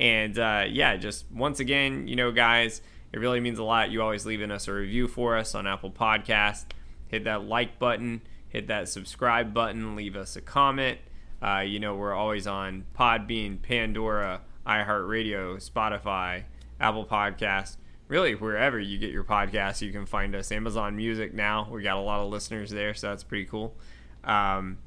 [0.00, 2.80] And uh, yeah, just once again, you know, guys,
[3.12, 3.90] it really means a lot.
[3.90, 6.64] You always leaving us a review for us on Apple Podcast.
[7.08, 10.98] Hit that like button, hit that subscribe button, leave us a comment.
[11.42, 16.44] Uh, you know, we're always on Podbean, Pandora, iHeartRadio, Spotify,
[16.80, 17.76] Apple Podcast.
[18.08, 20.50] Really, wherever you get your podcasts, you can find us.
[20.50, 21.68] Amazon Music now.
[21.70, 23.76] We got a lot of listeners there, so that's pretty cool.
[24.24, 24.78] Um,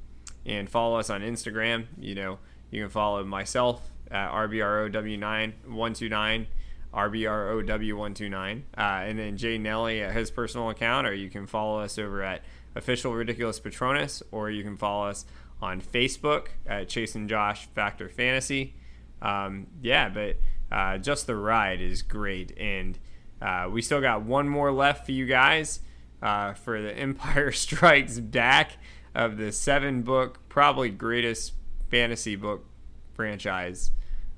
[0.43, 1.85] and follow us on Instagram.
[1.99, 2.39] You know,
[2.71, 6.47] you can follow myself at RBROW9129,
[6.93, 11.97] RBROW129, uh, and then Jay Nelly at his personal account, or you can follow us
[11.97, 12.41] over at
[12.75, 15.25] Official Ridiculous Patronus, or you can follow us
[15.61, 18.75] on Facebook at Chase and Josh Fact or Fantasy.
[19.21, 20.37] Um, yeah, but
[20.71, 22.97] uh, just the ride is great, and
[23.41, 25.79] uh, we still got one more left for you guys
[26.21, 28.77] uh, for the Empire Strikes Back
[29.15, 31.53] of the seven book, probably greatest
[31.89, 32.65] fantasy book
[33.13, 33.91] franchise.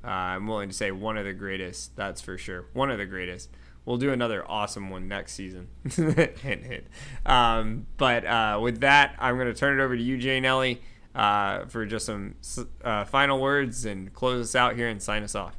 [0.03, 2.65] Uh, I'm willing to say one of the greatest, that's for sure.
[2.73, 3.49] One of the greatest.
[3.85, 5.67] We'll do another awesome one next season.
[5.89, 6.85] hint, hint.
[7.25, 10.81] Um, but uh, with that, I'm going to turn it over to you, Jay Nelly,
[11.13, 12.35] uh, for just some
[12.83, 15.55] uh, final words and close us out here and sign us off.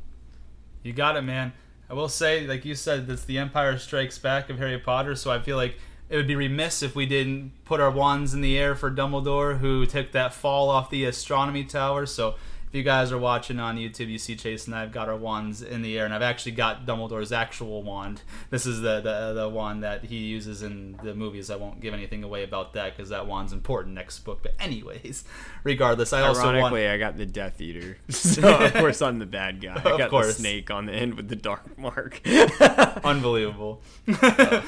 [0.83, 1.53] You got it, man.
[1.89, 5.31] I will say, like you said, that's the Empire Strikes Back of Harry Potter, so
[5.31, 5.77] I feel like
[6.09, 9.59] it would be remiss if we didn't put our wands in the air for Dumbledore,
[9.59, 12.07] who took that fall off the astronomy tower.
[12.07, 12.37] So
[12.77, 15.83] you guys are watching on YouTube, you see Chase and I've got our wands in
[15.83, 18.23] the air, and I've actually got Dumbledore's actual wand.
[18.51, 21.51] This is the the, the wand that he uses in the movies.
[21.51, 24.41] I won't give anything away about that because that wand's important next book.
[24.43, 25.25] But anyways,
[25.65, 26.87] regardless, I also ironically.
[26.87, 29.81] I got the Death Eater, so of course I'm the bad guy.
[29.81, 30.29] I got course.
[30.29, 32.21] the snake on the end with the dark mark.
[33.03, 33.83] Unbelievable.
[34.07, 34.63] uh,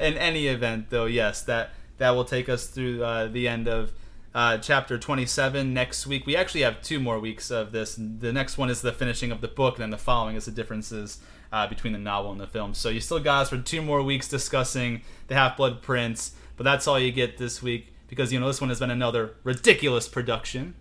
[0.00, 3.92] in any event, though, yes, that that will take us through uh, the end of
[4.36, 6.26] uh, chapter 27 next week.
[6.26, 7.94] We actually have two more weeks of this.
[7.96, 10.50] The next one is the finishing of the book, and then the following is the
[10.50, 12.74] differences uh, between the novel and the film.
[12.74, 16.64] So you still got us for two more weeks discussing the Half Blood Prince, but
[16.64, 20.06] that's all you get this week because, you know, this one has been another ridiculous
[20.06, 20.74] production.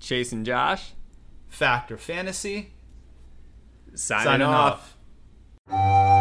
[0.00, 0.92] Chase and Josh.
[1.50, 2.72] Fact or Fantasy.
[3.94, 4.96] Signing, Signing off.
[5.68, 6.11] off.